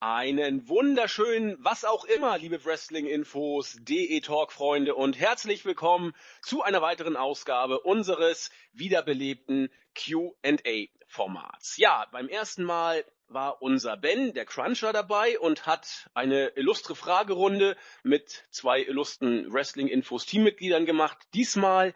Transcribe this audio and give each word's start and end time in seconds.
Einen 0.00 0.68
wunderschönen, 0.68 1.56
was 1.58 1.84
auch 1.84 2.04
immer, 2.04 2.38
liebe 2.38 2.64
Wrestling-Infos, 2.64 3.78
DE-Talk-Freunde 3.80 4.94
und 4.94 5.18
herzlich 5.18 5.64
willkommen 5.64 6.14
zu 6.40 6.62
einer 6.62 6.80
weiteren 6.80 7.16
Ausgabe 7.16 7.80
unseres 7.80 8.52
wiederbelebten 8.72 9.70
Q&A-Formats. 9.96 11.78
Ja, 11.78 12.06
beim 12.12 12.28
ersten 12.28 12.62
Mal 12.62 13.04
war 13.26 13.60
unser 13.60 13.96
Ben, 13.96 14.34
der 14.34 14.44
Cruncher, 14.44 14.92
dabei 14.92 15.36
und 15.40 15.66
hat 15.66 16.08
eine 16.14 16.50
illustre 16.50 16.94
Fragerunde 16.94 17.76
mit 18.04 18.46
zwei 18.52 18.80
illustren 18.80 19.52
Wrestling-Infos-Teammitgliedern 19.52 20.86
gemacht. 20.86 21.18
Diesmal 21.34 21.92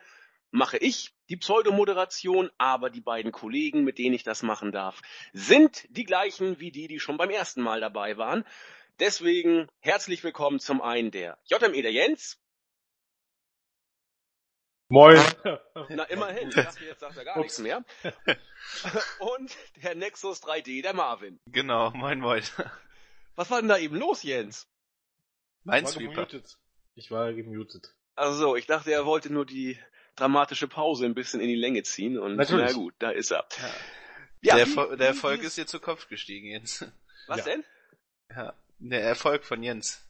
mache 0.53 0.77
ich 0.77 1.13
die 1.29 1.37
Pseudomoderation, 1.37 2.51
aber 2.59 2.91
die 2.91 3.01
beiden 3.01 3.33
Kollegen, 3.33 3.83
mit 3.83 3.99
denen 3.99 4.15
ich 4.15 4.23
das 4.23 4.43
machen 4.43 4.71
darf, 4.71 5.01
sind 5.33 5.87
die 5.91 6.05
gleichen 6.05 6.61
wie 6.61 6.71
die, 6.71 6.87
die 6.87 7.01
schon 7.01 7.17
beim 7.17 7.31
ersten 7.31 7.63
Mal 7.63 7.81
dabei 7.81 8.17
waren. 8.19 8.45
Deswegen 9.01 9.69
herzlich 9.81 10.23
willkommen 10.23 10.61
zum 10.61 10.83
einen 10.83 11.11
der 11.11 11.39
JME 11.47 11.83
der 11.83 11.93
Jens. 11.93 12.39
Moin. 14.89 15.19
Na, 15.89 16.05
immerhin. 16.05 16.51
Ich 16.51 16.55
dachte, 16.55 16.85
jetzt 16.85 17.01
sagt 17.01 17.17
er 17.17 17.25
gar 17.25 17.39
nichts 17.39 17.59
mehr. 17.59 17.83
Und 19.19 19.57
der 19.83 19.95
Nexus 19.95 20.43
3D, 20.43 20.83
der 20.83 20.93
Marvin. 20.93 21.41
Genau, 21.47 21.91
moin 21.93 22.21
moin. 22.21 22.43
Was 23.37 23.51
war 23.51 23.61
denn 23.61 23.71
da 23.71 23.79
eben 23.79 23.97
los, 23.97 24.23
Jens? 24.23 24.69
Minesweeper. 25.65 26.29
Ich 26.95 27.11
war 27.11 27.33
gemutet. 27.33 27.95
Also, 28.15 28.55
ich 28.55 28.67
dachte, 28.67 28.93
er 28.93 29.07
wollte 29.07 29.33
nur 29.33 29.47
die 29.47 29.79
dramatische 30.17 30.69
Pause 30.69 31.07
ein 31.07 31.15
bisschen 31.15 31.41
in 31.41 31.49
die 31.49 31.55
Länge 31.57 31.83
ziehen 31.83 32.19
und 32.19 32.37
Natürlich. 32.37 32.67
na 32.71 32.73
gut, 32.73 32.95
da 32.99 33.11
ist 33.11 33.31
er. 33.31 33.47
Ja. 34.43 34.57
der, 34.57 34.67
wie- 34.67 34.71
Erfol- 34.71 34.89
der 34.97 34.99
wie- 34.99 35.05
Erfolg 35.05 35.43
wie- 35.43 35.47
ist 35.47 35.57
dir 35.57 35.67
zu 35.67 35.81
Kopf 35.81 36.09
gestiegen, 36.09 36.49
Jens. 36.49 36.85
Was 37.29 37.39
Ja. 37.39 37.45
denn? 37.45 37.65
Ja. 38.31 38.55
Der 38.79 39.03
Erfolg 39.03 39.45
von 39.45 39.63
Jens. 39.63 40.05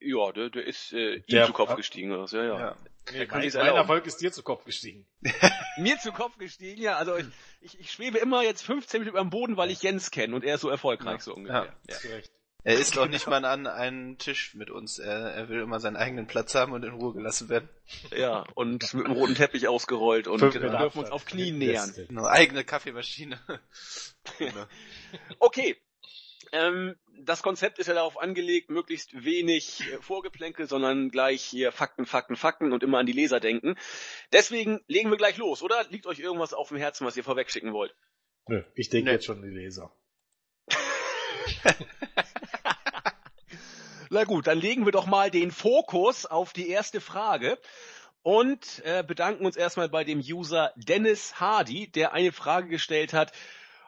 Ja, 0.00 0.32
der, 0.32 0.50
der 0.50 0.66
ist 0.66 0.92
äh, 0.92 1.16
ihm 1.16 1.24
Der- 1.30 1.46
zu 1.46 1.52
Kopf 1.52 1.76
gestiegen 1.76 2.10
oder 2.12 2.26
so, 2.26 2.38
ja, 2.38 2.44
ja. 2.44 2.58
Ja. 2.58 2.76
Nee, 3.12 3.26
mein, 3.30 3.40
mein. 3.52 3.66
Erfolg 3.74 4.06
ist 4.06 4.20
dir 4.20 4.32
zu 4.32 4.42
Kopf 4.42 4.64
gestiegen. 4.64 5.06
Mir 5.78 5.98
zu 5.98 6.12
Kopf 6.12 6.38
gestiegen, 6.38 6.80
ja, 6.80 6.96
also 6.96 7.16
ich, 7.16 7.26
ich, 7.60 7.80
ich 7.80 7.92
schwebe 7.92 8.18
immer 8.18 8.42
jetzt 8.42 8.62
15 8.62 9.00
Minuten 9.00 9.18
am 9.18 9.30
Boden, 9.30 9.56
weil 9.56 9.70
ich 9.70 9.82
Jens 9.82 10.10
kenne 10.10 10.34
und 10.34 10.44
er 10.44 10.54
ist 10.56 10.60
so 10.62 10.68
erfolgreich, 10.70 11.20
so 11.22 11.34
ungefähr. 11.34 11.72
Ja. 11.88 11.94
Zu 11.96 12.08
Recht. 12.08 12.32
Er 12.64 12.74
ist 12.78 12.96
auch 12.96 13.08
nicht 13.08 13.26
mal 13.26 13.44
an 13.44 13.66
einem 13.66 14.18
Tisch 14.18 14.54
mit 14.54 14.70
uns. 14.70 14.98
Er, 15.00 15.32
er 15.34 15.48
will 15.48 15.60
immer 15.60 15.80
seinen 15.80 15.96
eigenen 15.96 16.26
Platz 16.28 16.54
haben 16.54 16.72
und 16.72 16.84
in 16.84 16.92
Ruhe 16.92 17.12
gelassen 17.12 17.48
werden. 17.48 17.68
ja, 18.16 18.44
und 18.54 18.94
mit 18.94 19.04
dem 19.06 19.12
roten 19.12 19.34
Teppich 19.34 19.66
ausgerollt 19.66 20.28
und 20.28 20.38
Fünf 20.38 20.54
wir 20.54 20.60
Meter 20.60 20.78
dürfen 20.78 21.00
uns 21.00 21.10
auf 21.10 21.24
Knien 21.24 21.58
nähern. 21.58 21.92
Eine 22.08 22.28
eigene 22.28 22.64
Kaffeemaschine. 22.64 23.40
Genau. 24.38 24.66
Okay. 25.40 25.76
Ähm, 26.52 26.96
das 27.18 27.42
Konzept 27.42 27.78
ist 27.78 27.86
ja 27.86 27.94
darauf 27.94 28.18
angelegt, 28.20 28.70
möglichst 28.70 29.24
wenig 29.24 29.80
äh, 29.90 29.98
Vorgeplänkel, 30.02 30.68
sondern 30.68 31.08
gleich 31.10 31.42
hier 31.42 31.72
Fakten, 31.72 32.04
Fakten, 32.04 32.36
Fakten 32.36 32.72
und 32.72 32.82
immer 32.82 32.98
an 32.98 33.06
die 33.06 33.12
Leser 33.12 33.40
denken. 33.40 33.76
Deswegen 34.32 34.80
legen 34.86 35.10
wir 35.10 35.16
gleich 35.16 35.38
los, 35.38 35.62
oder? 35.62 35.84
Liegt 35.88 36.06
euch 36.06 36.18
irgendwas 36.20 36.52
auf 36.52 36.68
dem 36.68 36.76
Herzen, 36.76 37.06
was 37.06 37.16
ihr 37.16 37.24
vorwegschicken 37.24 37.72
wollt? 37.72 37.94
Nö, 38.48 38.62
ich 38.74 38.90
denke 38.90 39.06
Nee. 39.06 39.14
jetzt 39.14 39.24
schon 39.24 39.38
an 39.38 39.42
die 39.48 39.56
Leser. 39.56 39.94
Na 44.10 44.24
gut, 44.24 44.46
dann 44.46 44.60
legen 44.60 44.84
wir 44.84 44.92
doch 44.92 45.06
mal 45.06 45.30
den 45.30 45.50
Fokus 45.50 46.26
auf 46.26 46.52
die 46.52 46.68
erste 46.68 47.00
Frage 47.00 47.58
und 48.22 48.82
äh, 48.84 49.02
bedanken 49.02 49.46
uns 49.46 49.56
erstmal 49.56 49.88
bei 49.88 50.04
dem 50.04 50.20
User 50.20 50.72
Dennis 50.76 51.40
Hardy, 51.40 51.90
der 51.90 52.12
eine 52.12 52.30
Frage 52.32 52.68
gestellt 52.68 53.12
hat. 53.12 53.32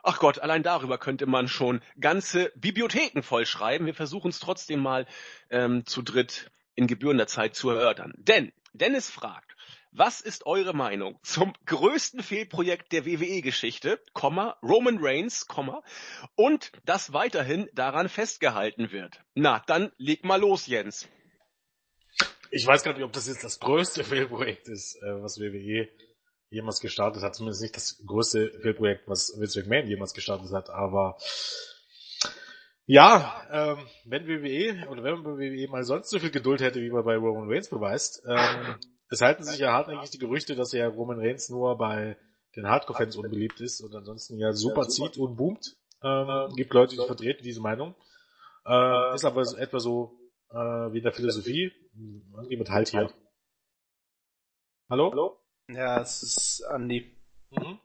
Ach 0.02 0.18
Gott, 0.18 0.38
allein 0.38 0.62
darüber 0.62 0.98
könnte 0.98 1.26
man 1.26 1.48
schon 1.48 1.80
ganze 2.00 2.52
Bibliotheken 2.56 3.22
vollschreiben. 3.22 3.86
Wir 3.86 3.94
versuchen 3.94 4.30
es 4.30 4.40
trotzdem 4.40 4.80
mal 4.80 5.06
ähm, 5.50 5.86
zu 5.86 6.02
dritt 6.02 6.50
in 6.74 6.86
gebührender 6.86 7.26
Zeit 7.26 7.54
zu 7.54 7.70
erörtern. 7.70 8.12
Denn 8.16 8.52
Dennis 8.72 9.10
fragt, 9.10 9.53
was 9.94 10.20
ist 10.20 10.44
eure 10.46 10.74
Meinung 10.74 11.18
zum 11.22 11.54
größten 11.66 12.22
Fehlprojekt 12.22 12.92
der 12.92 13.06
WWE-Geschichte, 13.06 14.00
Roman 14.20 14.98
Reigns, 15.00 15.46
Komma, 15.46 15.82
und 16.34 16.72
dass 16.84 17.12
weiterhin 17.12 17.68
daran 17.74 18.08
festgehalten 18.08 18.90
wird. 18.90 19.20
Na, 19.34 19.62
dann 19.66 19.92
leg 19.96 20.24
mal 20.24 20.40
los, 20.40 20.66
Jens. 20.66 21.08
Ich 22.50 22.66
weiß 22.66 22.82
gar 22.82 22.92
nicht, 22.92 23.02
ob 23.02 23.12
das 23.12 23.28
jetzt 23.28 23.44
das 23.44 23.60
größte 23.60 24.04
Fehlprojekt 24.04 24.68
ist, 24.68 24.96
äh, 24.96 25.22
was 25.22 25.38
WWE 25.38 25.88
jemals 26.50 26.80
gestartet 26.80 27.22
hat. 27.22 27.34
Zumindest 27.34 27.62
nicht 27.62 27.76
das 27.76 28.02
größte 28.04 28.50
Fehlprojekt, 28.62 29.08
was 29.08 29.38
Vince 29.38 29.60
McMahon 29.60 29.86
jemals 29.86 30.12
gestartet 30.12 30.52
hat. 30.52 30.70
Aber 30.70 31.16
ja, 32.86 33.42
ähm, 33.50 33.86
wenn 34.04 34.26
WWE 34.26 34.88
oder 34.88 35.02
wenn 35.02 35.24
WWE 35.24 35.68
mal 35.68 35.84
sonst 35.84 36.10
so 36.10 36.18
viel 36.18 36.30
Geduld 36.30 36.60
hätte, 36.60 36.80
wie 36.80 36.90
man 36.90 37.04
bei 37.04 37.16
Roman 37.16 37.50
Reigns 37.50 37.70
beweist, 37.70 38.22
ähm, 38.26 38.76
es 39.10 39.20
halten 39.20 39.44
sich 39.44 39.58
ja 39.58 39.72
hartnäckig 39.72 40.10
die 40.10 40.18
Gerüchte, 40.18 40.56
dass 40.56 40.72
ja 40.72 40.88
Roman 40.88 41.18
Reigns 41.18 41.48
nur 41.48 41.76
bei 41.76 42.16
den 42.56 42.68
Hardcore-Fans 42.68 43.16
unbeliebt 43.16 43.60
ist 43.60 43.80
und 43.80 43.94
ansonsten 43.94 44.38
ja 44.38 44.52
super 44.52 44.88
zieht 44.88 45.16
und 45.18 45.36
boomt. 45.36 45.76
Ähm, 46.02 46.54
gibt 46.54 46.72
Leute, 46.72 46.96
die 46.96 47.04
vertreten 47.04 47.42
diese 47.42 47.60
Meinung. 47.60 47.94
Äh, 48.66 49.14
ist 49.14 49.24
aber 49.24 49.44
so, 49.44 49.56
etwa 49.56 49.80
so 49.80 50.18
äh, 50.50 50.56
wie 50.56 50.98
in 50.98 51.04
der 51.04 51.12
Philosophie. 51.12 51.72
Irgendwie 51.94 52.56
mit 52.56 52.70
Halt 52.70 52.88
hier. 52.88 53.12
Hallo? 54.90 55.10
Hallo? 55.10 55.40
Ja, 55.68 56.00
es 56.00 56.22
ist 56.22 56.62
Andi. 56.64 57.16
Mhm. 57.50 57.80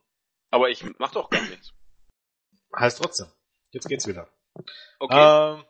Aber 0.52 0.70
ich 0.70 0.84
mach 1.00 1.12
doch 1.12 1.30
gar 1.30 1.42
nichts. 1.42 1.74
Heißt 2.76 3.02
trotzdem. 3.02 3.28
Jetzt 3.72 3.88
geht's 3.88 4.08
wieder. 4.08 4.30
Okay. 5.00 5.16
Ähm, 5.16 5.64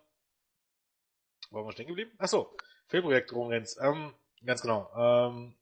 waren 1.52 1.66
wir 1.66 1.72
stehen 1.72 1.88
geblieben? 1.88 2.12
Ach 2.18 2.28
so, 2.28 2.56
Fehlprojekt 2.88 3.32
Roman 3.34 3.54
Reigns. 3.54 3.78
Ähm, 3.82 4.14
ganz 4.46 4.62
genau. 4.62 4.90
Ähm, 4.96 5.56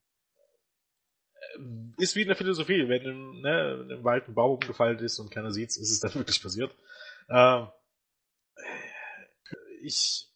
äh, 1.55 2.01
ist 2.01 2.15
wie 2.15 2.21
in 2.21 2.27
der 2.27 2.37
Philosophie, 2.37 2.87
wenn 2.87 3.01
im, 3.03 3.41
ne, 3.41 3.87
im 3.91 4.03
Wald 4.03 4.27
ein 4.27 4.33
Baum 4.33 4.53
umgefallen 4.53 4.99
ist 4.99 5.19
und 5.19 5.31
keiner 5.31 5.51
sieht's, 5.51 5.77
ist 5.77 5.91
es 5.91 5.99
dann 5.99 6.13
wirklich 6.15 6.41
passiert. 6.41 6.73
Ähm, 7.29 7.67
ich 9.81 10.27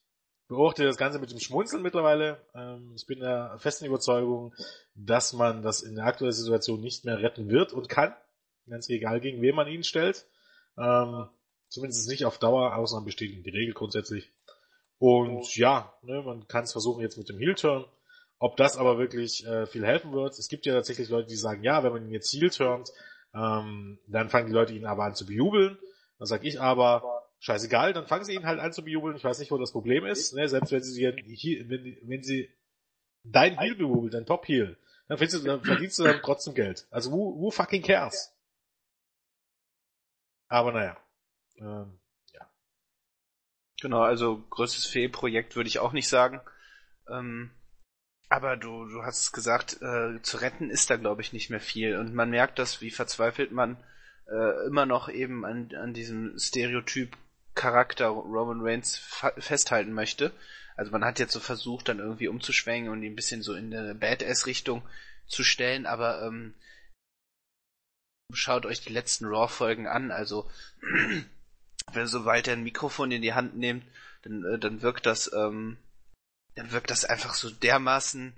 beobachte 0.47 0.83
das 0.83 0.97
Ganze 0.97 1.19
mit 1.19 1.31
dem 1.31 1.39
Schmunzeln 1.39 1.81
mittlerweile. 1.81 2.45
Ähm, 2.53 2.93
ich 2.95 3.05
bin 3.05 3.19
der 3.19 3.57
festen 3.59 3.85
Überzeugung, 3.85 4.53
dass 4.95 5.33
man 5.33 5.61
das 5.61 5.81
in 5.81 5.95
der 5.95 6.05
aktuellen 6.05 6.33
Situation 6.33 6.81
nicht 6.81 7.05
mehr 7.05 7.19
retten 7.19 7.49
wird 7.49 7.73
und 7.73 7.89
kann. 7.89 8.13
Ganz 8.69 8.89
egal, 8.89 9.19
gegen 9.21 9.41
wen 9.41 9.55
man 9.55 9.67
ihn 9.67 9.83
stellt. 9.83 10.27
Ähm, 10.77 11.27
zumindest 11.69 12.07
nicht 12.09 12.25
auf 12.25 12.37
Dauer, 12.37 12.75
Ausnahmen 12.75 13.05
bestätigen 13.05 13.43
die 13.43 13.49
Regel 13.49 13.73
grundsätzlich. 13.73 14.31
Und 14.99 15.55
ja, 15.55 15.93
ne, 16.03 16.21
man 16.21 16.47
kann 16.47 16.65
es 16.65 16.73
versuchen 16.73 17.01
jetzt 17.01 17.17
mit 17.17 17.27
dem 17.29 17.39
Heel-Turn. 17.39 17.85
Ob 18.41 18.57
das 18.57 18.75
aber 18.75 18.97
wirklich 18.97 19.45
äh, 19.45 19.67
viel 19.67 19.85
helfen 19.85 20.13
wird. 20.13 20.39
Es 20.39 20.47
gibt 20.47 20.65
ja 20.65 20.73
tatsächlich 20.73 21.09
Leute, 21.09 21.27
die 21.27 21.35
sagen, 21.35 21.63
ja, 21.63 21.83
wenn 21.83 21.93
man 21.93 22.05
ihn 22.07 22.11
jetzt 22.11 22.33
Heel-turnt, 22.33 22.89
ähm, 23.35 23.99
dann 24.07 24.31
fangen 24.31 24.47
die 24.47 24.53
Leute 24.53 24.73
ihn 24.73 24.87
aber 24.87 25.03
an 25.03 25.13
zu 25.13 25.27
bejubeln. 25.27 25.77
Dann 26.17 26.25
sage 26.25 26.47
ich 26.47 26.59
aber, 26.59 27.23
scheißegal, 27.37 27.93
dann 27.93 28.07
fangen 28.07 28.25
sie 28.25 28.33
ihn 28.33 28.47
halt 28.47 28.59
an 28.59 28.73
zu 28.73 28.83
bejubeln. 28.83 29.15
Ich 29.15 29.23
weiß 29.23 29.37
nicht, 29.37 29.51
wo 29.51 29.59
das 29.59 29.71
Problem 29.71 30.07
ist. 30.07 30.33
Ne? 30.33 30.49
Selbst 30.49 30.71
wenn 30.71 30.81
sie, 30.81 31.13
hier, 31.35 31.69
wenn, 31.69 31.97
wenn 32.01 32.23
sie 32.23 32.49
dein 33.23 33.59
Heel 33.59 33.75
bejubeln, 33.75 34.09
dein 34.09 34.25
Top-Heel, 34.25 34.75
dann, 35.07 35.19
findest 35.19 35.43
du, 35.43 35.47
dann 35.47 35.63
verdienst 35.63 35.99
du 35.99 36.03
dann 36.03 36.19
trotzdem 36.23 36.55
Geld. 36.55 36.87
Also 36.89 37.11
who, 37.11 37.39
who 37.39 37.51
fucking 37.51 37.83
cares? 37.83 38.33
Aber 40.47 40.71
naja. 40.71 40.97
Ähm, 41.59 41.99
Genau, 43.81 44.01
also 44.01 44.43
größtes 44.51 44.85
Fehlprojekt 44.85 45.55
würde 45.55 45.67
ich 45.67 45.79
auch 45.79 45.91
nicht 45.91 46.07
sagen. 46.07 46.39
Ähm, 47.09 47.51
aber 48.31 48.55
du, 48.55 48.85
du 48.85 49.03
hast 49.03 49.19
es 49.19 49.31
gesagt, 49.33 49.81
äh, 49.81 50.21
zu 50.21 50.37
retten 50.37 50.69
ist 50.69 50.89
da 50.89 50.95
glaube 50.95 51.21
ich 51.21 51.33
nicht 51.33 51.49
mehr 51.49 51.59
viel. 51.59 51.97
Und 51.97 52.15
man 52.15 52.29
merkt 52.29 52.59
das, 52.59 52.79
wie 52.79 52.89
verzweifelt 52.89 53.51
man 53.51 53.75
äh, 54.29 54.67
immer 54.67 54.85
noch 54.85 55.09
eben 55.09 55.45
an, 55.45 55.75
an 55.75 55.93
diesem 55.93 56.39
Stereotyp 56.39 57.17
Charakter 57.55 58.07
Roman 58.07 58.61
Reigns 58.61 58.97
festhalten 59.37 59.91
möchte. 59.91 60.31
Also 60.77 60.93
man 60.93 61.03
hat 61.03 61.19
jetzt 61.19 61.33
so 61.33 61.41
versucht, 61.41 61.89
dann 61.89 61.99
irgendwie 61.99 62.29
umzuschwenken 62.29 62.89
und 62.89 63.03
ihn 63.03 63.11
ein 63.11 63.17
bisschen 63.17 63.41
so 63.41 63.53
in 63.53 63.75
eine 63.75 63.95
Badass-Richtung 63.95 64.81
zu 65.27 65.43
stellen, 65.43 65.85
aber 65.85 66.25
ähm, 66.25 66.53
schaut 68.31 68.65
euch 68.65 68.79
die 68.79 68.93
letzten 68.93 69.25
Raw-Folgen 69.25 69.87
an, 69.87 70.09
also 70.09 70.49
wenn 71.91 72.07
sobald 72.07 72.47
er 72.47 72.53
ein 72.53 72.63
Mikrofon 72.63 73.11
in 73.11 73.21
die 73.21 73.33
Hand 73.33 73.57
nimmt, 73.57 73.83
dann, 74.21 74.45
äh, 74.45 74.57
dann 74.57 74.81
wirkt 74.81 75.05
das, 75.05 75.29
ähm, 75.33 75.75
dann 76.55 76.71
wirkt 76.71 76.89
das 76.89 77.05
einfach 77.05 77.33
so 77.33 77.49
dermaßen, 77.49 78.33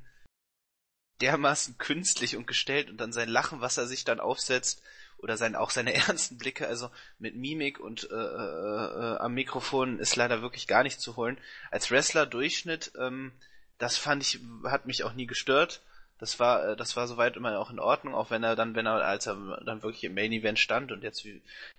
dermaßen 1.22 1.78
künstlich 1.78 2.36
und 2.36 2.48
gestellt 2.48 2.90
und 2.90 2.98
dann 2.98 3.14
sein 3.14 3.30
Lachen, 3.30 3.62
was 3.62 3.78
er 3.78 3.88
sich 3.88 4.04
dann 4.04 4.20
aufsetzt, 4.20 4.82
oder 5.24 5.38
sein, 5.38 5.56
auch 5.56 5.70
seine 5.70 5.94
ernsten 6.08 6.38
Blicke, 6.38 6.68
also 6.68 6.92
mit 7.18 7.36
Mimik 7.36 7.80
und 7.80 8.10
äh, 8.12 8.14
äh, 8.14 8.18
äh, 8.18 9.18
am 9.18 9.34
Mikrofon 9.34 10.00
ist 10.00 10.16
leider 10.16 10.42
wirklich 10.42 10.68
gar 10.68 10.84
nicht 10.84 11.00
zu 11.00 11.16
holen. 11.16 11.38
Als 11.72 11.90
Wrestler 11.90 12.26
Durchschnitt, 12.26 12.92
ähm, 13.00 13.32
das 13.78 13.98
fand 13.98 14.22
ich, 14.22 14.40
hat 14.66 14.86
mich 14.86 15.04
auch 15.04 15.14
nie 15.14 15.26
gestört. 15.26 15.82
Das 16.24 16.40
war, 16.40 16.70
äh, 16.70 16.76
das 16.78 16.96
war 16.96 17.06
soweit 17.06 17.36
immer 17.36 17.60
auch 17.60 17.70
in 17.70 17.80
Ordnung, 17.80 18.16
auch 18.16 18.32
wenn 18.32 18.46
er 18.46 18.56
dann, 18.56 18.76
wenn 18.76 18.86
er, 18.86 18.94
als 18.94 19.28
er 19.28 19.60
dann 19.66 19.84
wirklich 19.84 20.06
im 20.06 20.14
Main 20.14 20.32
Event 20.32 20.58
stand 20.58 20.94
und 20.94 21.04
jetzt 21.04 21.26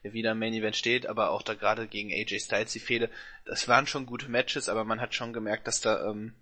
wieder 0.02 0.32
im 0.32 0.38
Main 0.38 0.52
Event 0.52 0.76
steht, 0.76 1.06
aber 1.06 1.30
auch 1.30 1.40
da 1.40 1.54
gerade 1.54 1.88
gegen 1.88 2.12
AJ 2.12 2.40
Styles 2.40 2.72
die 2.74 2.78
Fehde, 2.78 3.08
das 3.46 3.68
waren 3.68 3.86
schon 3.86 4.04
gute 4.04 4.28
Matches, 4.28 4.68
aber 4.68 4.84
man 4.84 5.00
hat 5.00 5.14
schon 5.14 5.32
gemerkt, 5.32 5.66
dass 5.66 5.80
da, 5.80 6.10
ähm, 6.10 6.34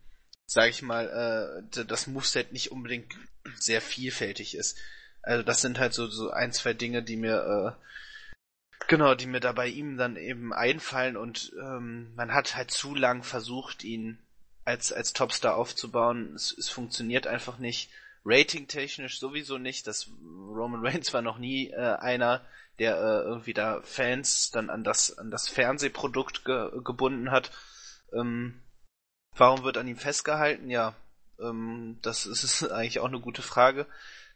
sag 0.46 0.68
ich 0.68 0.82
mal, 0.82 1.62
äh, 1.70 1.84
das 1.84 2.08
Moveset 2.08 2.52
nicht 2.52 2.72
unbedingt 2.72 3.14
sehr 3.54 3.80
vielfältig 3.80 4.56
ist. 4.56 4.76
Also 5.22 5.44
das 5.44 5.60
sind 5.60 5.78
halt 5.78 5.94
so, 5.94 6.08
so 6.08 6.30
ein, 6.30 6.50
zwei 6.50 6.72
Dinge, 6.72 7.04
die 7.04 7.16
mir, 7.16 7.76
äh, 7.78 8.36
genau, 8.88 9.14
die 9.14 9.26
mir 9.26 9.38
da 9.38 9.52
bei 9.52 9.68
ihm 9.68 9.96
dann 9.96 10.16
eben 10.16 10.52
einfallen 10.52 11.16
und 11.16 11.52
ähm, 11.56 12.12
man 12.16 12.34
hat 12.34 12.56
halt 12.56 12.72
zu 12.72 12.96
lang 12.96 13.22
versucht, 13.22 13.84
ihn 13.84 14.18
als, 14.64 14.92
als 14.92 15.12
Topstar 15.12 15.56
aufzubauen. 15.56 16.34
Es, 16.34 16.56
es 16.56 16.68
funktioniert 16.68 17.26
einfach 17.26 17.58
nicht. 17.58 17.90
Rating-technisch 18.24 19.18
sowieso 19.18 19.58
nicht. 19.58 19.86
Das 19.86 20.08
Roman 20.22 20.84
Reigns 20.84 21.12
war 21.12 21.22
noch 21.22 21.38
nie 21.38 21.70
äh, 21.70 21.96
einer, 21.96 22.44
der 22.78 22.96
äh, 22.96 23.22
irgendwie 23.24 23.54
da 23.54 23.82
Fans 23.82 24.50
dann 24.50 24.70
an 24.70 24.84
das, 24.84 25.18
an 25.18 25.30
das 25.30 25.48
Fernsehprodukt 25.48 26.44
ge 26.44 26.70
gebunden 26.84 27.30
hat. 27.30 27.50
Ähm, 28.12 28.62
warum 29.36 29.64
wird 29.64 29.76
an 29.76 29.88
ihm 29.88 29.96
festgehalten? 29.96 30.70
Ja, 30.70 30.94
ähm, 31.40 31.98
das 32.02 32.26
ist 32.26 32.62
eigentlich 32.70 33.00
auch 33.00 33.08
eine 33.08 33.20
gute 33.20 33.42
Frage. 33.42 33.86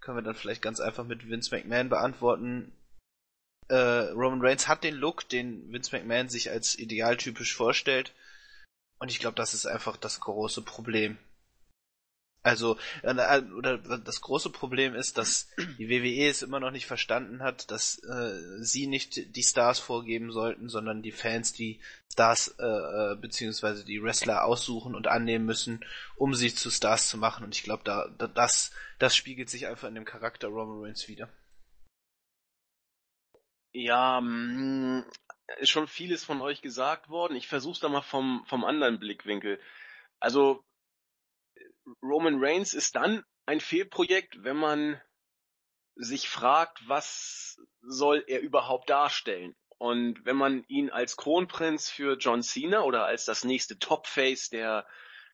Können 0.00 0.19
wir 0.19 0.23
dann 0.23 0.34
vielleicht 0.34 0.62
ganz 0.62 0.81
einfach 0.81 1.05
mit 1.05 1.28
Vince 1.28 1.55
McMahon 1.55 1.88
beantworten. 1.88 2.73
Äh, 3.69 4.11
Roman 4.12 4.40
Reigns 4.40 4.69
hat 4.69 4.84
den 4.84 4.94
Look, 4.94 5.28
den 5.28 5.73
Vince 5.73 5.96
McMahon 5.96 6.28
sich 6.28 6.50
als 6.50 6.78
idealtypisch 6.78 7.55
vorstellt. 7.55 8.12
Und 8.98 9.10
ich 9.10 9.19
glaube, 9.19 9.37
das 9.37 9.54
ist 9.54 9.66
einfach 9.66 9.96
das 9.96 10.20
große 10.20 10.62
Problem. 10.62 11.19
Also, 12.46 12.78
äh, 13.02 13.10
äh, 13.10 13.43
oder 13.52 13.76
das 13.76 14.20
große 14.20 14.50
Problem 14.50 14.94
ist, 14.94 15.19
dass 15.19 15.48
die 15.78 15.88
WWE 15.88 16.28
es 16.28 16.43
immer 16.43 16.60
noch 16.60 16.70
nicht 16.70 16.87
verstanden 16.87 17.43
hat, 17.43 17.72
dass 17.72 17.98
äh, 18.04 18.62
sie 18.62 18.87
nicht 18.87 19.34
die 19.34 19.43
Stars 19.43 19.81
vorgeben 19.81 20.31
sollten, 20.31 20.69
sondern 20.69 21.02
die 21.02 21.10
Fans 21.10 21.52
die 21.52 21.81
Stars 22.12 22.54
äh, 22.60 22.64
äh, 22.64 23.16
beziehungsweise 23.16 23.84
die 23.84 24.00
Wrestler 24.00 24.44
aussuchen 24.44 24.94
und 24.94 25.08
annehmen 25.08 25.44
müssen, 25.44 25.84
um 26.14 26.37
sie 26.37 26.54
zu 26.54 26.70
Stars 26.70 27.08
zu 27.08 27.19
machen. 27.19 27.44
Und 27.44 27.56
ich 27.56 27.64
glaube, 27.64 27.82
da, 27.84 28.06
da 28.16 28.28
das 28.28 28.70
das 29.00 29.16
spiegelt 29.16 29.50
sich 29.50 29.66
einfach 29.66 29.88
in 29.88 29.96
dem 29.96 30.04
Charakter 30.04 30.46
Roman 30.46 30.84
Reigns 30.84 31.08
wieder. 31.08 31.28
Ja, 33.72 34.20
mm, 34.20 35.04
ist 35.58 35.70
schon 35.70 35.87
vieles 35.87 36.25
von 36.25 36.40
euch 36.40 36.62
gesagt 36.62 37.08
worden. 37.08 37.37
Ich 37.37 37.48
versuch's 37.48 37.81
da 37.81 37.88
mal 37.88 38.02
vom, 38.02 38.44
vom 38.46 38.64
anderen 38.64 38.98
Blickwinkel. 38.98 39.60
Also, 40.19 40.64
Roman 42.02 42.43
Reigns 42.43 42.75
ist 42.75 42.96
dann 42.96 43.25
ein 43.46 43.60
Fehlprojekt, 43.60 44.43
wenn 44.43 44.56
man 44.56 45.00
sich 45.94 46.28
fragt, 46.28 46.87
was 46.88 47.60
soll 47.81 48.25
er 48.26 48.40
überhaupt 48.40 48.90
darstellen? 48.90 49.54
Und 49.78 50.25
wenn 50.25 50.37
man 50.37 50.64
ihn 50.69 50.90
als 50.90 51.16
Kronprinz 51.16 51.90
für 51.90 52.16
John 52.16 52.42
Cena 52.42 52.82
oder 52.82 53.04
als 53.04 53.25
das 53.25 53.44
nächste 53.44 53.78
Topface 53.78 54.49
der, 54.49 54.87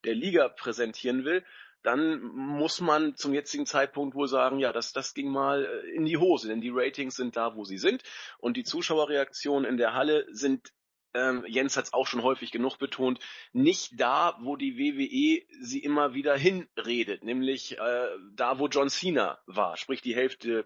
der 0.04 0.14
Liga 0.14 0.48
präsentieren 0.48 1.24
will, 1.24 1.44
dann 1.82 2.22
muss 2.22 2.80
man 2.80 3.16
zum 3.16 3.34
jetzigen 3.34 3.66
Zeitpunkt 3.66 4.14
wohl 4.14 4.28
sagen, 4.28 4.58
ja, 4.58 4.72
das, 4.72 4.92
das 4.92 5.14
ging 5.14 5.28
mal 5.30 5.64
äh, 5.64 5.90
in 5.90 6.04
die 6.04 6.16
Hose, 6.16 6.48
denn 6.48 6.60
die 6.60 6.72
Ratings 6.72 7.16
sind 7.16 7.36
da, 7.36 7.56
wo 7.56 7.64
sie 7.64 7.78
sind 7.78 8.02
und 8.38 8.56
die 8.56 8.64
Zuschauerreaktionen 8.64 9.68
in 9.68 9.76
der 9.76 9.94
Halle 9.94 10.26
sind, 10.30 10.72
ähm, 11.14 11.44
Jens 11.46 11.76
hat 11.76 11.86
es 11.86 11.92
auch 11.92 12.06
schon 12.06 12.22
häufig 12.22 12.52
genug 12.52 12.78
betont, 12.78 13.18
nicht 13.52 14.00
da, 14.00 14.38
wo 14.40 14.56
die 14.56 14.78
WWE 14.78 15.44
sie 15.60 15.80
immer 15.80 16.14
wieder 16.14 16.36
hinredet, 16.36 17.24
nämlich 17.24 17.78
äh, 17.78 18.08
da, 18.34 18.58
wo 18.58 18.68
John 18.68 18.88
Cena 18.88 19.38
war, 19.46 19.76
sprich 19.76 20.00
die 20.00 20.14
Hälfte 20.14 20.64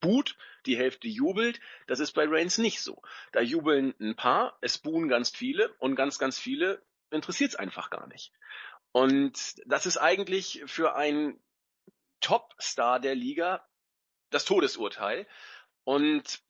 boot, 0.00 0.36
die 0.66 0.76
Hälfte 0.76 1.08
jubelt. 1.08 1.60
Das 1.86 2.00
ist 2.00 2.12
bei 2.12 2.26
Reigns 2.26 2.58
nicht 2.58 2.80
so. 2.80 3.00
Da 3.32 3.40
jubeln 3.40 3.94
ein 4.00 4.16
paar, 4.16 4.58
es 4.60 4.78
buhen 4.78 5.08
ganz 5.08 5.30
viele 5.30 5.72
und 5.78 5.96
ganz, 5.96 6.18
ganz 6.18 6.38
viele 6.38 6.82
interessiert 7.10 7.50
es 7.50 7.56
einfach 7.56 7.90
gar 7.90 8.06
nicht. 8.08 8.32
Und 8.96 9.60
das 9.66 9.84
ist 9.84 9.98
eigentlich 9.98 10.62
für 10.64 10.96
einen 10.96 11.38
Topstar 12.22 12.98
der 12.98 13.14
Liga 13.14 13.62
das 14.30 14.46
Todesurteil. 14.46 15.28
Und 15.84 16.42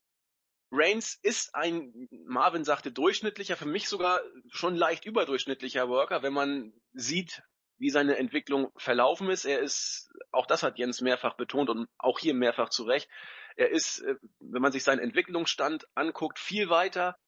Reigns 0.70 1.18
ist 1.24 1.56
ein, 1.56 2.06
Marvin 2.24 2.62
sagte, 2.62 2.92
durchschnittlicher, 2.92 3.56
für 3.56 3.66
mich 3.66 3.88
sogar 3.88 4.20
schon 4.48 4.76
leicht 4.76 5.06
überdurchschnittlicher 5.06 5.88
Worker, 5.88 6.22
wenn 6.22 6.34
man 6.34 6.72
sieht, 6.92 7.42
wie 7.78 7.90
seine 7.90 8.16
Entwicklung 8.16 8.70
verlaufen 8.76 9.28
ist. 9.28 9.44
Er 9.44 9.58
ist, 9.58 10.12
auch 10.30 10.46
das 10.46 10.62
hat 10.62 10.78
Jens 10.78 11.00
mehrfach 11.00 11.34
betont 11.34 11.68
und 11.68 11.88
auch 11.98 12.20
hier 12.20 12.32
mehrfach 12.32 12.68
zu 12.68 12.84
Recht, 12.84 13.08
er 13.56 13.70
ist, 13.70 14.02
äh, 14.02 14.14
wenn 14.38 14.62
man 14.62 14.70
sich 14.70 14.84
seinen 14.84 15.00
Entwicklungsstand 15.00 15.88
anguckt, 15.96 16.38
viel 16.38 16.70
weiter 16.70 17.18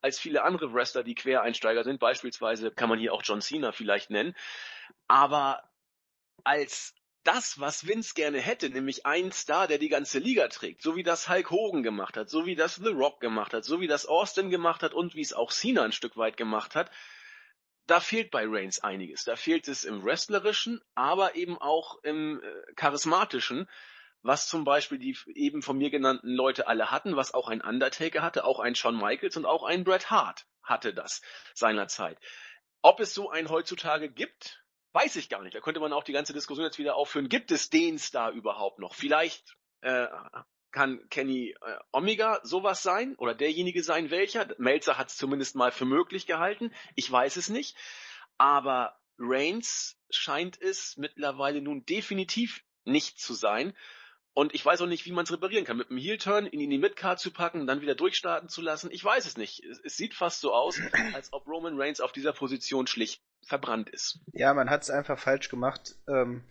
als 0.00 0.18
viele 0.18 0.42
andere 0.42 0.72
Wrestler, 0.72 1.02
die 1.02 1.14
Quereinsteiger 1.14 1.84
sind. 1.84 1.98
Beispielsweise 2.00 2.70
kann 2.70 2.88
man 2.88 2.98
hier 2.98 3.12
auch 3.12 3.22
John 3.24 3.40
Cena 3.40 3.72
vielleicht 3.72 4.10
nennen. 4.10 4.34
Aber 5.06 5.62
als 6.44 6.94
das, 7.24 7.60
was 7.60 7.86
Vince 7.86 8.14
gerne 8.14 8.40
hätte, 8.40 8.70
nämlich 8.70 9.04
ein 9.04 9.32
Star, 9.32 9.66
der 9.66 9.78
die 9.78 9.88
ganze 9.88 10.18
Liga 10.18 10.48
trägt, 10.48 10.82
so 10.82 10.96
wie 10.96 11.02
das 11.02 11.28
Hulk 11.28 11.50
Hogan 11.50 11.82
gemacht 11.82 12.16
hat, 12.16 12.30
so 12.30 12.46
wie 12.46 12.54
das 12.54 12.76
The 12.76 12.88
Rock 12.88 13.20
gemacht 13.20 13.52
hat, 13.52 13.64
so 13.64 13.80
wie 13.80 13.86
das 13.86 14.06
Austin 14.06 14.50
gemacht 14.50 14.82
hat 14.82 14.94
und 14.94 15.14
wie 15.14 15.20
es 15.20 15.32
auch 15.32 15.52
Cena 15.52 15.82
ein 15.82 15.92
Stück 15.92 16.16
weit 16.16 16.36
gemacht 16.36 16.74
hat, 16.74 16.90
da 17.86 18.00
fehlt 18.00 18.30
bei 18.30 18.44
Reigns 18.46 18.80
einiges. 18.80 19.24
Da 19.24 19.36
fehlt 19.36 19.66
es 19.66 19.84
im 19.84 20.04
Wrestlerischen, 20.04 20.80
aber 20.94 21.34
eben 21.34 21.58
auch 21.58 22.02
im 22.02 22.40
äh, 22.42 22.72
Charismatischen 22.74 23.68
was 24.28 24.46
zum 24.46 24.64
Beispiel 24.64 24.98
die 24.98 25.16
eben 25.34 25.62
von 25.62 25.78
mir 25.78 25.88
genannten 25.88 26.28
Leute 26.28 26.68
alle 26.68 26.90
hatten, 26.90 27.16
was 27.16 27.32
auch 27.32 27.48
ein 27.48 27.62
Undertaker 27.62 28.20
hatte, 28.20 28.44
auch 28.44 28.60
ein 28.60 28.74
Shawn 28.74 28.94
Michaels 28.94 29.38
und 29.38 29.46
auch 29.46 29.64
ein 29.64 29.84
Bret 29.84 30.10
Hart 30.10 30.46
hatte 30.62 30.92
das 30.92 31.22
seinerzeit. 31.54 32.18
Ob 32.82 33.00
es 33.00 33.14
so 33.14 33.30
einen 33.30 33.48
heutzutage 33.48 34.10
gibt, 34.10 34.62
weiß 34.92 35.16
ich 35.16 35.30
gar 35.30 35.42
nicht. 35.42 35.54
Da 35.54 35.60
könnte 35.60 35.80
man 35.80 35.94
auch 35.94 36.04
die 36.04 36.12
ganze 36.12 36.34
Diskussion 36.34 36.66
jetzt 36.66 36.78
wieder 36.78 36.94
aufführen. 36.94 37.30
Gibt 37.30 37.50
es 37.52 37.70
den 37.70 37.98
Star 37.98 38.32
überhaupt 38.32 38.78
noch? 38.80 38.94
Vielleicht 38.94 39.56
äh, 39.80 40.08
kann 40.72 41.08
Kenny 41.08 41.54
äh, 41.62 41.78
Omega 41.90 42.40
sowas 42.42 42.82
sein 42.82 43.14
oder 43.16 43.34
derjenige 43.34 43.82
sein, 43.82 44.10
welcher. 44.10 44.46
Melzer 44.58 44.98
hat 44.98 45.08
es 45.08 45.16
zumindest 45.16 45.56
mal 45.56 45.72
für 45.72 45.86
möglich 45.86 46.26
gehalten. 46.26 46.74
Ich 46.96 47.10
weiß 47.10 47.38
es 47.38 47.48
nicht. 47.48 47.78
Aber 48.36 48.94
Reigns 49.18 49.98
scheint 50.10 50.60
es 50.60 50.98
mittlerweile 50.98 51.62
nun 51.62 51.86
definitiv 51.86 52.62
nicht 52.84 53.18
zu 53.18 53.32
sein. 53.32 53.74
Und 54.38 54.54
ich 54.54 54.64
weiß 54.64 54.82
auch 54.82 54.86
nicht, 54.86 55.04
wie 55.04 55.10
man 55.10 55.24
es 55.24 55.32
reparieren 55.32 55.64
kann. 55.64 55.78
Mit 55.78 55.90
einem 55.90 55.98
Heel-Turn 55.98 56.46
ihn 56.46 56.60
in 56.60 56.70
die 56.70 56.78
Midcard 56.78 57.18
zu 57.18 57.32
packen, 57.32 57.66
dann 57.66 57.80
wieder 57.80 57.96
durchstarten 57.96 58.48
zu 58.48 58.62
lassen. 58.62 58.88
Ich 58.92 59.04
weiß 59.04 59.26
es 59.26 59.36
nicht. 59.36 59.64
Es, 59.64 59.80
es 59.80 59.96
sieht 59.96 60.14
fast 60.14 60.40
so 60.40 60.54
aus, 60.54 60.78
als 61.12 61.32
ob 61.32 61.48
Roman 61.48 61.76
Reigns 61.76 62.00
auf 62.00 62.12
dieser 62.12 62.32
Position 62.32 62.86
schlicht 62.86 63.20
verbrannt 63.42 63.88
ist. 63.88 64.20
Ja, 64.32 64.54
man 64.54 64.70
hat 64.70 64.84
es 64.84 64.90
einfach 64.90 65.18
falsch 65.18 65.48
gemacht. 65.48 65.96
Ähm, 66.06 66.44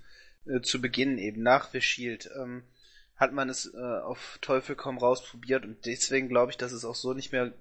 äh, 0.46 0.60
zu 0.60 0.82
Beginn 0.82 1.18
eben 1.18 1.42
nach 1.42 1.70
The 1.72 1.80
Shield. 1.80 2.30
Ähm, 2.38 2.64
hat 3.16 3.32
man 3.32 3.48
es 3.48 3.74
äh, 3.74 3.78
auf 3.78 4.38
Teufel 4.42 4.76
komm 4.76 4.98
raus 4.98 5.26
probiert 5.26 5.64
und 5.64 5.86
deswegen 5.86 6.28
glaube 6.28 6.52
ich, 6.52 6.58
dass 6.58 6.74
es 6.74 6.84
auch 6.84 6.94
so 6.94 7.14
nicht 7.14 7.32
mehr 7.32 7.54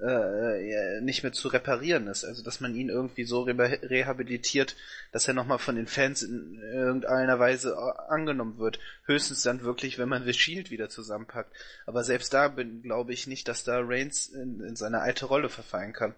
äh, 0.00 1.00
nicht 1.00 1.22
mehr 1.22 1.32
zu 1.32 1.48
reparieren 1.48 2.06
ist. 2.06 2.24
Also 2.24 2.42
dass 2.42 2.60
man 2.60 2.74
ihn 2.74 2.88
irgendwie 2.88 3.24
so 3.24 3.42
re 3.42 3.80
rehabilitiert, 3.82 4.76
dass 5.12 5.28
er 5.28 5.34
nochmal 5.34 5.58
von 5.58 5.76
den 5.76 5.86
Fans 5.86 6.22
in 6.22 6.60
irgendeiner 6.62 7.38
Weise 7.38 7.76
angenommen 8.08 8.58
wird. 8.58 8.78
Höchstens 9.04 9.42
dann 9.42 9.62
wirklich, 9.62 9.98
wenn 9.98 10.08
man 10.08 10.24
The 10.24 10.32
Shield 10.32 10.70
wieder 10.70 10.88
zusammenpackt. 10.88 11.54
Aber 11.86 12.04
selbst 12.04 12.32
da 12.32 12.48
bin, 12.48 12.82
glaube 12.82 13.12
ich 13.12 13.26
nicht, 13.26 13.48
dass 13.48 13.64
da 13.64 13.80
Reigns 13.80 14.26
in, 14.26 14.60
in 14.60 14.76
seine 14.76 15.00
alte 15.00 15.26
Rolle 15.26 15.48
verfallen 15.48 15.92
kann. 15.92 16.14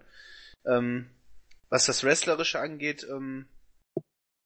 Ähm, 0.65 1.09
was 1.69 1.85
das 1.85 2.03
Wrestlerische 2.03 2.59
angeht, 2.59 3.05
ähm, 3.09 3.47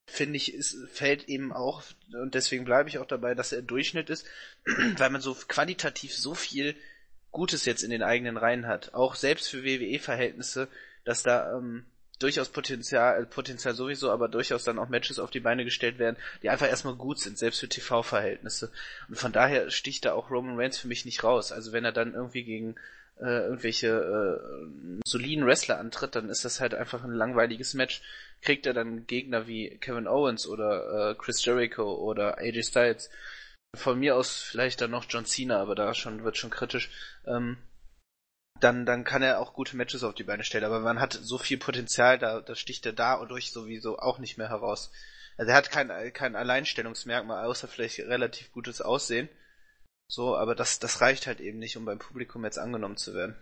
finde 0.08 0.38
ich, 0.38 0.54
es 0.54 0.78
fällt 0.92 1.28
eben 1.28 1.52
auch, 1.52 1.84
und 2.14 2.34
deswegen 2.34 2.66
bleibe 2.66 2.90
ich 2.90 2.98
auch 2.98 3.06
dabei, 3.06 3.36
dass 3.36 3.52
er 3.52 3.62
Durchschnitt 3.62 4.10
ist, 4.10 4.26
weil 4.98 5.10
man 5.10 5.22
so 5.22 5.36
qualitativ 5.48 6.16
so 6.16 6.34
viel 6.34 6.76
Gutes 7.38 7.66
jetzt 7.66 7.84
in 7.84 7.92
den 7.92 8.02
eigenen 8.02 8.36
Reihen 8.36 8.66
hat. 8.66 8.96
Auch 8.96 9.14
selbst 9.14 9.48
für 9.48 9.64
WWE-Verhältnisse, 9.64 10.68
dass 11.06 11.22
da 11.22 11.56
ähm, 11.56 11.86
durchaus 12.18 12.50
Potenzial, 12.50 13.22
äh, 13.22 13.26
Potenzial 13.28 13.76
sowieso, 13.76 14.10
aber 14.12 14.28
durchaus 14.28 14.64
dann 14.64 14.80
auch 14.80 14.90
Matches 14.90 15.20
auf 15.20 15.30
die 15.30 15.40
Beine 15.40 15.64
gestellt 15.64 16.00
werden, 16.00 16.18
die 16.42 16.50
einfach 16.50 16.68
erstmal 16.68 16.96
gut 16.96 17.20
sind, 17.20 17.38
selbst 17.38 17.60
für 17.60 17.70
TV-Verhältnisse. 17.70 18.72
Und 19.08 19.20
von 19.20 19.32
daher 19.32 19.70
sticht 19.70 20.06
da 20.06 20.14
auch 20.14 20.32
Roman 20.32 20.60
Reigns 20.60 20.80
für 20.80 20.88
mich 20.88 21.06
nicht 21.06 21.24
raus. 21.24 21.52
Also 21.52 21.74
wenn 21.74 21.86
er 21.86 21.92
dann 21.92 22.16
irgendwie 22.16 22.44
gegen 22.44 22.76
äh, 23.20 23.44
irgendwelche 23.46 23.88
äh, 23.88 25.02
soliden 25.06 25.46
Wrestler 25.46 25.80
antritt, 25.80 26.16
dann 26.16 26.30
ist 26.30 26.44
das 26.44 26.60
halt 26.60 26.74
einfach 26.74 27.04
ein 27.04 27.14
langweiliges 27.14 27.76
Match. 27.76 28.02
Kriegt 28.42 28.66
er 28.66 28.74
dann 28.74 29.06
Gegner 29.06 29.46
wie 29.46 29.78
Kevin 29.78 30.08
Owens 30.08 30.48
oder 30.48 31.12
äh, 31.12 31.16
Chris 31.16 31.46
Jericho 31.46 31.94
oder 31.96 32.40
AJ 32.40 32.64
Styles, 32.64 33.12
von 33.78 34.00
mir 34.00 34.16
aus 34.16 34.42
vielleicht 34.42 34.82
dann 34.82 34.92
noch 34.92 35.06
John 35.08 35.26
Cena, 35.26 35.62
aber 35.62 35.76
da 35.76 35.94
schon 35.94 36.24
wird 36.24 36.38
schon 36.38 36.50
kritisch. 36.50 36.90
Ähm, 37.26 37.58
dann, 38.60 38.86
dann 38.86 39.04
kann 39.04 39.22
er 39.22 39.40
auch 39.40 39.54
gute 39.54 39.78
Matches 39.78 40.04
auf 40.04 40.16
die 40.16 40.24
Beine 40.24 40.44
stellen. 40.44 40.64
Aber 40.64 40.80
man 40.80 41.00
hat 41.00 41.14
so 41.14 41.38
viel 41.38 41.58
Potenzial, 41.58 42.18
da, 42.18 42.42
da 42.42 42.56
sticht 42.56 42.86
er 42.86 42.94
da 42.94 43.16
und 43.16 43.30
durch 43.30 43.52
sowieso 43.52 44.00
auch 44.00 44.20
nicht 44.20 44.38
mehr 44.38 44.50
heraus. 44.50 44.92
Also 45.38 45.52
er 45.52 45.58
hat 45.58 45.70
kein, 45.70 45.90
kein 46.14 46.36
Alleinstellungsmerkmal, 46.36 47.46
außer 47.46 47.68
vielleicht 47.68 48.00
relativ 48.00 48.52
gutes 48.52 48.82
Aussehen. 48.82 49.30
So, 50.08 50.36
aber 50.36 50.56
das, 50.56 50.80
das 50.80 51.02
reicht 51.02 51.28
halt 51.28 51.40
eben 51.40 51.60
nicht, 51.60 51.78
um 51.78 51.86
beim 51.86 52.00
Publikum 52.00 52.44
jetzt 52.46 52.58
angenommen 52.58 52.98
zu 52.98 53.14
werden. 53.14 53.36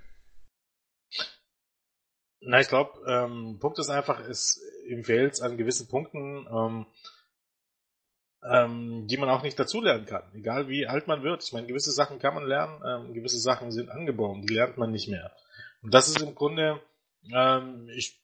Na, 2.42 2.60
ich 2.60 2.68
glaube, 2.68 3.00
ähm, 3.08 3.60
Punkt 3.60 3.80
ist 3.80 3.90
einfach, 3.90 4.20
es 4.20 4.62
ihm 4.88 5.04
fehlt 5.04 5.42
an 5.42 5.58
gewissen 5.58 5.88
Punkten, 5.88 6.46
ähm, 6.48 6.86
ähm, 8.52 9.08
die 9.08 9.18
man 9.18 9.30
auch 9.30 9.44
nicht 9.44 9.60
dazulernen 9.60 10.06
kann. 10.06 10.24
Egal 10.34 10.68
wie 10.68 10.88
alt 10.88 11.08
man 11.08 11.24
wird. 11.24 11.44
Ich 11.44 11.54
meine, 11.54 11.68
gewisse 11.68 11.92
Sachen 11.92 12.20
kann 12.20 12.36
man 12.36 12.46
lernen, 12.46 12.82
ähm, 12.86 13.14
gewisse 13.14 13.40
Sachen 13.40 13.72
sind 13.72 13.90
angeboren, 13.90 14.42
die 14.42 14.54
lernt 14.54 14.78
man 14.78 14.92
nicht 14.92 15.08
mehr. 15.08 15.32
Und 15.82 15.94
das 15.94 16.08
ist 16.08 16.22
im 16.22 16.36
Grunde, 16.36 16.80
ähm, 17.34 17.90
ich, 17.96 18.20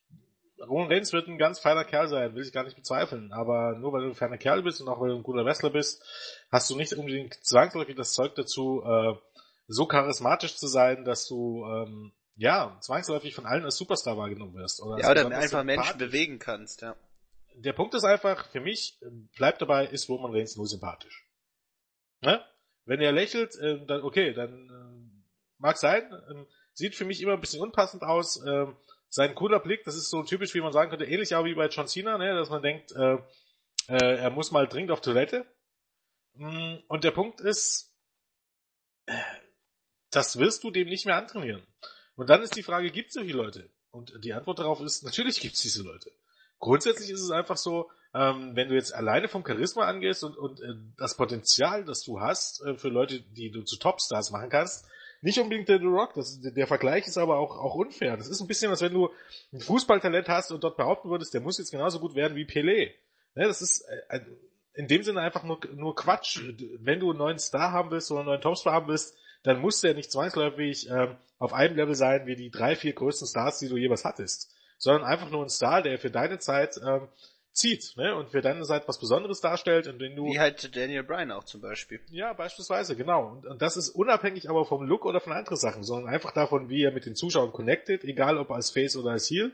Roman 0.68 0.92
Reigns 0.92 1.12
wird 1.12 1.28
ein 1.28 1.38
ganz 1.38 1.60
feiner 1.60 1.86
Kerl 1.86 2.08
sein, 2.08 2.36
will 2.36 2.44
ich 2.44 2.54
gar 2.54 2.64
nicht 2.64 2.76
bezweifeln. 2.76 3.32
Aber 3.32 3.78
nur 3.78 3.94
weil 3.94 4.02
du 4.02 4.08
ein 4.10 4.16
feiner 4.16 4.38
Kerl 4.38 4.62
bist 4.62 4.82
und 4.82 4.90
auch 4.90 5.00
weil 5.02 5.10
du 5.10 5.16
ein 5.16 5.24
guter 5.24 5.46
Wrestler 5.46 5.72
bist, 5.72 6.04
hast 6.52 6.70
du 6.70 6.76
nicht 6.76 6.94
unbedingt 6.94 7.34
zwangsläufig 7.44 7.96
das 7.96 8.14
Zeug 8.14 8.36
dazu, 8.36 8.84
äh, 8.86 9.16
so 9.68 9.86
charismatisch 9.86 10.58
zu 10.58 10.68
sein, 10.68 11.06
dass 11.06 11.28
du 11.28 11.66
ähm, 11.66 12.12
ja 12.36 12.78
zwangsläufig 12.82 13.34
von 13.34 13.46
allen 13.46 13.64
als 13.64 13.78
Superstar 13.78 14.18
wahrgenommen 14.18 14.54
wirst. 14.54 14.84
Oder 14.84 15.00
ja, 15.00 15.10
oder 15.10 15.28
einfach 15.36 15.64
Menschen 15.64 15.98
bewegen 15.98 16.38
kannst, 16.38 16.82
ja 16.82 16.96
der 17.56 17.74
Punkt 17.74 17.94
ist 17.94 18.04
einfach, 18.04 18.50
für 18.50 18.62
mich, 18.62 18.98
ähm, 19.02 19.30
bleibt 19.36 19.62
dabei, 19.62 19.86
ist 19.86 20.10
Roman 20.10 20.32
Reigns 20.32 20.56
nur 20.56 20.68
sympathisch. 20.68 21.28
Ne? 22.22 22.44
Wenn 22.86 23.02
er 23.02 23.12
lächelt, 23.12 23.56
äh, 23.58 23.86
dann 23.86 24.02
okay, 24.02 24.34
dann 24.34 24.70
äh, 24.70 25.24
mag 25.58 25.78
sein, 25.78 26.12
äh, 26.12 26.46
sieht 26.74 26.96
für 26.96 27.06
mich 27.06 27.22
immer 27.22 27.34
ein 27.34 27.42
bisschen 27.42 27.62
unpassend 27.62 28.04
aus. 28.04 28.44
Äh, 28.44 28.68
sein 29.10 29.36
cooler 29.36 29.60
Blick, 29.60 29.84
das 29.84 29.96
ist 29.96 30.10
so 30.10 30.24
typisch, 30.24 30.54
wie 30.54 30.62
man 30.62 30.72
sagen 30.72 30.90
könnte, 30.90 31.06
ähnlich 31.06 31.36
auch 31.36 31.46
wie 31.46 31.56
bei 31.56 31.68
John 31.68 31.88
Cena, 31.88 32.18
ne? 32.18 32.34
dass 32.34 32.50
man 32.50 32.62
denkt, 32.62 32.92
äh, 32.94 33.18
äh, 33.88 34.18
er 34.18 34.30
muss 34.30 34.52
mal 34.52 34.68
dringend 34.68 34.92
auf 34.92 35.02
Toilette. 35.02 35.46
Mm, 36.34 36.76
und 36.88 37.04
der 37.04 37.12
Punkt 37.12 37.42
ist, 37.42 37.94
äh, 39.08 39.14
das 40.12 40.40
wirst 40.40 40.64
du 40.64 40.72
dem 40.72 40.88
nicht 40.88 41.06
mehr 41.06 41.18
antrainieren. 41.18 41.66
Und 42.16 42.30
dann 42.30 42.42
ist 42.42 42.56
die 42.56 42.64
Frage, 42.64 42.92
gibt 42.92 43.10
es 43.10 43.16
solche 43.16 43.34
Leute? 43.34 43.70
Und 43.90 44.14
die 44.24 44.34
Antwort 44.34 44.60
darauf 44.60 44.80
ist, 44.80 45.04
natürlich 45.04 45.42
gibt 45.42 45.56
es 45.56 45.62
diese 45.62 45.84
Leute 45.84 46.12
grundsätzlich 46.62 47.10
ist 47.10 47.22
es 47.22 47.32
einfach 47.32 47.58
so, 47.58 47.90
ähm, 48.14 48.56
wenn 48.56 48.70
du 48.70 48.76
jetzt 48.76 48.94
alleine 48.94 49.28
vom 49.28 49.46
Charisma 49.46 49.86
angehst 49.86 50.24
und, 50.24 50.38
und 50.38 50.62
äh, 50.62 50.76
das 50.98 51.18
Potenzial, 51.18 51.84
das 51.84 52.04
du 52.04 52.22
hast 52.22 52.64
äh, 52.64 52.76
für 52.78 52.90
Leute, 52.90 53.20
die 53.20 53.52
du 53.52 53.64
zu 53.64 53.78
Topstars 53.78 54.32
machen 54.32 54.50
kannst, 54.50 54.86
nicht 55.22 55.40
unbedingt 55.40 55.70
der 55.70 55.80
The 55.80 55.86
Rock. 55.86 56.14
Das, 56.16 56.40
der 56.42 56.68
Vergleich 56.68 57.08
ist 57.08 57.18
aber 57.18 57.38
auch, 57.38 57.58
auch 57.58 57.76
unfair. 57.76 58.18
Das 58.18 58.28
ist 58.28 58.42
ein 58.42 58.48
bisschen, 58.48 58.72
als 58.72 58.82
wenn 58.82 58.94
du 58.94 59.10
ein 59.54 59.60
Fußballtalent 59.60 60.30
hast 60.30 60.52
und 60.52 60.64
dort 60.64 60.78
behaupten 60.78 61.10
würdest, 61.10 61.34
der 61.34 61.42
muss 61.42 61.58
jetzt 61.58 61.72
genauso 61.72 62.00
gut 62.00 62.16
werden 62.16 62.36
wie 62.36 62.46
Pelé. 62.46 62.92
Ne, 63.36 63.48
das 63.48 63.62
ist 63.62 63.82
äh, 64.10 64.20
in 64.74 64.88
dem 64.88 65.04
Sinne 65.04 65.22
einfach 65.22 65.44
nur, 65.44 65.60
nur 65.76 65.96
Quatsch. 65.96 66.40
Wenn 66.80 67.00
du 67.00 67.12
einen 67.12 67.20
neuen 67.20 67.40
Star 67.40 67.72
haben 67.72 67.92
willst 67.92 68.12
oder 68.12 68.22
einen 68.22 68.30
neuen 68.30 68.42
Topstar 68.42 68.74
haben 68.74 68.88
willst, 68.88 69.16
dann 69.44 69.60
muss 69.60 69.82
der 69.82 69.94
nicht 69.94 70.12
zwangsläufig 70.12 70.90
ähm, 70.90 71.18
auf 71.40 71.54
einem 71.54 71.76
Level 71.76 71.96
sein 71.96 72.26
wie 72.28 72.36
die 72.36 72.52
drei, 72.52 72.76
vier 72.76 72.94
größten 72.94 73.28
Stars, 73.28 73.60
die 73.60 73.70
du 73.70 73.78
jeweils 73.78 74.06
hattest 74.06 74.54
sondern 74.82 75.04
einfach 75.04 75.30
nur 75.30 75.44
ein 75.44 75.50
Star, 75.50 75.84
der 75.84 76.00
für 76.00 76.10
deine 76.10 76.40
Zeit 76.40 76.82
ähm, 76.84 77.08
zieht 77.54 77.94
ne? 77.98 78.16
und 78.16 78.32
für 78.32 78.42
deine 78.42 78.64
Zeit 78.64 78.88
was 78.88 79.00
Besonderes 79.00 79.40
darstellt, 79.40 79.88
und 79.88 80.00
den 80.00 80.16
du... 80.16 80.26
Wie 80.26 80.40
halt 80.40 80.76
Daniel 80.76 81.04
Bryan 81.04 81.32
auch 81.32 81.44
zum 81.44 81.62
Beispiel. 81.62 82.00
Ja, 82.10 82.34
beispielsweise, 82.34 82.96
genau. 82.96 83.28
Und, 83.28 83.46
und 83.46 83.62
das 83.62 83.78
ist 83.78 83.90
unabhängig 83.90 84.50
aber 84.50 84.66
vom 84.66 84.84
Look 84.84 85.06
oder 85.06 85.20
von 85.20 85.34
anderen 85.34 85.58
Sachen, 85.58 85.84
sondern 85.84 86.12
einfach 86.12 86.32
davon, 86.32 86.70
wie 86.70 86.84
er 86.84 86.92
mit 86.92 87.06
den 87.06 87.16
Zuschauern 87.16 87.52
connected, 87.52 88.04
egal 88.04 88.38
ob 88.38 88.50
als 88.50 88.72
Face 88.72 88.98
oder 88.98 89.12
als 89.12 89.30
Heel. 89.30 89.52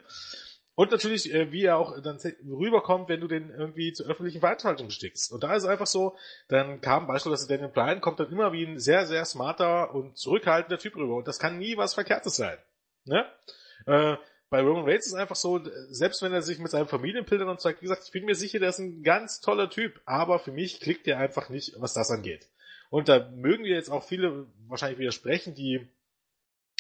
Und 0.75 0.91
natürlich, 0.91 1.33
äh, 1.33 1.51
wie 1.51 1.65
er 1.65 1.77
auch 1.77 1.99
dann 2.01 2.19
rüberkommt, 2.45 3.09
wenn 3.09 3.19
du 3.19 3.27
den 3.27 3.49
irgendwie 3.49 3.91
zu 3.91 4.05
öffentlichen 4.05 4.39
Veranstaltungen 4.39 4.91
stickst. 4.91 5.33
Und 5.33 5.43
da 5.43 5.55
ist 5.55 5.63
es 5.63 5.69
einfach 5.69 5.87
so, 5.87 6.15
dann 6.47 6.79
kam 6.79 7.05
beispielsweise 7.05 7.49
Daniel 7.49 7.67
Bryan, 7.67 7.99
kommt 7.99 8.21
dann 8.21 8.31
immer 8.31 8.53
wie 8.53 8.65
ein 8.65 8.79
sehr, 8.79 9.05
sehr 9.07 9.25
smarter 9.25 9.93
und 9.93 10.17
zurückhaltender 10.17 10.77
Typ 10.77 10.95
rüber. 10.95 11.15
Und 11.15 11.27
das 11.27 11.39
kann 11.39 11.57
nie 11.57 11.75
was 11.75 11.95
Verkehrtes 11.95 12.37
sein. 12.37 12.57
Ne? 13.03 13.25
Äh, 13.87 14.17
bei 14.49 14.61
Roman 14.61 14.85
Reigns 14.85 15.07
ist 15.07 15.13
einfach 15.13 15.35
so, 15.35 15.59
selbst 15.89 16.21
wenn 16.21 16.33
er 16.33 16.41
sich 16.41 16.59
mit 16.59 16.71
seinem 16.71 16.87
Familienpiltern 16.87 17.49
und 17.49 17.59
zeigt, 17.59 17.81
wie 17.81 17.85
gesagt, 17.85 18.03
ich 18.05 18.11
bin 18.11 18.25
mir 18.25 18.35
sicher, 18.35 18.59
der 18.59 18.69
ist 18.69 18.79
ein 18.79 19.03
ganz 19.03 19.41
toller 19.41 19.69
Typ, 19.69 19.99
aber 20.05 20.39
für 20.39 20.51
mich 20.51 20.79
klickt 20.79 21.05
der 21.05 21.19
einfach 21.19 21.49
nicht, 21.49 21.73
was 21.77 21.93
das 21.93 22.11
angeht. 22.11 22.47
Und 22.89 23.09
da 23.09 23.29
mögen 23.35 23.65
wir 23.65 23.75
jetzt 23.75 23.89
auch 23.89 24.03
viele 24.03 24.47
wahrscheinlich 24.67 24.99
widersprechen, 24.99 25.53
die 25.53 25.87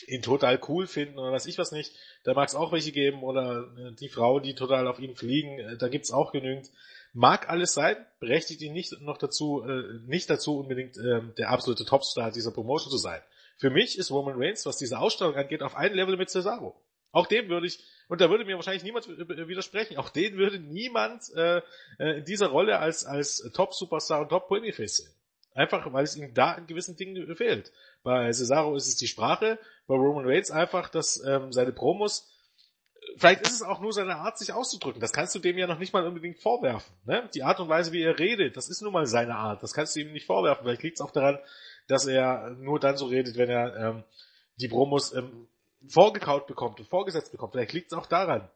ihn 0.05 0.21
total 0.21 0.59
cool 0.67 0.87
finden 0.87 1.19
oder 1.19 1.31
weiß 1.31 1.47
ich 1.47 1.57
was 1.57 1.71
nicht. 1.71 1.93
Da 2.23 2.33
mag 2.33 2.47
es 2.47 2.55
auch 2.55 2.71
welche 2.71 2.91
geben 2.91 3.23
oder 3.23 3.67
äh, 3.77 3.93
die 3.95 4.09
Frau, 4.09 4.39
die 4.39 4.55
total 4.55 4.87
auf 4.87 4.99
ihn 4.99 5.15
fliegen, 5.15 5.59
äh, 5.59 5.77
da 5.77 5.89
gibt's 5.89 6.11
auch 6.11 6.31
genügend. 6.31 6.71
Mag 7.13 7.49
alles 7.49 7.73
sein, 7.73 7.97
berechtigt 8.19 8.61
ihn 8.61 8.73
nicht 8.73 9.01
noch 9.01 9.17
dazu, 9.17 9.63
äh, 9.63 9.99
nicht 10.05 10.29
dazu 10.29 10.59
unbedingt 10.59 10.97
äh, 10.97 11.21
der 11.37 11.49
absolute 11.49 11.83
Topstar 11.83 12.31
dieser 12.31 12.51
Promotion 12.51 12.91
zu 12.91 12.97
sein. 12.97 13.21
Für 13.57 13.71
mich 13.71 13.97
ist 13.97 14.11
Roman 14.11 14.35
Reigns, 14.37 14.65
was 14.65 14.77
diese 14.77 14.99
Ausstellung 14.99 15.35
angeht, 15.35 15.63
auf 15.63 15.75
einem 15.75 15.95
Level 15.95 16.15
mit 16.15 16.29
Cesaro. 16.29 16.79
Auch 17.11 17.27
dem 17.27 17.49
würde 17.49 17.67
ich, 17.67 17.79
und 18.07 18.21
da 18.21 18.29
würde 18.29 18.45
mir 18.45 18.55
wahrscheinlich 18.55 18.83
niemand 18.83 19.07
widersprechen, 19.07 19.97
auch 19.97 20.09
den 20.09 20.37
würde 20.37 20.59
niemand 20.59 21.23
äh, 21.35 21.61
äh, 21.99 22.19
in 22.19 22.25
dieser 22.25 22.47
Rolle 22.47 22.79
als, 22.79 23.05
als 23.05 23.49
Top-Superstar 23.53 24.21
und 24.21 24.29
Top-Babyface 24.29 24.97
sehen. 24.97 25.13
Einfach, 25.53 25.91
weil 25.91 26.03
es 26.03 26.15
ihm 26.15 26.33
da 26.35 26.53
in 26.53 26.67
gewissen 26.67 26.95
Dingen 26.95 27.35
fehlt. 27.35 27.71
Bei 28.03 28.31
Cesaro 28.31 28.75
ist 28.75 28.87
es 28.87 28.95
die 28.95 29.07
Sprache, 29.07 29.57
bei 29.87 29.95
Roman 29.95 30.25
Reigns 30.27 30.51
einfach, 30.51 30.89
dass 30.89 31.23
ähm, 31.25 31.51
seine 31.51 31.71
Promos, 31.71 32.29
vielleicht 33.17 33.41
ist 33.41 33.53
es 33.53 33.63
auch 33.63 33.79
nur 33.79 33.91
seine 33.91 34.17
Art, 34.17 34.37
sich 34.37 34.53
auszudrücken. 34.53 35.01
Das 35.01 35.13
kannst 35.13 35.33
du 35.33 35.39
dem 35.39 35.57
ja 35.57 35.65
noch 35.65 35.79
nicht 35.79 35.93
mal 35.93 36.05
unbedingt 36.05 36.39
vorwerfen. 36.39 36.93
Ne? 37.05 37.27
Die 37.33 37.41
Art 37.41 37.59
und 37.59 37.69
Weise, 37.69 37.91
wie 37.91 38.03
er 38.03 38.19
redet, 38.19 38.55
das 38.55 38.69
ist 38.69 38.81
nun 38.83 38.93
mal 38.93 39.07
seine 39.07 39.35
Art. 39.35 39.63
Das 39.63 39.73
kannst 39.73 39.95
du 39.95 40.01
ihm 40.01 40.13
nicht 40.13 40.27
vorwerfen. 40.27 40.63
Vielleicht 40.63 40.83
liegt 40.83 40.99
es 40.99 41.01
auch 41.01 41.11
daran, 41.11 41.39
dass 41.87 42.05
er 42.05 42.51
nur 42.51 42.79
dann 42.79 42.97
so 42.97 43.07
redet, 43.07 43.35
wenn 43.37 43.49
er 43.49 43.75
ähm, 43.75 44.03
die 44.57 44.67
Promos 44.67 45.13
ähm, 45.13 45.47
vorgekaut 45.87 46.47
bekommt 46.47 46.79
und 46.79 46.87
vorgesetzt 46.87 47.31
bekommt. 47.31 47.53
Vielleicht 47.53 47.73
liegt 47.73 47.91
es 47.91 47.97
auch 47.97 48.05
daran. 48.05 48.49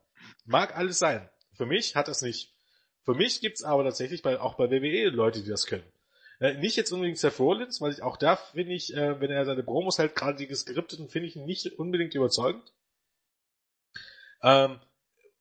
Mag 0.46 0.76
alles 0.76 1.00
sein. 1.00 1.30
Für 1.54 1.66
mich 1.66 1.96
hat 1.96 2.08
das 2.08 2.22
nicht. 2.22 2.54
Für 3.04 3.14
mich 3.14 3.42
gibt's 3.42 3.64
aber 3.64 3.84
tatsächlich 3.84 4.22
bei, 4.22 4.40
auch 4.40 4.56
bei 4.56 4.70
WWE 4.70 5.10
Leute, 5.10 5.42
die 5.42 5.50
das 5.50 5.66
können. 5.66 5.90
Äh, 6.40 6.56
nicht 6.56 6.76
jetzt 6.76 6.92
unbedingt 6.92 7.18
Seth 7.18 7.40
Rollins, 7.40 7.82
weil 7.82 7.92
ich 7.92 8.02
auch 8.02 8.18
da 8.18 8.36
finde 8.36 8.74
ich, 8.74 8.94
äh, 8.94 9.20
wenn 9.20 9.32
er 9.32 9.46
seine 9.46 9.64
Promos 9.64 9.98
hält, 9.98 10.16
gerade 10.16 10.38
die 10.38 10.48
geskripteten, 10.48 11.10
finde 11.10 11.28
ich 11.28 11.36
ihn 11.36 11.46
nicht 11.46 11.68
unbedingt 11.78 12.16
überzeugend. 12.16 12.74
Ähm, 14.44 14.80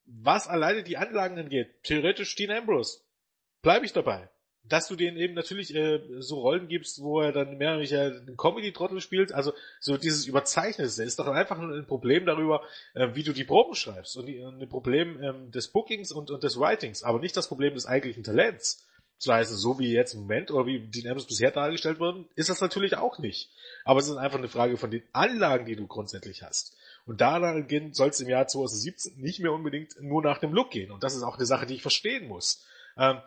was 0.04 0.48
alleine 0.48 0.82
die 0.82 0.96
Anlagen 0.96 1.38
angeht, 1.38 1.82
theoretisch 1.84 2.34
Dean 2.34 2.50
Ambrose, 2.50 3.00
bleibe 3.62 3.86
ich 3.86 3.92
dabei 3.92 4.28
dass 4.64 4.88
du 4.88 4.96
denen 4.96 5.16
eben 5.16 5.34
natürlich 5.34 5.74
äh, 5.74 6.00
so 6.18 6.40
Rollen 6.40 6.68
gibst, 6.68 7.02
wo 7.02 7.20
er 7.20 7.32
dann 7.32 7.58
mehr 7.58 7.70
oder 7.70 7.78
weniger 7.80 8.02
einen 8.02 8.36
Comedy-Trottel 8.36 9.00
spielt, 9.00 9.32
also 9.32 9.52
so 9.80 9.96
dieses 9.96 10.26
Überzeichnete, 10.26 11.02
ist 11.02 11.18
doch 11.18 11.26
einfach 11.26 11.58
ein 11.58 11.86
Problem 11.86 12.26
darüber, 12.26 12.62
äh, 12.94 13.08
wie 13.14 13.22
du 13.22 13.32
die 13.32 13.44
Proben 13.44 13.74
schreibst 13.74 14.16
und 14.16 14.26
die, 14.26 14.40
ein 14.40 14.68
Problem 14.68 15.20
ähm, 15.22 15.50
des 15.50 15.68
Bookings 15.68 16.12
und, 16.12 16.30
und 16.30 16.42
des 16.42 16.58
Writings, 16.58 17.02
aber 17.02 17.18
nicht 17.18 17.36
das 17.36 17.48
Problem 17.48 17.74
des 17.74 17.86
eigentlichen 17.86 18.22
Talents. 18.22 18.86
Das 19.18 19.34
heißt, 19.34 19.52
so 19.52 19.78
wie 19.78 19.92
jetzt 19.92 20.14
im 20.14 20.20
Moment 20.20 20.50
oder 20.50 20.64
wie 20.64 20.80
die 20.80 21.02
Nambs 21.02 21.26
bisher 21.26 21.50
dargestellt 21.50 22.00
wurden, 22.00 22.26
ist 22.36 22.48
das 22.48 22.62
natürlich 22.62 22.96
auch 22.96 23.18
nicht. 23.18 23.50
Aber 23.84 24.00
es 24.00 24.08
ist 24.08 24.16
einfach 24.16 24.38
eine 24.38 24.48
Frage 24.48 24.78
von 24.78 24.90
den 24.90 25.02
Anlagen, 25.12 25.66
die 25.66 25.76
du 25.76 25.86
grundsätzlich 25.86 26.42
hast. 26.42 26.74
Und 27.04 27.20
da 27.20 27.38
soll 27.92 28.08
es 28.08 28.20
im 28.20 28.28
Jahr 28.30 28.46
2017 28.46 29.20
nicht 29.20 29.40
mehr 29.40 29.52
unbedingt 29.52 30.00
nur 30.00 30.22
nach 30.22 30.38
dem 30.38 30.54
Look 30.54 30.70
gehen. 30.70 30.90
Und 30.90 31.02
das 31.02 31.14
ist 31.14 31.22
auch 31.22 31.36
eine 31.36 31.44
Sache, 31.44 31.66
die 31.66 31.74
ich 31.74 31.82
verstehen 31.82 32.28
muss. 32.28 32.64
Ähm, 32.96 33.18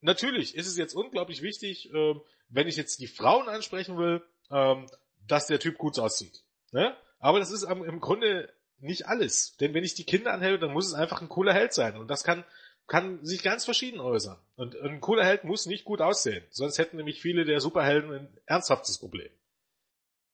natürlich 0.00 0.54
ist 0.54 0.66
es 0.66 0.76
jetzt 0.76 0.94
unglaublich 0.94 1.42
wichtig, 1.42 1.92
ähm, 1.92 2.20
wenn 2.48 2.68
ich 2.68 2.76
jetzt 2.76 3.00
die 3.00 3.06
Frauen 3.06 3.48
ansprechen 3.48 3.96
will, 3.96 4.22
ähm, 4.50 4.86
dass 5.26 5.46
der 5.46 5.60
Typ 5.60 5.78
gut 5.78 5.98
aussieht. 5.98 6.42
Ne? 6.72 6.96
Aber 7.18 7.38
das 7.38 7.50
ist 7.50 7.62
im 7.62 8.00
Grunde 8.00 8.52
nicht 8.78 9.06
alles. 9.06 9.56
Denn 9.58 9.74
wenn 9.74 9.84
ich 9.84 9.94
die 9.94 10.04
Kinder 10.04 10.32
anhebe, 10.32 10.58
dann 10.58 10.72
muss 10.72 10.86
es 10.86 10.94
einfach 10.94 11.20
ein 11.20 11.28
cooler 11.28 11.52
Held 11.52 11.72
sein. 11.72 11.96
Und 11.96 12.08
das 12.08 12.24
kann, 12.24 12.44
kann 12.86 13.24
sich 13.24 13.42
ganz 13.42 13.64
verschieden 13.64 14.00
äußern. 14.00 14.38
Und 14.56 14.74
ein 14.76 15.00
cooler 15.00 15.24
Held 15.24 15.44
muss 15.44 15.66
nicht 15.66 15.84
gut 15.84 16.00
aussehen. 16.00 16.44
Sonst 16.50 16.78
hätten 16.78 16.96
nämlich 16.96 17.20
viele 17.20 17.44
der 17.44 17.60
Superhelden 17.60 18.12
ein 18.12 18.38
ernsthaftes 18.46 18.98
Problem. 18.98 19.30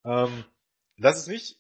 Ähm, 0.04 0.44
das 0.96 1.18
ist 1.18 1.28
nicht 1.28 1.58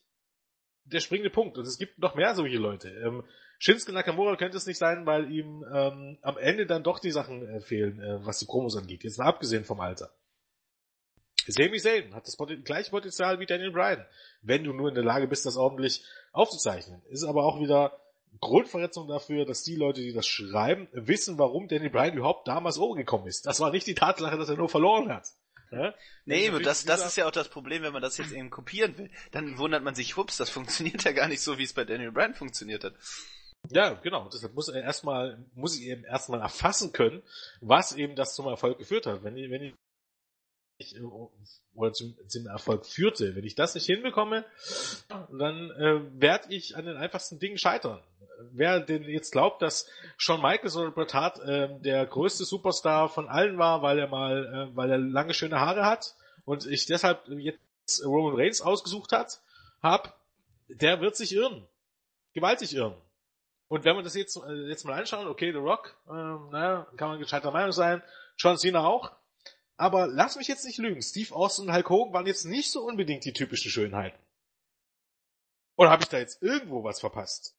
der 0.84 1.00
springende 1.00 1.30
Punkt. 1.30 1.58
Und 1.58 1.66
es 1.66 1.78
gibt 1.78 1.98
noch 1.98 2.14
mehr 2.14 2.34
solche 2.34 2.58
Leute. 2.58 2.90
Ähm, 2.90 3.24
Shinsuke 3.58 3.92
Nakamura 3.92 4.36
könnte 4.36 4.56
es 4.56 4.66
nicht 4.66 4.78
sein, 4.78 5.06
weil 5.06 5.30
ihm 5.30 5.64
ähm, 5.72 6.18
am 6.22 6.38
Ende 6.38 6.66
dann 6.66 6.82
doch 6.82 6.98
die 6.98 7.10
Sachen 7.10 7.48
äh, 7.48 7.60
fehlen, 7.60 8.00
äh, 8.00 8.24
was 8.24 8.38
die 8.38 8.46
Promos 8.46 8.76
angeht. 8.76 9.04
Jetzt 9.04 9.18
mal 9.18 9.26
abgesehen 9.26 9.64
vom 9.64 9.80
Alter. 9.80 10.10
Sami 11.48 11.78
Zayn 11.78 12.14
hat 12.14 12.26
das 12.26 12.36
Poten 12.36 12.64
gleiche 12.64 12.90
Potenzial 12.90 13.38
wie 13.38 13.46
Daniel 13.46 13.70
Bryan, 13.70 14.04
wenn 14.42 14.64
du 14.64 14.72
nur 14.72 14.88
in 14.88 14.94
der 14.94 15.04
Lage 15.04 15.28
bist, 15.28 15.46
das 15.46 15.56
ordentlich 15.56 16.04
aufzuzeichnen. 16.32 17.02
Ist 17.08 17.24
aber 17.24 17.44
auch 17.44 17.60
wieder 17.60 18.00
Grundverletzung 18.40 19.08
dafür, 19.08 19.44
dass 19.44 19.62
die 19.62 19.76
Leute, 19.76 20.00
die 20.00 20.12
das 20.12 20.26
schreiben, 20.26 20.88
wissen, 20.92 21.38
warum 21.38 21.68
Daniel 21.68 21.90
Bryan 21.90 22.16
überhaupt 22.16 22.48
damals 22.48 22.78
gekommen 22.78 23.26
ist. 23.26 23.46
Das 23.46 23.60
war 23.60 23.70
nicht 23.70 23.86
die 23.86 23.94
Tatsache, 23.94 24.36
dass 24.36 24.48
er 24.48 24.56
nur 24.56 24.68
verloren 24.68 25.12
hat. 25.12 25.28
Ja? 25.70 25.94
Nee, 26.24 26.50
und 26.50 26.64
das, 26.64 26.84
das 26.84 27.04
ist 27.04 27.16
ja 27.16 27.26
auch 27.26 27.32
das 27.32 27.48
Problem, 27.48 27.82
wenn 27.82 27.92
man 27.92 28.02
das 28.02 28.18
jetzt 28.18 28.32
eben 28.32 28.50
kopieren 28.50 28.96
will. 28.98 29.10
Dann 29.32 29.58
wundert 29.58 29.82
man 29.82 29.94
sich, 29.94 30.16
hups, 30.16 30.36
das 30.36 30.50
funktioniert 30.50 31.04
ja 31.04 31.12
gar 31.12 31.28
nicht 31.28 31.40
so, 31.40 31.58
wie 31.58 31.64
es 31.64 31.72
bei 31.72 31.84
Daniel 31.84 32.12
Bryan 32.12 32.34
funktioniert 32.34 32.84
hat. 32.84 32.94
Ja, 33.70 33.94
genau. 33.94 34.28
Deshalb 34.32 34.54
muss 34.54 34.68
er 34.68 34.82
erstmal, 34.82 35.38
muss 35.54 35.78
ich 35.78 35.86
eben 35.86 36.04
erstmal 36.04 36.40
erfassen 36.40 36.92
können, 36.92 37.22
was 37.60 37.92
eben 37.92 38.16
das 38.16 38.34
zum 38.34 38.46
Erfolg 38.46 38.78
geführt 38.78 39.06
hat. 39.06 39.22
Wenn 39.22 39.36
ich, 39.36 39.50
wenn 39.50 39.62
ich 39.62 39.74
oder 41.74 41.92
zum, 41.92 42.16
zum 42.28 42.46
Erfolg 42.46 42.86
führte. 42.86 43.34
Wenn 43.34 43.44
ich 43.44 43.54
das 43.54 43.74
nicht 43.74 43.86
hinbekomme, 43.86 44.44
dann 45.08 45.70
äh, 45.70 46.00
werde 46.20 46.52
ich 46.54 46.76
an 46.76 46.86
den 46.86 46.96
einfachsten 46.96 47.38
Dingen 47.38 47.58
scheitern. 47.58 48.02
Wer 48.52 48.80
denn 48.80 49.04
jetzt 49.04 49.32
glaubt, 49.32 49.62
dass 49.62 49.86
Shawn 50.18 50.42
Michaels 50.42 50.76
oder 50.76 50.90
Bret 50.90 51.14
Hart 51.14 51.38
äh, 51.40 51.80
der 51.80 52.04
größte 52.04 52.44
Superstar 52.44 53.08
von 53.08 53.28
allen 53.28 53.56
war, 53.58 53.80
weil 53.82 53.98
er 53.98 54.08
mal, 54.08 54.70
äh, 54.72 54.76
weil 54.76 54.90
er 54.90 54.98
lange 54.98 55.32
schöne 55.32 55.60
Haare 55.60 55.86
hat 55.86 56.14
und 56.44 56.66
ich 56.66 56.84
deshalb 56.86 57.26
jetzt 57.28 58.04
Roman 58.04 58.38
Reigns 58.38 58.60
ausgesucht 58.60 59.12
hat, 59.12 59.40
hab, 59.82 60.20
der 60.68 61.00
wird 61.00 61.16
sich 61.16 61.34
irren. 61.34 61.66
Gewaltig 62.34 62.74
irren. 62.74 62.94
Und 63.68 63.84
wenn 63.84 63.96
wir 63.96 64.02
das 64.02 64.14
jetzt, 64.14 64.36
äh, 64.36 64.68
jetzt 64.68 64.84
mal 64.84 64.98
anschauen, 64.98 65.26
okay, 65.26 65.52
The 65.52 65.58
Rock, 65.58 65.96
äh, 66.06 66.12
naja, 66.12 66.86
kann 66.96 67.08
man 67.08 67.18
gescheiter 67.18 67.50
Meinung 67.50 67.72
sein, 67.72 68.02
John 68.38 68.58
Cena 68.58 68.86
auch, 68.86 69.12
aber 69.76 70.06
lass 70.06 70.36
mich 70.36 70.48
jetzt 70.48 70.64
nicht 70.64 70.78
lügen, 70.78 71.02
Steve 71.02 71.34
Austin 71.34 71.68
und 71.68 71.74
Hulk 71.74 71.90
Hogan 71.90 72.12
waren 72.14 72.26
jetzt 72.26 72.44
nicht 72.44 72.70
so 72.70 72.82
unbedingt 72.82 73.24
die 73.24 73.32
typischen 73.32 73.70
Schönheiten. 73.70 74.18
Oder 75.76 75.90
habe 75.90 76.02
ich 76.02 76.08
da 76.08 76.18
jetzt 76.18 76.42
irgendwo 76.42 76.84
was 76.84 77.00
verpasst? 77.00 77.54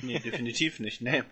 Nee, 0.00 0.18
definitiv 0.18 0.80
nicht, 0.80 1.02
nee. 1.02 1.22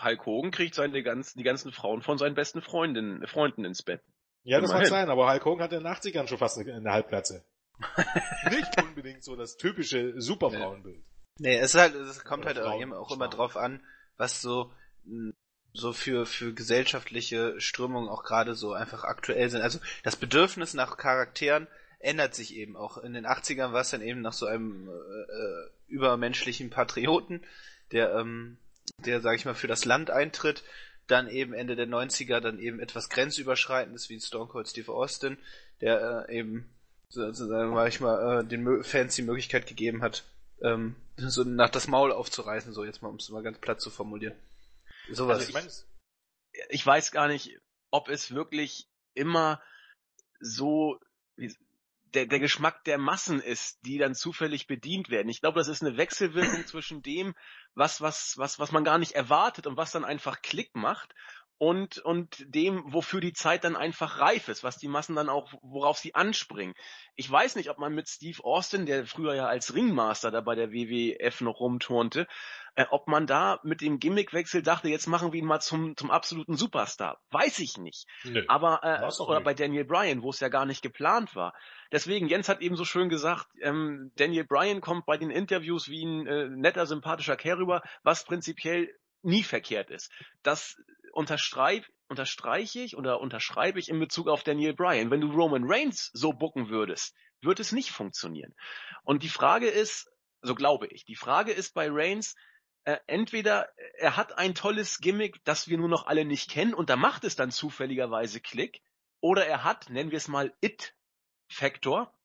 Hulk 0.00 0.26
Hogan 0.26 0.50
kriegt 0.50 0.74
seine 0.74 1.02
ganzen, 1.02 1.38
die 1.38 1.44
ganzen 1.44 1.72
Frauen 1.72 2.02
von 2.02 2.18
seinen 2.18 2.34
besten 2.34 2.60
Freundinnen, 2.60 3.26
Freunden 3.26 3.64
ins 3.64 3.82
Bett. 3.82 4.02
Ja, 4.44 4.60
das 4.60 4.70
mag 4.70 4.78
Immerhin. 4.78 4.90
sein, 4.90 5.10
aber 5.10 5.30
Hulk 5.30 5.44
Hogan 5.44 5.64
hat 5.64 5.72
in 5.72 5.80
den 5.80 5.92
80ern 5.92 6.28
schon 6.28 6.38
fast 6.38 6.58
eine, 6.58 6.74
eine 6.74 6.92
Halbplatze. 6.92 7.44
nicht 8.50 8.82
unbedingt 8.82 9.24
so 9.24 9.36
das 9.36 9.56
typische 9.56 10.20
Superfrauenbild. 10.20 11.04
Nee, 11.38 11.56
es 11.56 11.74
ist 11.74 11.80
halt, 11.80 11.94
es 11.94 12.24
kommt 12.24 12.44
Oder 12.44 12.54
halt 12.54 12.66
auch 12.66 12.80
immer, 12.80 12.98
auch 12.98 13.12
immer 13.12 13.28
drauf 13.28 13.56
an, 13.56 13.80
was 14.16 14.42
so, 14.42 14.72
so 15.72 15.92
für, 15.92 16.26
für 16.26 16.52
gesellschaftliche 16.52 17.60
Strömungen 17.60 18.08
auch 18.08 18.24
gerade 18.24 18.54
so 18.54 18.72
einfach 18.72 19.04
aktuell 19.04 19.48
sind. 19.48 19.62
Also 19.62 19.78
das 20.02 20.16
Bedürfnis 20.16 20.74
nach 20.74 20.96
Charakteren 20.96 21.68
ändert 22.00 22.34
sich 22.34 22.54
eben 22.54 22.76
auch. 22.76 22.98
In 22.98 23.14
den 23.14 23.26
80ern 23.26 23.72
war 23.72 23.80
es 23.80 23.90
dann 23.90 24.02
eben 24.02 24.20
nach 24.20 24.32
so 24.32 24.46
einem 24.46 24.88
äh, 24.88 24.92
äh, 24.92 25.70
übermenschlichen 25.86 26.70
Patrioten, 26.70 27.42
der, 27.92 28.14
ähm, 28.14 28.58
der, 29.04 29.20
sag 29.20 29.36
ich 29.36 29.44
mal, 29.44 29.54
für 29.54 29.68
das 29.68 29.84
Land 29.84 30.10
eintritt. 30.10 30.64
Dann 31.06 31.28
eben 31.28 31.54
Ende 31.54 31.74
der 31.74 31.88
90er 31.88 32.40
dann 32.40 32.58
eben 32.58 32.80
etwas 32.80 33.08
grenzüberschreitendes 33.08 34.10
wie 34.10 34.20
Stone 34.20 34.48
Cold 34.48 34.68
Steve 34.68 34.92
Austin, 34.92 35.38
der 35.80 36.26
äh, 36.28 36.38
eben 36.38 36.68
sozusagen, 37.08 37.74
sag 37.74 37.88
ich 37.88 38.00
mal, 38.00 38.40
äh, 38.40 38.44
den 38.44 38.84
Fans 38.84 39.14
die 39.14 39.22
Möglichkeit 39.22 39.66
gegeben 39.66 40.02
hat, 40.02 40.24
ähm, 40.62 40.96
so 41.18 41.44
nach 41.44 41.70
das 41.70 41.88
Maul 41.88 42.12
aufzureißen, 42.12 42.72
so 42.72 42.84
jetzt 42.84 43.02
mal, 43.02 43.08
um 43.08 43.16
es 43.16 43.28
mal 43.28 43.42
ganz 43.42 43.58
platt 43.58 43.80
zu 43.80 43.90
formulieren. 43.90 44.36
Sowas. 45.10 45.38
Also 45.38 45.48
ich 45.48 45.54
meine, 45.54 45.70
ich 46.70 46.86
weiß 46.86 47.12
gar 47.12 47.28
nicht, 47.28 47.58
ob 47.90 48.08
es 48.08 48.32
wirklich 48.32 48.88
immer 49.14 49.60
so 50.40 50.98
wie- 51.36 51.54
der, 52.14 52.26
der 52.26 52.40
Geschmack 52.40 52.84
der 52.84 52.96
Massen 52.96 53.40
ist, 53.40 53.84
die 53.84 53.98
dann 53.98 54.14
zufällig 54.14 54.66
bedient 54.66 55.10
werden. 55.10 55.28
Ich 55.28 55.40
glaube, 55.40 55.58
das 55.58 55.68
ist 55.68 55.82
eine 55.82 55.98
Wechselwirkung 55.98 56.66
zwischen 56.66 57.02
dem, 57.02 57.34
was, 57.74 58.00
was, 58.00 58.38
was, 58.38 58.58
was 58.58 58.72
man 58.72 58.84
gar 58.84 58.96
nicht 58.98 59.12
erwartet 59.12 59.66
und 59.66 59.76
was 59.76 59.92
dann 59.92 60.06
einfach 60.06 60.40
Klick 60.40 60.74
macht 60.74 61.14
und, 61.58 61.98
und 61.98 62.44
dem, 62.54 62.84
wofür 62.86 63.20
die 63.20 63.32
Zeit 63.32 63.64
dann 63.64 63.76
einfach 63.76 64.20
reif 64.20 64.48
ist, 64.48 64.62
was 64.62 64.78
die 64.78 64.86
Massen 64.86 65.16
dann 65.16 65.28
auch, 65.28 65.52
worauf 65.62 65.98
sie 65.98 66.14
anspringen. 66.14 66.74
Ich 67.16 67.30
weiß 67.30 67.56
nicht, 67.56 67.68
ob 67.68 67.78
man 67.78 67.94
mit 67.94 68.08
Steve 68.08 68.42
Austin, 68.44 68.86
der 68.86 69.06
früher 69.06 69.34
ja 69.34 69.46
als 69.46 69.74
Ringmaster 69.74 70.30
da 70.30 70.40
bei 70.40 70.54
der 70.54 70.70
WWF 70.70 71.40
noch 71.40 71.58
rumturnte, 71.58 72.28
äh, 72.76 72.86
ob 72.90 73.08
man 73.08 73.26
da 73.26 73.58
mit 73.64 73.80
dem 73.80 73.98
Gimmickwechsel 73.98 74.62
dachte, 74.62 74.88
jetzt 74.88 75.08
machen 75.08 75.32
wir 75.32 75.40
ihn 75.40 75.46
mal 75.46 75.58
zum, 75.58 75.96
zum 75.96 76.12
absoluten 76.12 76.56
Superstar. 76.56 77.20
Weiß 77.30 77.58
ich 77.58 77.76
nicht. 77.76 78.06
nö. 78.22 78.44
Aber 78.46 78.80
äh, 78.84 79.04
oder 79.20 79.38
nicht. 79.38 79.44
bei 79.44 79.54
Daniel 79.54 79.84
Bryan, 79.84 80.22
wo 80.22 80.30
es 80.30 80.38
ja 80.38 80.48
gar 80.48 80.64
nicht 80.64 80.82
geplant 80.82 81.34
war. 81.34 81.54
Deswegen, 81.90 82.28
Jens 82.28 82.48
hat 82.48 82.60
eben 82.60 82.76
so 82.76 82.84
schön 82.84 83.08
gesagt, 83.08 83.48
ähm, 83.60 84.12
Daniel 84.14 84.44
Bryan 84.44 84.80
kommt 84.80 85.06
bei 85.06 85.16
den 85.16 85.30
Interviews 85.30 85.88
wie 85.88 86.04
ein 86.04 86.26
äh, 86.28 86.48
netter, 86.50 86.86
sympathischer 86.86 87.36
Kerl 87.36 87.58
rüber, 87.58 87.82
was 88.04 88.24
prinzipiell 88.24 88.94
nie 89.22 89.42
verkehrt 89.42 89.90
ist. 89.90 90.12
Das 90.42 90.76
unterstreib, 91.18 91.84
unterstreiche 92.06 92.78
ich 92.78 92.96
oder 92.96 93.20
unterschreibe 93.20 93.80
ich 93.80 93.88
in 93.88 93.98
Bezug 93.98 94.28
auf 94.28 94.44
Daniel 94.44 94.72
Bryan. 94.72 95.10
Wenn 95.10 95.20
du 95.20 95.32
Roman 95.32 95.64
Reigns 95.64 96.10
so 96.14 96.32
bucken 96.32 96.68
würdest, 96.68 97.12
wird 97.40 97.58
es 97.58 97.72
nicht 97.72 97.90
funktionieren. 97.90 98.54
Und 99.02 99.24
die 99.24 99.28
Frage 99.28 99.66
ist, 99.66 100.08
so 100.42 100.54
glaube 100.54 100.86
ich, 100.86 101.04
die 101.04 101.16
Frage 101.16 101.50
ist 101.50 101.74
bei 101.74 101.88
Reigns, 101.90 102.36
äh, 102.84 102.98
entweder 103.08 103.68
er 103.96 104.16
hat 104.16 104.38
ein 104.38 104.54
tolles 104.54 104.98
Gimmick, 104.98 105.44
das 105.44 105.66
wir 105.66 105.76
nur 105.76 105.88
noch 105.88 106.06
alle 106.06 106.24
nicht 106.24 106.50
kennen 106.50 106.72
und 106.72 106.88
da 106.88 106.94
macht 106.94 107.24
es 107.24 107.34
dann 107.34 107.50
zufälligerweise 107.50 108.40
Klick, 108.40 108.80
oder 109.20 109.44
er 109.44 109.64
hat, 109.64 109.90
nennen 109.90 110.12
wir 110.12 110.18
es 110.18 110.28
mal 110.28 110.54
It-Faktor, 110.60 112.16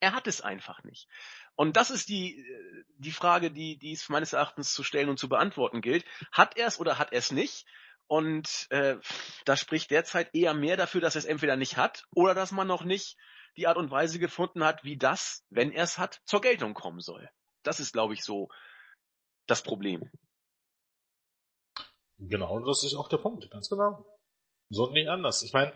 er 0.00 0.12
hat 0.12 0.26
es 0.26 0.42
einfach 0.42 0.84
nicht. 0.84 1.08
Und 1.56 1.78
das 1.78 1.90
ist 1.90 2.10
die, 2.10 2.38
äh, 2.38 2.84
die 2.98 3.10
Frage, 3.10 3.50
die, 3.50 3.78
die 3.78 3.92
es 3.92 4.10
meines 4.10 4.34
Erachtens 4.34 4.74
zu 4.74 4.82
stellen 4.82 5.08
und 5.08 5.18
zu 5.18 5.30
beantworten 5.30 5.80
gilt. 5.80 6.04
Hat 6.30 6.58
er 6.58 6.66
es 6.66 6.78
oder 6.78 6.98
hat 6.98 7.12
er 7.12 7.20
es 7.20 7.32
nicht? 7.32 7.64
Und 8.06 8.66
äh, 8.70 8.96
da 9.44 9.56
spricht 9.56 9.90
derzeit 9.90 10.34
eher 10.34 10.54
mehr 10.54 10.76
dafür, 10.76 11.00
dass 11.00 11.14
er 11.14 11.20
es 11.20 11.24
entweder 11.24 11.56
nicht 11.56 11.76
hat 11.76 12.04
oder 12.14 12.34
dass 12.34 12.52
man 12.52 12.66
noch 12.66 12.84
nicht 12.84 13.16
die 13.56 13.66
Art 13.66 13.76
und 13.76 13.90
Weise 13.90 14.18
gefunden 14.18 14.64
hat, 14.64 14.84
wie 14.84 14.96
das, 14.96 15.44
wenn 15.48 15.72
er 15.72 15.84
es 15.84 15.98
hat, 15.98 16.20
zur 16.24 16.40
Geltung 16.40 16.74
kommen 16.74 17.00
soll. 17.00 17.30
Das 17.62 17.80
ist, 17.80 17.92
glaube 17.92 18.14
ich, 18.14 18.22
so 18.22 18.48
das 19.46 19.62
Problem. 19.62 20.10
Genau, 22.18 22.60
das 22.60 22.84
ist 22.84 22.94
auch 22.94 23.08
der 23.08 23.18
Punkt, 23.18 23.50
ganz 23.50 23.68
genau. 23.68 24.04
So 24.70 24.90
nicht 24.90 25.08
anders. 25.08 25.42
Ich 25.42 25.52
meine, 25.52 25.72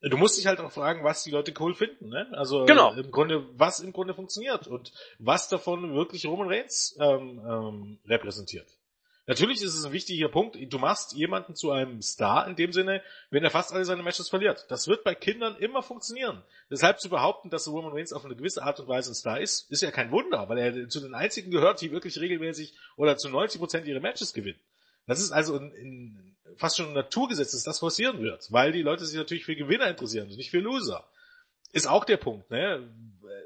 du 0.00 0.16
musst 0.16 0.38
dich 0.38 0.46
halt 0.46 0.60
auch 0.60 0.72
fragen, 0.72 1.04
was 1.04 1.24
die 1.24 1.30
Leute 1.30 1.52
cool 1.58 1.74
finden, 1.74 2.08
ne? 2.08 2.28
Also 2.32 2.64
Genau. 2.64 2.92
im 2.94 3.10
Grunde, 3.10 3.48
was 3.58 3.80
im 3.80 3.92
Grunde 3.92 4.14
funktioniert 4.14 4.66
und 4.66 4.92
was 5.18 5.48
davon 5.48 5.94
wirklich 5.94 6.26
Roman 6.26 6.48
Reigns 6.48 6.96
ähm, 7.00 7.40
ähm, 7.46 8.00
repräsentiert. 8.06 8.77
Natürlich 9.28 9.60
ist 9.60 9.74
es 9.74 9.84
ein 9.84 9.92
wichtiger 9.92 10.30
Punkt, 10.30 10.56
du 10.58 10.78
machst 10.78 11.12
jemanden 11.12 11.54
zu 11.54 11.70
einem 11.70 12.00
Star 12.00 12.48
in 12.48 12.56
dem 12.56 12.72
Sinne, 12.72 13.02
wenn 13.28 13.44
er 13.44 13.50
fast 13.50 13.74
alle 13.74 13.84
seine 13.84 14.02
Matches 14.02 14.30
verliert. 14.30 14.64
Das 14.70 14.88
wird 14.88 15.04
bei 15.04 15.14
Kindern 15.14 15.54
immer 15.58 15.82
funktionieren. 15.82 16.42
Deshalb 16.70 16.98
zu 16.98 17.10
behaupten, 17.10 17.50
dass 17.50 17.68
Roman 17.68 17.92
Reigns 17.92 18.14
auf 18.14 18.24
eine 18.24 18.36
gewisse 18.36 18.62
Art 18.62 18.80
und 18.80 18.88
Weise 18.88 19.12
ein 19.12 19.14
Star 19.14 19.38
ist, 19.38 19.70
ist 19.70 19.82
ja 19.82 19.90
kein 19.90 20.10
Wunder, 20.12 20.48
weil 20.48 20.56
er 20.56 20.88
zu 20.88 21.00
den 21.00 21.12
einzigen 21.12 21.50
gehört, 21.50 21.82
die 21.82 21.92
wirklich 21.92 22.18
regelmäßig 22.18 22.72
oder 22.96 23.18
zu 23.18 23.28
90% 23.28 23.84
ihre 23.84 24.00
Matches 24.00 24.32
gewinnen. 24.32 24.58
Das 25.06 25.20
ist 25.20 25.30
also 25.30 25.56
in, 25.56 25.72
in, 25.72 26.36
fast 26.56 26.78
schon 26.78 26.86
ein 26.86 26.94
Naturgesetz, 26.94 27.52
dass 27.52 27.64
das 27.64 27.80
passieren 27.80 28.22
wird, 28.22 28.50
weil 28.50 28.72
die 28.72 28.82
Leute 28.82 29.04
sich 29.04 29.18
natürlich 29.18 29.44
für 29.44 29.56
Gewinner 29.56 29.88
interessieren 29.88 30.30
und 30.30 30.38
nicht 30.38 30.50
für 30.50 30.60
Loser. 30.60 31.06
Ist 31.72 31.86
auch 31.86 32.06
der 32.06 32.16
Punkt, 32.16 32.50
ne? 32.50 32.88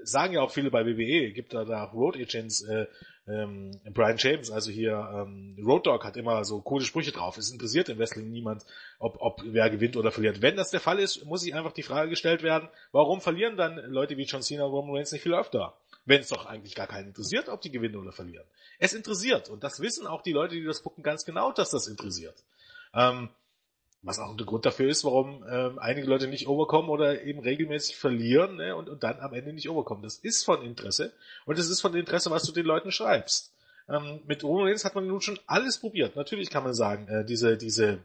Sagen 0.05 0.35
ja 0.35 0.43
auch 0.43 0.53
viele 0.53 0.71
bei 0.71 0.87
WWE, 0.87 1.33
gibt 1.33 1.55
da 1.55 1.65
da 1.65 1.85
Road 1.87 2.17
Agents, 2.17 2.63
äh, 2.63 2.87
ähm, 3.29 3.71
Brian 3.93 4.17
James, 4.19 4.51
also 4.51 4.71
hier 4.71 4.93
ähm, 5.15 5.57
Road 5.65 5.87
Dogg 5.87 6.05
hat 6.05 6.17
immer 6.17 6.45
so 6.45 6.61
coole 6.61 6.85
Sprüche 6.85 7.13
drauf. 7.13 7.39
Es 7.39 7.53
interessiert 7.53 7.89
im 7.89 7.99
Wrestling 7.99 8.31
niemand, 8.31 8.65
ob, 8.99 9.17
ob 9.21 9.43
wer 9.45 9.71
gewinnt 9.71 9.97
oder 9.97 10.11
verliert. 10.11 10.43
Wenn 10.43 10.57
das 10.57 10.71
der 10.71 10.81
Fall 10.81 10.99
ist, 10.99 11.25
muss 11.25 11.43
sich 11.43 11.55
einfach 11.55 11.73
die 11.73 11.85
Frage 11.85 12.11
gestellt 12.11 12.43
werden, 12.43 12.69
warum 12.91 13.21
verlieren 13.21 13.57
dann 13.57 13.77
Leute 13.77 14.17
wie 14.17 14.25
John 14.25 14.43
Cena 14.43 14.65
und 14.65 14.73
Roman 14.73 14.97
Reigns 14.97 15.13
nicht 15.13 15.23
viel 15.23 15.35
öfter? 15.35 15.75
Wenn 16.05 16.21
es 16.21 16.29
doch 16.29 16.47
eigentlich 16.47 16.75
gar 16.75 16.89
keinen 16.89 17.09
interessiert, 17.09 17.49
ob 17.49 17.61
die 17.61 17.71
gewinnen 17.71 17.97
oder 17.97 18.11
verlieren. 18.11 18.45
Es 18.81 18.93
interessiert 18.93 19.49
und 19.51 19.63
das 19.63 19.79
wissen 19.79 20.09
auch 20.09 20.23
die 20.23 20.33
Leute, 20.33 20.57
die 20.57 20.65
das 20.65 20.83
gucken, 20.83 21.05
ganz 21.05 21.25
genau, 21.25 21.53
dass 21.53 21.71
das 21.71 21.87
interessiert. 21.87 22.43
Ähm, 22.93 23.29
was 24.03 24.19
auch 24.19 24.37
der 24.37 24.47
Grund 24.47 24.67
dafür 24.67 24.89
ist, 24.89 25.05
warum 25.05 25.45
ähm, 25.49 25.79
einige 25.79 26.09
Leute 26.09 26.27
nicht 26.27 26.49
overkommen 26.49 26.91
oder 26.91 27.23
eben 27.23 27.41
regelmäßig 27.41 27.97
verlieren 27.97 28.57
ne, 28.57 28.75
und, 28.75 28.89
und 28.89 29.03
dann 29.05 29.21
am 29.21 29.33
Ende 29.33 29.53
nicht 29.53 29.69
overkommen. 29.69 30.03
Das 30.03 30.17
ist 30.17 30.45
von 30.45 30.63
Interesse 30.63 31.13
und 31.47 31.59
es 31.59 31.69
ist 31.69 31.81
von 31.81 31.95
Interesse, 31.95 32.31
was 32.31 32.43
du 32.43 32.53
den 32.53 32.67
Leuten 32.67 32.91
schreibst. 32.91 33.53
Ähm, 33.89 34.21
mit 34.27 34.43
Roman 34.43 34.67
Reigns 34.67 34.85
hat 34.85 34.97
man 34.97 35.07
nun 35.07 35.21
schon 35.21 35.39
alles 35.47 35.79
probiert. 35.79 36.17
Natürlich 36.17 36.51
kann 36.51 36.65
man 36.65 36.75
sagen, 36.75 37.07
äh, 37.09 37.25
diese, 37.25 37.57
diese 37.57 38.05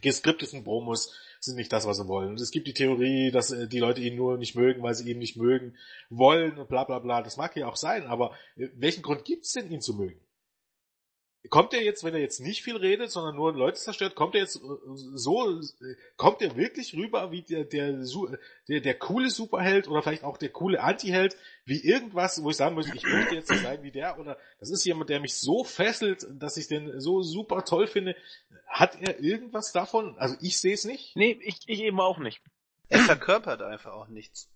geskripteten 0.00 0.64
Promos 0.64 1.14
sind 1.40 1.56
nicht 1.56 1.72
das, 1.72 1.86
was 1.86 1.98
sie 1.98 2.08
wollen. 2.08 2.30
Und 2.30 2.40
es 2.40 2.50
gibt 2.50 2.66
die 2.66 2.74
Theorie, 2.74 3.30
dass 3.30 3.50
äh, 3.50 3.68
die 3.68 3.80
Leute 3.80 4.00
ihn 4.00 4.16
nur 4.16 4.38
nicht 4.38 4.54
mögen, 4.54 4.82
weil 4.82 4.94
sie 4.94 5.10
ihn 5.10 5.18
nicht 5.18 5.36
mögen 5.36 5.76
wollen 6.08 6.58
und 6.58 6.68
bla 6.68 6.84
bla 6.84 6.98
bla. 6.98 7.22
Das 7.22 7.36
mag 7.36 7.54
ja 7.56 7.68
auch 7.68 7.76
sein, 7.76 8.06
aber 8.06 8.32
äh, 8.56 8.68
welchen 8.74 9.02
Grund 9.02 9.26
gibt's 9.26 9.52
denn, 9.52 9.70
ihn 9.70 9.82
zu 9.82 9.94
mögen? 9.94 10.18
Kommt 11.50 11.74
er 11.74 11.82
jetzt, 11.82 12.04
wenn 12.04 12.14
er 12.14 12.20
jetzt 12.20 12.40
nicht 12.40 12.62
viel 12.62 12.76
redet, 12.76 13.10
sondern 13.10 13.36
nur 13.36 13.52
Leute 13.52 13.78
zerstört, 13.78 14.14
kommt 14.14 14.34
er 14.34 14.40
jetzt 14.40 14.56
äh, 14.56 14.60
so, 15.14 15.60
kommt 16.16 16.40
er 16.40 16.56
wirklich 16.56 16.94
rüber 16.94 17.30
wie 17.32 17.42
der, 17.42 17.64
der, 17.64 18.02
Su- 18.04 18.34
der, 18.66 18.80
der 18.80 18.94
coole 18.94 19.28
Superheld 19.28 19.86
oder 19.86 20.02
vielleicht 20.02 20.24
auch 20.24 20.38
der 20.38 20.48
coole 20.48 20.80
Antiheld, 20.80 21.36
wie 21.66 21.84
irgendwas, 21.84 22.42
wo 22.42 22.48
ich 22.50 22.56
sagen 22.56 22.74
muss, 22.74 22.86
ich 22.86 23.02
möchte 23.04 23.34
jetzt 23.34 23.48
so 23.48 23.56
sein 23.56 23.82
wie 23.82 23.90
der 23.90 24.18
oder 24.18 24.38
das 24.58 24.70
ist 24.70 24.84
jemand, 24.86 25.10
der 25.10 25.20
mich 25.20 25.34
so 25.34 25.64
fesselt, 25.64 26.26
dass 26.30 26.56
ich 26.56 26.66
den 26.68 26.98
so 27.00 27.22
super 27.22 27.64
toll 27.64 27.86
finde. 27.88 28.16
Hat 28.66 28.96
er 29.00 29.20
irgendwas 29.20 29.70
davon? 29.72 30.16
Also 30.18 30.36
ich 30.40 30.58
sehe 30.58 30.74
es 30.74 30.84
nicht. 30.86 31.14
Nee, 31.14 31.38
ich, 31.42 31.60
ich 31.66 31.80
eben 31.80 32.00
auch 32.00 32.18
nicht. 32.18 32.40
Er 32.88 33.00
verkörpert 33.00 33.60
einfach 33.62 33.92
auch 33.92 34.08
nichts. 34.08 34.48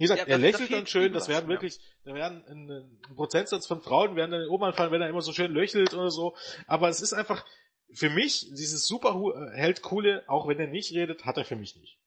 Wie 0.00 0.04
gesagt, 0.04 0.22
Ja, 0.22 0.28
er 0.28 0.38
lächelt 0.38 0.72
dann 0.72 0.86
schön, 0.86 1.12
das 1.12 1.28
werden 1.28 1.46
wirklich, 1.50 1.78
da 2.04 2.14
werden 2.14 2.42
ein, 2.48 2.70
ein 2.70 3.14
Prozentsatz 3.16 3.66
von 3.66 3.82
Frauen 3.82 4.16
werden 4.16 4.30
dann 4.30 4.48
oben 4.48 4.64
anfallen, 4.64 4.92
wenn 4.92 5.02
er 5.02 5.10
immer 5.10 5.20
so 5.20 5.34
schön 5.34 5.52
löchelt 5.52 5.92
oder 5.92 6.10
so. 6.10 6.34
Aber 6.66 6.88
es 6.88 7.02
ist 7.02 7.12
einfach, 7.12 7.44
für 7.92 8.08
mich, 8.08 8.48
dieses 8.52 8.86
Superheld 8.86 9.82
coole, 9.82 10.24
auch 10.26 10.48
wenn 10.48 10.58
er 10.58 10.68
nicht 10.68 10.94
redet, 10.94 11.26
hat 11.26 11.36
er 11.36 11.44
für 11.44 11.54
mich 11.54 11.76
nicht. 11.76 11.98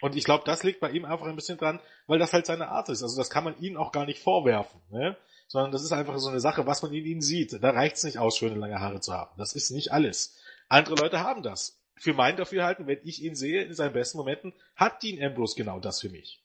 Und 0.00 0.16
ich 0.16 0.24
glaube, 0.24 0.42
das 0.44 0.64
liegt 0.64 0.80
bei 0.80 0.90
ihm 0.90 1.04
einfach 1.04 1.28
ein 1.28 1.36
bisschen 1.36 1.56
dran, 1.56 1.78
weil 2.08 2.18
das 2.18 2.32
halt 2.32 2.46
seine 2.46 2.66
Art 2.68 2.88
ist. 2.88 3.04
Also 3.04 3.16
das 3.16 3.30
kann 3.30 3.44
man 3.44 3.56
ihm 3.60 3.76
auch 3.76 3.92
gar 3.92 4.06
nicht 4.06 4.20
vorwerfen, 4.20 4.80
ne? 4.90 5.16
Sondern 5.46 5.70
das 5.70 5.84
ist 5.84 5.92
einfach 5.92 6.18
so 6.18 6.28
eine 6.28 6.40
Sache, 6.40 6.66
was 6.66 6.82
man 6.82 6.92
in 6.92 7.04
ihm 7.04 7.20
sieht. 7.20 7.62
Da 7.62 7.70
reicht's 7.70 8.02
nicht 8.02 8.18
aus, 8.18 8.36
schöne 8.36 8.56
lange 8.56 8.80
Haare 8.80 8.98
zu 8.98 9.12
haben. 9.12 9.30
Das 9.38 9.52
ist 9.52 9.70
nicht 9.70 9.92
alles. 9.92 10.36
Andere 10.68 10.96
Leute 10.96 11.20
haben 11.20 11.44
das. 11.44 11.80
Für 11.94 12.12
mein 12.12 12.36
Dafürhalten, 12.36 12.88
wenn 12.88 12.98
ich 13.04 13.22
ihn 13.22 13.36
sehe 13.36 13.62
in 13.62 13.72
seinen 13.72 13.92
besten 13.92 14.18
Momenten, 14.18 14.52
hat 14.74 15.00
Dean 15.04 15.22
Ambrose 15.22 15.54
genau 15.54 15.78
das 15.78 16.00
für 16.00 16.08
mich. 16.08 16.42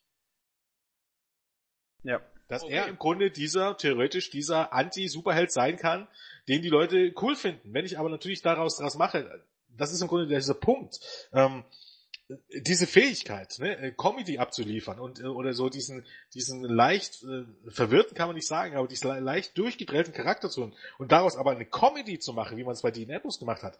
Ja. 2.03 2.21
Dass 2.47 2.63
Okay. 2.63 2.73
er 2.73 2.87
im 2.87 2.97
Grunde 2.97 3.31
dieser, 3.31 3.77
theoretisch 3.77 4.29
dieser 4.29 4.73
Anti-Superheld 4.73 5.51
sein 5.51 5.77
kann, 5.77 6.07
den 6.47 6.61
die 6.61 6.69
Leute 6.69 7.13
cool 7.21 7.35
finden. 7.35 7.73
Wenn 7.73 7.85
ich 7.85 7.97
aber 7.97 8.09
natürlich 8.09 8.41
daraus 8.41 8.77
daraus 8.77 8.95
mache, 8.97 9.43
das 9.77 9.93
ist 9.93 10.01
im 10.01 10.07
Grunde 10.09 10.27
dieser 10.27 10.53
Punkt, 10.53 10.99
ähm, 11.31 11.63
diese 12.65 12.87
Fähigkeit, 12.87 13.57
ne, 13.59 13.77
äh, 13.77 13.91
Comedy 13.91 14.37
abzuliefern 14.37 14.99
und 14.99 15.19
äh, 15.19 15.23
oder 15.25 15.53
so 15.53 15.69
diesen 15.69 16.05
diesen 16.33 16.63
leicht 16.63 17.23
äh, 17.23 17.43
verwirrten 17.69 18.15
kann 18.15 18.27
man 18.27 18.35
nicht 18.35 18.47
sagen, 18.47 18.75
aber 18.75 18.87
diesen 18.87 19.09
le- 19.11 19.19
leicht 19.19 19.57
durchgedrehten 19.57 20.13
Charakter 20.13 20.49
zu 20.49 20.63
und, 20.63 20.73
und 20.97 21.11
daraus 21.11 21.35
aber 21.37 21.51
eine 21.51 21.65
Comedy 21.65 22.19
zu 22.19 22.31
machen, 22.33 22.57
wie 22.57 22.63
man 22.63 22.73
es 22.73 22.81
bei 22.81 22.91
Dean 22.91 23.11
Ambrose 23.11 23.39
gemacht 23.39 23.63
hat, 23.63 23.77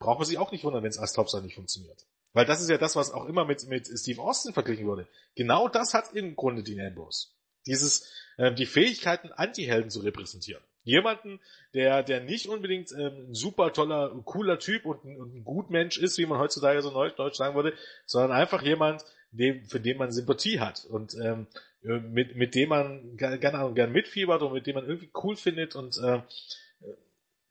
braucht 0.00 0.18
man 0.18 0.26
sich 0.26 0.38
auch 0.38 0.50
nicht 0.52 0.64
wundern, 0.64 0.82
wenn 0.82 0.90
es 0.90 0.98
als 0.98 1.12
Topstar 1.12 1.42
nicht 1.42 1.54
funktioniert. 1.54 2.04
Weil 2.32 2.44
das 2.46 2.60
ist 2.60 2.70
ja 2.70 2.78
das, 2.78 2.96
was 2.96 3.12
auch 3.12 3.26
immer 3.26 3.44
mit 3.44 3.66
mit 3.68 3.86
Steve 3.86 4.20
Austin 4.20 4.52
verglichen 4.52 4.86
wurde. 4.86 5.06
Genau 5.36 5.68
das 5.68 5.94
hat 5.94 6.12
im 6.12 6.34
Grunde 6.34 6.62
Dean 6.64 6.84
Ambrose. 6.84 7.28
Dieses 7.66 8.10
ähm, 8.38 8.56
die 8.56 8.66
Fähigkeiten 8.66 9.30
Anti-Helden 9.32 9.90
zu 9.90 10.00
repräsentieren. 10.00 10.62
Jemanden, 10.84 11.40
der, 11.74 12.02
der 12.02 12.20
nicht 12.20 12.48
unbedingt 12.48 12.90
ähm, 12.92 13.30
ein 13.30 13.34
super 13.34 13.72
toller, 13.72 14.10
cooler 14.24 14.58
Typ 14.58 14.84
und 14.84 15.04
ein, 15.04 15.16
und 15.16 15.36
ein 15.36 15.44
Gutmensch 15.44 15.98
ist, 15.98 16.18
wie 16.18 16.26
man 16.26 16.38
heutzutage 16.38 16.82
so 16.82 16.90
neudeutsch 16.90 17.36
sagen 17.36 17.54
würde, 17.54 17.74
sondern 18.04 18.32
einfach 18.32 18.62
jemand, 18.62 19.04
dem, 19.30 19.64
für 19.66 19.80
den 19.80 19.96
man 19.96 20.12
Sympathie 20.12 20.60
hat 20.60 20.84
und 20.84 21.14
ähm, 21.14 21.46
äh, 21.84 21.98
mit, 21.98 22.36
mit 22.36 22.54
dem 22.54 22.68
man 22.68 23.16
gerne 23.16 23.38
gern, 23.38 23.74
gern 23.74 23.92
mitfiebert 23.92 24.42
und 24.42 24.52
mit 24.52 24.66
dem 24.66 24.74
man 24.74 24.86
irgendwie 24.86 25.10
cool 25.22 25.36
findet 25.36 25.74
und 25.74 25.98
äh, 25.98 26.16
äh, 26.16 26.22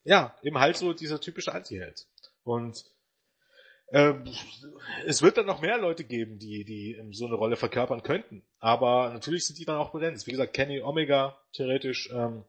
ja, 0.04 0.36
eben 0.44 0.60
halt 0.60 0.78
so 0.78 0.94
dieser 0.94 1.20
typische 1.22 1.54
Anti-Held. 1.54 2.08
Und 2.44 2.86
ähm, 3.92 4.24
es 5.06 5.22
wird 5.22 5.38
dann 5.38 5.46
noch 5.46 5.62
mehr 5.62 5.78
Leute 5.78 6.04
geben, 6.04 6.40
die, 6.40 6.64
die 6.64 6.94
ähm, 6.94 7.14
so 7.14 7.26
eine 7.26 7.36
Rolle 7.36 7.56
verkörpern 7.56 8.04
könnten. 8.04 8.44
Aber 8.60 9.12
natürlich 9.14 9.46
sind 9.46 9.60
die 9.60 9.66
dann 9.66 9.78
auch 9.78 9.92
begrenzt. 9.92 10.28
Wie 10.28 10.32
gesagt, 10.32 10.54
Kenny 10.54 10.82
Omega 10.82 11.38
theoretisch, 11.54 12.10
ähm, 12.14 12.44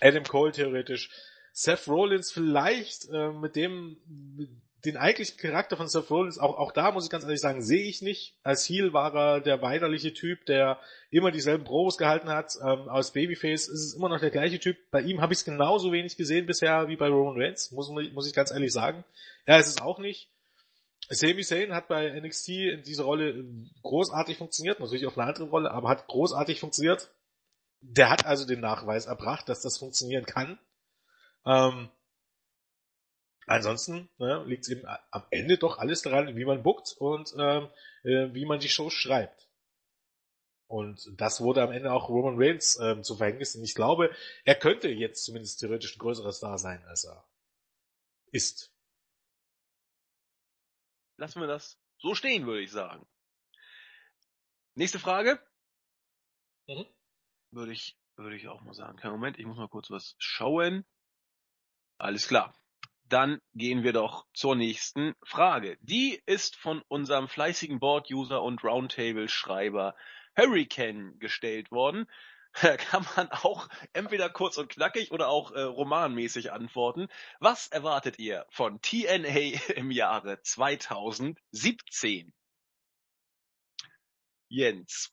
Adam 0.00 0.24
Cole 0.24 0.52
theoretisch, 0.52 1.10
Seth 1.52 1.88
Rollins 1.88 2.30
vielleicht, 2.32 3.08
äh, 3.10 3.30
mit 3.30 3.56
dem, 3.56 3.96
den 4.86 4.96
eigentlichen 4.96 5.36
Charakter 5.36 5.76
von 5.76 5.88
Seth 5.88 6.10
Rollins, 6.10 6.38
auch, 6.38 6.56
auch 6.56 6.72
da 6.72 6.92
muss 6.92 7.04
ich 7.04 7.10
ganz 7.10 7.24
ehrlich 7.24 7.40
sagen, 7.40 7.60
sehe 7.60 7.82
ich 7.82 8.02
nicht. 8.02 8.36
Als 8.42 8.68
Heel 8.68 8.92
war 8.92 9.14
er 9.14 9.40
der 9.40 9.60
weinerliche 9.60 10.14
Typ, 10.14 10.46
der 10.46 10.80
immer 11.10 11.32
dieselben 11.32 11.64
Pros 11.64 11.98
gehalten 11.98 12.28
hat. 12.28 12.56
Ähm, 12.62 12.88
als 12.88 13.10
Babyface 13.10 13.68
ist 13.68 13.84
es 13.84 13.94
immer 13.94 14.08
noch 14.08 14.20
der 14.20 14.30
gleiche 14.30 14.60
Typ. 14.60 14.76
Bei 14.90 15.00
ihm 15.00 15.20
habe 15.20 15.32
ich 15.32 15.40
es 15.40 15.44
genauso 15.44 15.92
wenig 15.92 16.16
gesehen 16.16 16.46
bisher 16.46 16.88
wie 16.88 16.96
bei 16.96 17.08
Roman 17.08 17.40
Reigns, 17.40 17.72
muss, 17.72 17.90
muss 17.90 18.28
ich 18.28 18.32
ganz 18.32 18.52
ehrlich 18.52 18.72
sagen. 18.72 19.04
Er 19.44 19.58
ist 19.58 19.66
es 19.66 19.80
auch 19.80 19.98
nicht. 19.98 20.30
Sami 21.08 21.42
Zayn 21.42 21.74
hat 21.74 21.88
bei 21.88 22.08
NXT 22.20 22.48
in 22.48 22.82
dieser 22.82 23.04
Rolle 23.04 23.44
großartig 23.82 24.38
funktioniert, 24.38 24.80
natürlich 24.80 25.06
auf 25.06 25.18
eine 25.18 25.28
andere 25.28 25.48
Rolle, 25.48 25.70
aber 25.70 25.88
hat 25.88 26.06
großartig 26.06 26.60
funktioniert. 26.60 27.10
Der 27.80 28.10
hat 28.10 28.24
also 28.24 28.46
den 28.46 28.60
Nachweis 28.60 29.06
erbracht, 29.06 29.48
dass 29.48 29.62
das 29.62 29.78
funktionieren 29.78 30.26
kann. 30.26 30.58
Ähm, 31.44 31.90
ansonsten 33.46 34.08
ne, 34.18 34.44
liegt 34.46 34.64
es 34.64 34.70
eben 34.70 34.86
am 35.10 35.24
Ende 35.30 35.58
doch 35.58 35.78
alles 35.78 36.02
daran, 36.02 36.36
wie 36.36 36.44
man 36.44 36.62
bookt 36.62 36.94
und 36.98 37.34
ähm, 37.38 37.68
äh, 38.02 38.32
wie 38.34 38.44
man 38.44 38.60
die 38.60 38.68
Shows 38.68 38.92
schreibt. 38.92 39.48
Und 40.68 41.08
das 41.20 41.40
wurde 41.40 41.62
am 41.62 41.70
Ende 41.70 41.92
auch 41.92 42.08
Roman 42.08 42.34
Reigns 42.36 42.78
ähm, 42.80 43.04
zu 43.04 43.16
Verhängnis. 43.16 43.54
Und 43.54 43.62
ich 43.62 43.74
glaube, 43.74 44.14
er 44.44 44.56
könnte 44.56 44.88
jetzt 44.88 45.24
zumindest 45.24 45.60
theoretisch 45.60 45.96
ein 45.96 46.00
größerer 46.00 46.32
Star 46.32 46.58
sein, 46.58 46.84
als 46.86 47.04
er 47.04 47.24
ist. 48.32 48.72
Lassen 51.18 51.40
wir 51.40 51.46
das 51.46 51.80
so 51.98 52.14
stehen, 52.14 52.46
würde 52.46 52.62
ich 52.62 52.72
sagen. 52.72 53.06
Nächste 54.74 54.98
Frage. 54.98 55.40
Mhm. 56.66 56.86
Würde 57.52 57.72
ich, 57.72 57.96
würde 58.16 58.36
ich 58.36 58.48
auch 58.48 58.60
mal 58.62 58.74
sagen. 58.74 58.98
Kein 58.98 59.12
Moment, 59.12 59.38
ich 59.38 59.46
muss 59.46 59.56
mal 59.56 59.68
kurz 59.68 59.88
was 59.90 60.16
schauen. 60.18 60.84
Alles 61.96 62.26
klar. 62.26 62.54
Dann 63.08 63.40
gehen 63.54 63.84
wir 63.84 63.92
doch 63.92 64.26
zur 64.34 64.56
nächsten 64.56 65.14
Frage. 65.22 65.78
Die 65.80 66.20
ist 66.26 66.56
von 66.56 66.82
unserem 66.88 67.28
fleißigen 67.28 67.78
Board-User 67.78 68.42
und 68.42 68.64
Roundtable-Schreiber 68.64 69.94
Hurricane 70.36 71.18
gestellt 71.18 71.70
worden. 71.70 72.06
Da 72.62 72.78
kann 72.78 73.06
man 73.16 73.30
auch 73.32 73.68
entweder 73.92 74.30
kurz 74.30 74.56
und 74.56 74.70
knackig 74.70 75.12
oder 75.12 75.28
auch 75.28 75.52
äh, 75.52 75.60
romanmäßig 75.60 76.52
antworten. 76.52 77.08
Was 77.38 77.68
erwartet 77.68 78.18
ihr 78.18 78.46
von 78.48 78.80
TNA 78.80 79.60
im 79.76 79.90
Jahre 79.90 80.40
2017? 80.40 82.32
Jens. 84.48 85.12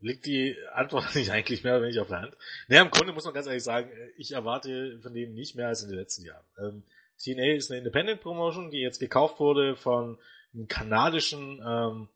Liegt 0.00 0.26
die 0.26 0.56
Antwort 0.72 1.14
nicht 1.14 1.30
eigentlich 1.30 1.62
mehr 1.62 1.74
oder 1.74 1.84
weniger 1.84 2.02
auf 2.02 2.08
der 2.08 2.22
Hand? 2.22 2.36
Naja, 2.68 2.82
im 2.82 2.90
Grunde 2.90 3.12
muss 3.12 3.24
man 3.24 3.34
ganz 3.34 3.46
ehrlich 3.46 3.62
sagen, 3.62 3.90
ich 4.16 4.32
erwarte 4.32 4.98
von 5.00 5.12
denen 5.14 5.34
nicht 5.34 5.54
mehr 5.56 5.68
als 5.68 5.82
in 5.82 5.90
den 5.90 5.98
letzten 5.98 6.24
Jahren. 6.24 6.44
Ähm, 6.58 6.82
TNA 7.18 7.54
ist 7.56 7.70
eine 7.70 7.78
Independent 7.78 8.20
Promotion, 8.20 8.70
die 8.70 8.80
jetzt 8.80 8.98
gekauft 8.98 9.38
wurde 9.40 9.76
von 9.76 10.18
einem 10.54 10.68
kanadischen, 10.68 11.60
ähm, 11.64 12.08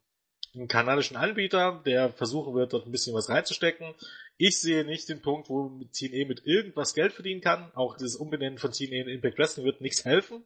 einem 0.54 0.68
kanadischen 0.68 1.16
Anbieter, 1.16 1.82
der 1.84 2.10
versuchen 2.10 2.54
wird, 2.54 2.72
dort 2.72 2.86
ein 2.86 2.92
bisschen 2.92 3.14
was 3.14 3.28
reinzustecken. 3.28 3.94
Ich 4.36 4.60
sehe 4.60 4.84
nicht 4.84 5.08
den 5.08 5.20
Punkt, 5.20 5.48
wo 5.48 5.68
TNA 5.92 6.26
mit 6.26 6.46
irgendwas 6.46 6.94
Geld 6.94 7.12
verdienen 7.12 7.40
kann. 7.40 7.70
Auch 7.74 7.96
das 7.96 8.16
Umbenennen 8.16 8.58
von 8.58 8.72
TNA 8.72 9.02
in 9.02 9.08
Impact 9.08 9.38
Wrestling 9.38 9.66
wird 9.66 9.80
nichts 9.80 10.04
helfen, 10.04 10.42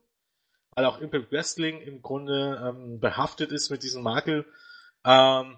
weil 0.75 0.85
auch 0.85 1.01
Impact 1.01 1.31
Wrestling 1.31 1.81
im 1.81 2.03
Grunde 2.03 2.61
ähm, 2.63 3.01
behaftet 3.01 3.53
ist 3.53 3.71
mit 3.71 3.83
diesem 3.83 4.03
Makel. 4.03 4.45
Ähm, 5.05 5.57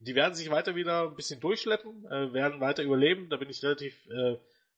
die 0.00 0.14
werden 0.14 0.34
sich 0.34 0.50
weiter 0.50 0.74
wieder 0.74 1.04
ein 1.04 1.14
bisschen 1.14 1.40
durchschleppen, 1.40 2.06
äh, 2.06 2.32
werden 2.32 2.60
weiter 2.60 2.82
überleben, 2.82 3.28
da 3.28 3.36
bin 3.36 3.50
ich 3.50 3.62
relativ, 3.62 3.94
äh, 4.06 4.32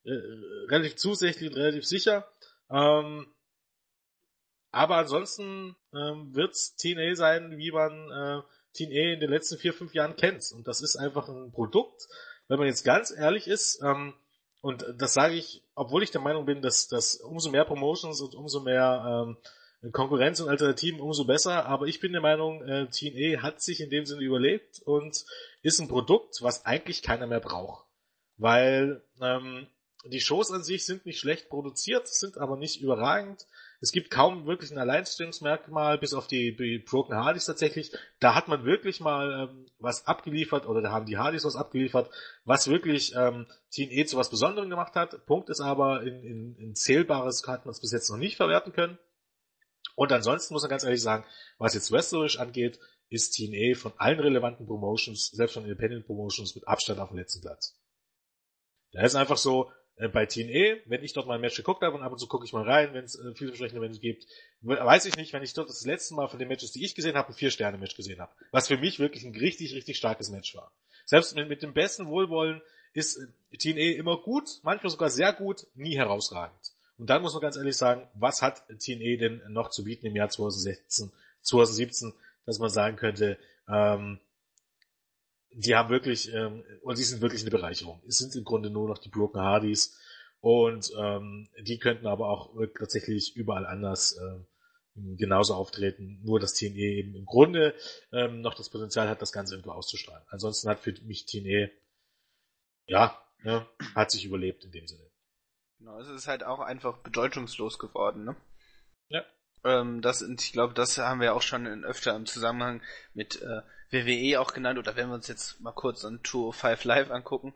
äh, 0.05 0.21
relativ 0.69 0.95
zusätzlich 0.97 1.49
und 1.49 1.57
relativ 1.57 1.85
sicher. 1.85 2.27
Ähm, 2.69 3.27
aber 4.71 4.97
ansonsten 4.97 5.75
ähm, 5.93 6.35
wird's 6.35 6.75
TNA 6.75 7.15
sein, 7.15 7.57
wie 7.57 7.71
man 7.71 7.91
äh, 8.11 8.41
TNA 8.73 9.13
in 9.13 9.19
den 9.19 9.29
letzten 9.29 9.57
vier, 9.57 9.73
fünf 9.73 9.93
Jahren 9.93 10.15
kennt. 10.15 10.51
Und 10.51 10.67
das 10.67 10.81
ist 10.81 10.97
einfach 10.97 11.29
ein 11.29 11.51
Produkt, 11.51 12.07
wenn 12.47 12.57
man 12.57 12.67
jetzt 12.67 12.83
ganz 12.83 13.11
ehrlich 13.11 13.47
ist, 13.47 13.81
ähm, 13.83 14.13
und 14.61 14.85
das 14.97 15.13
sage 15.13 15.35
ich, 15.35 15.61
obwohl 15.75 16.03
ich 16.03 16.11
der 16.11 16.21
Meinung 16.21 16.45
bin, 16.45 16.61
dass, 16.61 16.87
dass 16.87 17.15
umso 17.15 17.51
mehr 17.51 17.65
Promotions 17.65 18.21
und 18.21 18.33
umso 18.33 18.61
mehr 18.61 19.25
ähm, 19.27 19.37
Konkurrenz 19.91 20.39
und 20.39 20.49
Alternativen, 20.49 20.99
umso 20.99 21.25
besser. 21.25 21.65
Aber 21.65 21.87
ich 21.87 21.99
bin 21.99 22.13
der 22.13 22.21
Meinung, 22.21 22.63
äh, 22.63 22.87
TNA 22.87 23.41
hat 23.41 23.61
sich 23.61 23.81
in 23.81 23.89
dem 23.89 24.05
Sinne 24.05 24.23
überlebt 24.23 24.81
und 24.85 25.25
ist 25.61 25.79
ein 25.79 25.87
Produkt, 25.87 26.41
was 26.41 26.65
eigentlich 26.65 27.01
keiner 27.01 27.27
mehr 27.27 27.41
braucht. 27.41 27.85
Weil 28.37 29.03
ähm, 29.21 29.67
die 30.05 30.19
Shows 30.19 30.51
an 30.51 30.63
sich 30.63 30.85
sind 30.85 31.05
nicht 31.05 31.19
schlecht 31.19 31.49
produziert, 31.49 32.07
sind 32.07 32.37
aber 32.37 32.57
nicht 32.57 32.81
überragend. 32.81 33.45
Es 33.79 33.91
gibt 33.91 34.11
kaum 34.11 34.45
wirklich 34.45 34.71
ein 34.71 34.77
Alleinstellungsmerkmal, 34.77 35.97
bis 35.97 36.13
auf 36.13 36.27
die, 36.27 36.55
die 36.55 36.79
Broken 36.79 37.15
Hardys 37.15 37.45
tatsächlich. 37.45 37.91
Da 38.19 38.35
hat 38.35 38.47
man 38.47 38.65
wirklich 38.65 38.99
mal 38.99 39.49
ähm, 39.49 39.65
was 39.79 40.07
abgeliefert, 40.07 40.65
oder 40.65 40.81
da 40.81 40.91
haben 40.91 41.05
die 41.05 41.17
Hardys 41.17 41.45
was 41.45 41.55
abgeliefert, 41.55 42.09
was 42.45 42.69
wirklich 42.69 43.13
ähm, 43.15 43.45
TNA 43.71 44.05
zu 44.05 44.17
was 44.17 44.29
Besonderem 44.29 44.69
gemacht 44.69 44.95
hat. 44.95 45.25
Punkt 45.25 45.49
ist 45.49 45.61
aber, 45.61 46.03
in, 46.03 46.23
in, 46.23 46.55
in 46.55 46.75
Zählbares 46.75 47.45
hat 47.47 47.65
man 47.65 47.71
es 47.71 47.81
bis 47.81 47.91
jetzt 47.91 48.09
noch 48.09 48.17
nicht 48.17 48.37
verwerten 48.37 48.73
können. 48.73 48.97
Und 49.95 50.11
ansonsten 50.11 50.53
muss 50.53 50.63
man 50.63 50.69
ganz 50.69 50.83
ehrlich 50.83 51.01
sagen, 51.01 51.25
was 51.57 51.73
jetzt 51.73 51.91
wrestlerisch 51.91 52.39
angeht, 52.39 52.79
ist 53.09 53.35
TNA 53.35 53.75
von 53.77 53.93
allen 53.97 54.19
relevanten 54.19 54.65
Promotions, 54.65 55.29
selbst 55.31 55.53
von 55.53 55.63
Independent 55.63 56.05
Promotions, 56.05 56.55
mit 56.55 56.67
Abstand 56.67 56.99
auf 56.99 57.09
dem 57.09 57.17
letzten 57.17 57.41
Platz. 57.41 57.79
Da 58.91 59.03
ist 59.03 59.15
einfach 59.15 59.37
so, 59.37 59.71
äh, 59.95 60.07
bei 60.07 60.25
TNA, 60.25 60.81
wenn 60.85 61.03
ich 61.03 61.13
dort 61.13 61.27
mal 61.27 61.35
ein 61.35 61.41
Match 61.41 61.55
geguckt 61.55 61.81
habe 61.83 61.95
und 61.95 62.03
ab 62.03 62.11
und 62.11 62.17
zu 62.17 62.27
gucke 62.27 62.45
ich 62.45 62.53
mal 62.53 62.63
rein, 62.63 62.93
wenn 62.93 63.05
es 63.05 63.15
äh, 63.15 63.35
vielversprechende 63.35 63.81
Matches 63.81 64.01
gibt, 64.01 64.25
weiß 64.61 65.05
ich 65.05 65.15
nicht, 65.15 65.33
wenn 65.33 65.43
ich 65.43 65.53
dort 65.53 65.69
das 65.69 65.85
letzte 65.85 66.15
Mal 66.15 66.27
von 66.27 66.39
den 66.39 66.47
Matches, 66.47 66.71
die 66.71 66.83
ich 66.83 66.95
gesehen 66.95 67.15
habe, 67.15 67.29
ein 67.29 67.35
Vier-Sterne-Match 67.35 67.95
gesehen 67.95 68.19
habe. 68.19 68.33
Was 68.51 68.67
für 68.67 68.77
mich 68.77 68.99
wirklich 68.99 69.23
ein 69.23 69.35
richtig, 69.35 69.75
richtig 69.75 69.97
starkes 69.97 70.29
Match 70.29 70.55
war. 70.55 70.71
Selbst 71.05 71.35
mit, 71.35 71.49
mit 71.49 71.61
dem 71.61 71.73
besten 71.73 72.07
Wohlwollen 72.07 72.61
ist 72.93 73.17
äh, 73.17 73.57
TNA 73.57 73.97
immer 73.99 74.17
gut, 74.17 74.59
manchmal 74.63 74.89
sogar 74.89 75.09
sehr 75.09 75.33
gut, 75.33 75.67
nie 75.75 75.95
herausragend. 75.95 76.72
Und 76.97 77.09
dann 77.09 77.21
muss 77.21 77.33
man 77.33 77.41
ganz 77.41 77.57
ehrlich 77.57 77.75
sagen, 77.75 78.07
was 78.13 78.41
hat 78.41 78.67
TNA 78.67 79.17
denn 79.17 79.41
noch 79.49 79.69
zu 79.69 79.83
bieten 79.83 80.05
im 80.05 80.15
Jahr 80.15 80.29
2016, 80.29 81.11
2017, 81.41 82.13
dass 82.45 82.59
man 82.59 82.69
sagen 82.69 82.97
könnte, 82.97 83.37
ähm, 83.67 84.19
die 85.51 85.75
haben 85.75 85.89
wirklich, 85.89 86.33
ähm, 86.33 86.63
und 86.81 86.97
die 86.97 87.03
sind 87.03 87.21
wirklich 87.21 87.41
eine 87.41 87.51
Bereicherung. 87.51 88.01
Es 88.07 88.17
sind 88.17 88.35
im 88.35 88.43
Grunde 88.43 88.69
nur 88.69 88.87
noch 88.87 88.97
die 88.97 89.09
Broken 89.09 89.41
Hardys 89.41 89.97
und 90.39 90.91
ähm, 90.97 91.49
die 91.61 91.79
könnten 91.79 92.07
aber 92.07 92.29
auch 92.29 92.55
tatsächlich 92.77 93.35
überall 93.35 93.65
anders 93.65 94.17
ähm, 94.21 94.45
genauso 94.95 95.55
auftreten, 95.55 96.19
nur 96.23 96.39
dass 96.39 96.53
TNE 96.53 96.77
eben 96.77 97.15
im 97.15 97.25
Grunde 97.25 97.73
ähm, 98.11 98.41
noch 98.41 98.53
das 98.53 98.69
Potenzial 98.69 99.07
hat, 99.07 99.21
das 99.21 99.31
Ganze 99.31 99.55
irgendwo 99.55 99.71
auszustrahlen. 99.71 100.23
Ansonsten 100.29 100.69
hat 100.69 100.79
für 100.79 100.93
mich 101.03 101.25
TNE, 101.25 101.71
ja, 102.85 103.19
ne, 103.43 103.65
hat 103.95 104.11
sich 104.11 104.25
überlebt 104.25 104.65
in 104.65 104.71
dem 104.71 104.87
Sinne. 104.87 105.12
Genau, 105.83 105.99
es 105.99 106.07
ist 106.07 106.29
halt 106.29 106.45
auch 106.45 106.61
einfach 106.61 106.99
bedeutungslos 106.99 107.77
geworden, 107.77 108.23
ne? 108.23 108.37
Ja. 109.09 109.21
Ähm, 109.65 110.01
das, 110.01 110.21
und 110.21 110.41
ich 110.41 110.53
glaube, 110.53 110.73
das 110.73 110.97
haben 110.97 111.19
wir 111.19 111.35
auch 111.35 111.41
schon 111.41 111.65
in, 111.65 111.83
öfter 111.83 112.15
im 112.15 112.25
Zusammenhang 112.25 112.81
mit 113.13 113.41
äh, 113.41 113.61
WWE 113.91 114.39
auch 114.39 114.53
genannt, 114.53 114.79
oder 114.79 114.95
wenn 114.95 115.09
wir 115.09 115.15
uns 115.15 115.27
jetzt 115.27 115.59
mal 115.59 115.73
kurz 115.73 116.05
an 116.05 116.23
Tour 116.23 116.53
5 116.53 116.85
Live 116.85 117.11
angucken, 117.11 117.53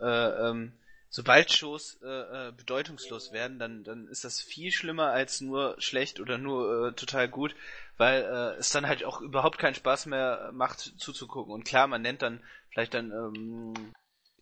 äh, 0.00 0.04
ähm, 0.04 0.72
sobald 1.10 1.52
Shows 1.52 2.00
äh, 2.02 2.48
äh, 2.48 2.52
bedeutungslos 2.52 3.30
werden, 3.30 3.60
dann, 3.60 3.84
dann 3.84 4.08
ist 4.08 4.24
das 4.24 4.40
viel 4.40 4.72
schlimmer 4.72 5.12
als 5.12 5.40
nur 5.40 5.80
schlecht 5.80 6.18
oder 6.18 6.38
nur 6.38 6.88
äh, 6.88 6.92
total 6.94 7.28
gut, 7.28 7.54
weil 7.98 8.22
äh, 8.24 8.58
es 8.58 8.70
dann 8.70 8.88
halt 8.88 9.04
auch 9.04 9.20
überhaupt 9.20 9.58
keinen 9.58 9.76
Spaß 9.76 10.06
mehr 10.06 10.50
macht 10.52 10.80
zuzugucken. 10.80 11.54
Und 11.54 11.62
klar, 11.62 11.86
man 11.86 12.02
nennt 12.02 12.22
dann 12.22 12.42
vielleicht 12.70 12.94
dann 12.94 13.12
ähm, 13.12 13.92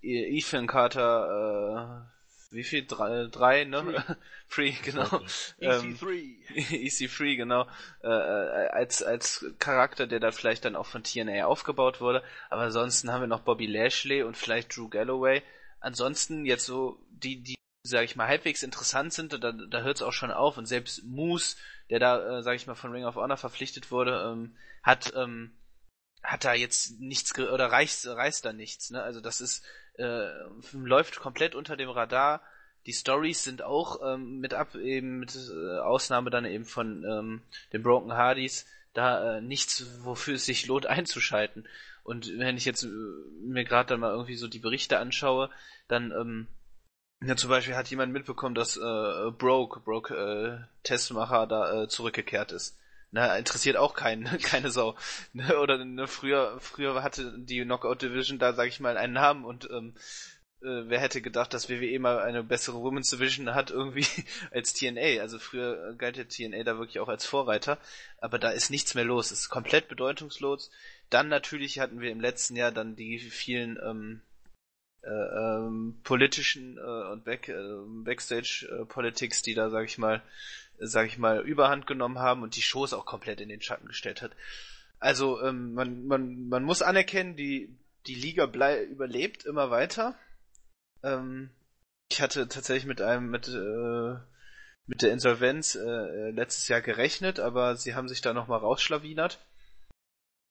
Ethan 0.01 0.67
Carter 0.67 2.09
äh, 2.09 2.18
wie 2.51 2.65
viel? 2.65 2.87
Drei, 2.87 3.27
drei 3.27 3.65
ne? 3.65 4.17
Free, 4.47 4.73
genau. 4.83 5.23
EC3. 5.61 6.37
EC3, 6.71 7.37
genau. 7.37 7.67
Äh, 8.03 8.09
äh, 8.09 8.69
als, 8.69 9.03
als 9.03 9.45
Charakter, 9.59 10.07
der 10.07 10.21
da 10.21 10.31
vielleicht 10.33 10.65
dann 10.65 10.77
auch 10.77 10.87
von 10.87 11.05
TNA 11.05 11.45
aufgebaut 11.45 12.01
wurde. 12.01 12.23
Aber 12.49 12.63
ansonsten 12.63 13.13
haben 13.13 13.21
wir 13.21 13.27
noch 13.27 13.41
Bobby 13.41 13.67
Lashley 13.67 14.23
und 14.23 14.37
vielleicht 14.37 14.75
Drew 14.75 14.89
Galloway. 14.89 15.43
Ansonsten 15.81 16.47
jetzt 16.47 16.65
so, 16.65 16.99
die, 17.11 17.43
die, 17.43 17.57
sag 17.83 18.05
ich 18.05 18.17
mal, 18.17 18.29
halbwegs 18.29 18.63
interessant 18.63 19.13
sind, 19.13 19.33
da, 19.33 19.53
da 19.53 19.81
hört 19.83 19.97
es 19.97 20.03
auch 20.03 20.13
schon 20.13 20.31
auf. 20.31 20.57
Und 20.57 20.67
selbst 20.67 21.05
Moose, 21.05 21.57
der 21.91 21.99
da, 21.99 22.39
äh, 22.39 22.43
sag 22.43 22.57
ich 22.57 22.67
mal, 22.67 22.75
von 22.75 22.93
Ring 22.93 23.05
of 23.05 23.17
Honor 23.17 23.37
verpflichtet 23.37 23.91
wurde, 23.91 24.33
ähm, 24.33 24.57
hat, 24.83 25.13
ähm, 25.15 25.53
hat 26.23 26.45
da 26.45 26.55
jetzt 26.55 26.99
nichts 26.99 27.39
oder 27.39 27.67
reicht, 27.71 28.07
reißt 28.07 28.45
da 28.45 28.53
nichts, 28.53 28.91
ne? 28.91 29.03
Also 29.03 29.21
das 29.21 29.41
ist 29.41 29.65
äh, 29.99 30.29
läuft 30.73 31.21
komplett 31.21 31.55
unter 31.55 31.77
dem 31.77 31.91
Radar. 31.91 32.43
Die 32.87 32.93
Stories 32.93 33.43
sind 33.43 33.63
auch 33.63 34.01
ähm, 34.03 34.39
mit 34.41 34.55
ab 34.55 34.75
eben 34.75 35.19
mit 35.19 35.35
äh, 35.35 35.79
Ausnahme 35.79 36.31
dann 36.31 36.45
eben 36.45 36.65
von 36.65 37.05
ähm, 37.05 37.43
den 37.73 37.83
Broken 37.83 38.13
Hardys 38.13 38.67
da 38.95 39.37
äh, 39.37 39.41
nichts, 39.41 40.05
wofür 40.05 40.35
es 40.35 40.47
sich 40.47 40.67
lohnt 40.67 40.87
einzuschalten. 40.87 41.69
Und 42.03 42.39
wenn 42.39 42.57
ich 42.57 42.65
jetzt 42.65 42.85
äh, 42.85 42.89
mir 43.43 43.65
gerade 43.65 43.91
dann 43.91 44.01
mal 44.01 44.13
irgendwie 44.13 44.37
so 44.37 44.49
die 44.49 44.61
Berichte 44.61 44.99
anschaue, 44.99 45.51
dann 45.89 46.11
ähm, 46.13 46.47
ja, 47.21 47.35
zum 47.37 47.51
Beispiel 47.51 47.75
hat 47.75 47.91
jemand 47.91 48.13
mitbekommen, 48.13 48.55
dass 48.55 48.77
äh, 48.77 49.31
Broke, 49.33 49.81
Broke 49.81 50.15
äh, 50.15 50.65
Testmacher 50.85 51.47
da 51.47 51.83
äh, 51.83 51.89
zurückgekehrt 51.89 52.53
ist. 52.53 52.78
Na, 53.11 53.37
interessiert 53.37 53.77
auch 53.77 53.95
keinen, 53.95 54.25
keine 54.43 54.71
Sau. 54.71 54.97
Ne, 55.33 55.59
oder 55.59 55.85
ne, 55.85 56.07
früher, 56.07 56.59
früher 56.61 57.03
hatte 57.03 57.35
die 57.39 57.63
Knockout 57.63 58.03
Division 58.03 58.39
da, 58.39 58.53
sag 58.53 58.69
ich 58.69 58.81
mal, 58.81 58.97
einen 58.97 59.15
Namen 59.15 59.45
und 59.45 59.69
ähm, 59.71 59.95
äh, 60.61 60.89
wer 60.89 61.01
hätte 61.01 61.23
gedacht, 61.23 61.55
dass 61.55 61.69
WWE 61.71 61.99
mal 62.01 62.19
eine 62.19 62.43
bessere 62.43 62.81
Women's 62.81 63.11
Division 63.11 63.55
hat 63.55 63.71
irgendwie 63.71 64.07
als 64.51 64.75
TNA. 64.75 65.21
Also 65.21 65.39
früher 65.39 65.95
galt 65.95 66.17
ja 66.17 66.25
TNA 66.25 66.65
da 66.65 66.79
wirklich 66.79 67.01
auch 67.01 67.09
als 67.09 67.25
Vorreiter, 67.25 67.79
aber 68.21 68.39
da 68.39 68.51
ist 68.51 68.71
nichts 68.71 68.95
mehr 68.95 69.05
los. 69.05 69.31
Es 69.31 69.43
ist 69.43 69.49
komplett 69.49 69.89
bedeutungslos. 69.89 70.71
Dann 71.11 71.29
natürlich 71.29 71.79
hatten 71.79 72.01
wir 72.01 72.11
im 72.11 72.21
letzten 72.21 72.57
Jahr 72.57 72.73
dann 72.73 72.97
die 72.97 73.19
vielen 73.19 73.79
ähm, 73.83 74.21
äh, 75.03 75.11
ähm, 75.11 76.01
politischen 76.03 76.77
äh, 76.77 77.13
und 77.13 77.25
Back, 77.25 77.49
äh, 77.49 77.79
Backstage 78.05 78.67
äh, 78.69 79.43
die 79.43 79.55
da, 79.55 79.71
sag 79.71 79.85
ich 79.85 79.97
mal, 79.97 80.23
sag 80.79 81.07
ich 81.07 81.19
mal, 81.19 81.41
überhand 81.41 81.87
genommen 81.87 82.19
haben 82.19 82.43
und 82.43 82.57
die 82.57 82.63
Shows 82.63 82.93
auch 82.93 83.07
komplett 83.07 83.41
in 83.41 83.49
den 83.49 83.63
Schatten 83.63 83.87
gestellt 83.87 84.23
hat. 84.23 84.33
Also 85.01 85.41
ähm, 85.43 85.75
man, 85.75 86.07
man, 86.07 86.49
man 86.49 86.65
muss 86.65 86.83
anerkennen, 86.83 87.37
die, 87.37 87.77
die 88.07 88.15
Liga 88.15 88.47
blei 88.47 88.83
überlebt 88.85 89.45
immer 89.45 89.71
weiter. 89.71 90.17
Ähm, 91.03 91.51
ich 92.11 92.21
hatte 92.21 92.49
tatsächlich 92.49 92.87
mit 92.87 93.01
einem, 93.01 93.31
mit, 93.31 93.49
äh, 93.49 94.17
mit 94.87 95.03
der 95.03 95.13
Insolvenz 95.13 95.75
äh, 95.75 96.31
letztes 96.31 96.69
Jahr 96.69 96.81
gerechnet, 96.81 97.39
aber 97.39 97.77
sie 97.77 97.95
haben 97.95 98.09
sich 98.09 98.21
da 98.21 98.33
nochmal 98.33 98.61
rausschlawinert. 98.61 99.39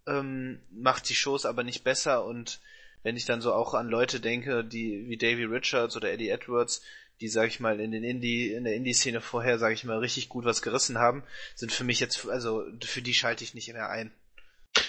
Ähm, 0.05 0.61
macht 0.71 1.09
die 1.09 1.15
Shows 1.15 1.45
aber 1.45 1.63
nicht 1.63 1.83
besser 1.83 2.23
und 2.23 2.61
wenn 3.03 3.17
ich 3.17 3.25
dann 3.25 3.41
so 3.41 3.53
auch 3.53 3.73
an 3.73 3.89
Leute 3.89 4.19
denke, 4.19 4.63
die 4.63 5.07
wie 5.07 5.17
Davy 5.17 5.45
Richards 5.45 5.95
oder 5.95 6.11
Eddie 6.11 6.29
Edwards, 6.29 6.81
die, 7.21 7.27
sag 7.27 7.47
ich 7.47 7.59
mal, 7.59 7.79
in 7.79 7.91
den 7.91 8.03
Indie, 8.03 8.51
in 8.51 8.63
der 8.63 8.75
Indie-Szene 8.75 9.21
vorher, 9.21 9.57
sag 9.57 9.73
ich 9.73 9.83
mal, 9.83 9.97
richtig 9.97 10.29
gut 10.29 10.45
was 10.45 10.61
gerissen 10.61 10.97
haben, 10.97 11.23
sind 11.55 11.71
für 11.71 11.83
mich 11.83 11.99
jetzt, 11.99 12.27
also 12.27 12.63
für 12.83 13.01
die 13.01 13.13
schalte 13.13 13.43
ich 13.43 13.53
nicht 13.53 13.71
mehr 13.73 13.89
ein. 13.89 14.11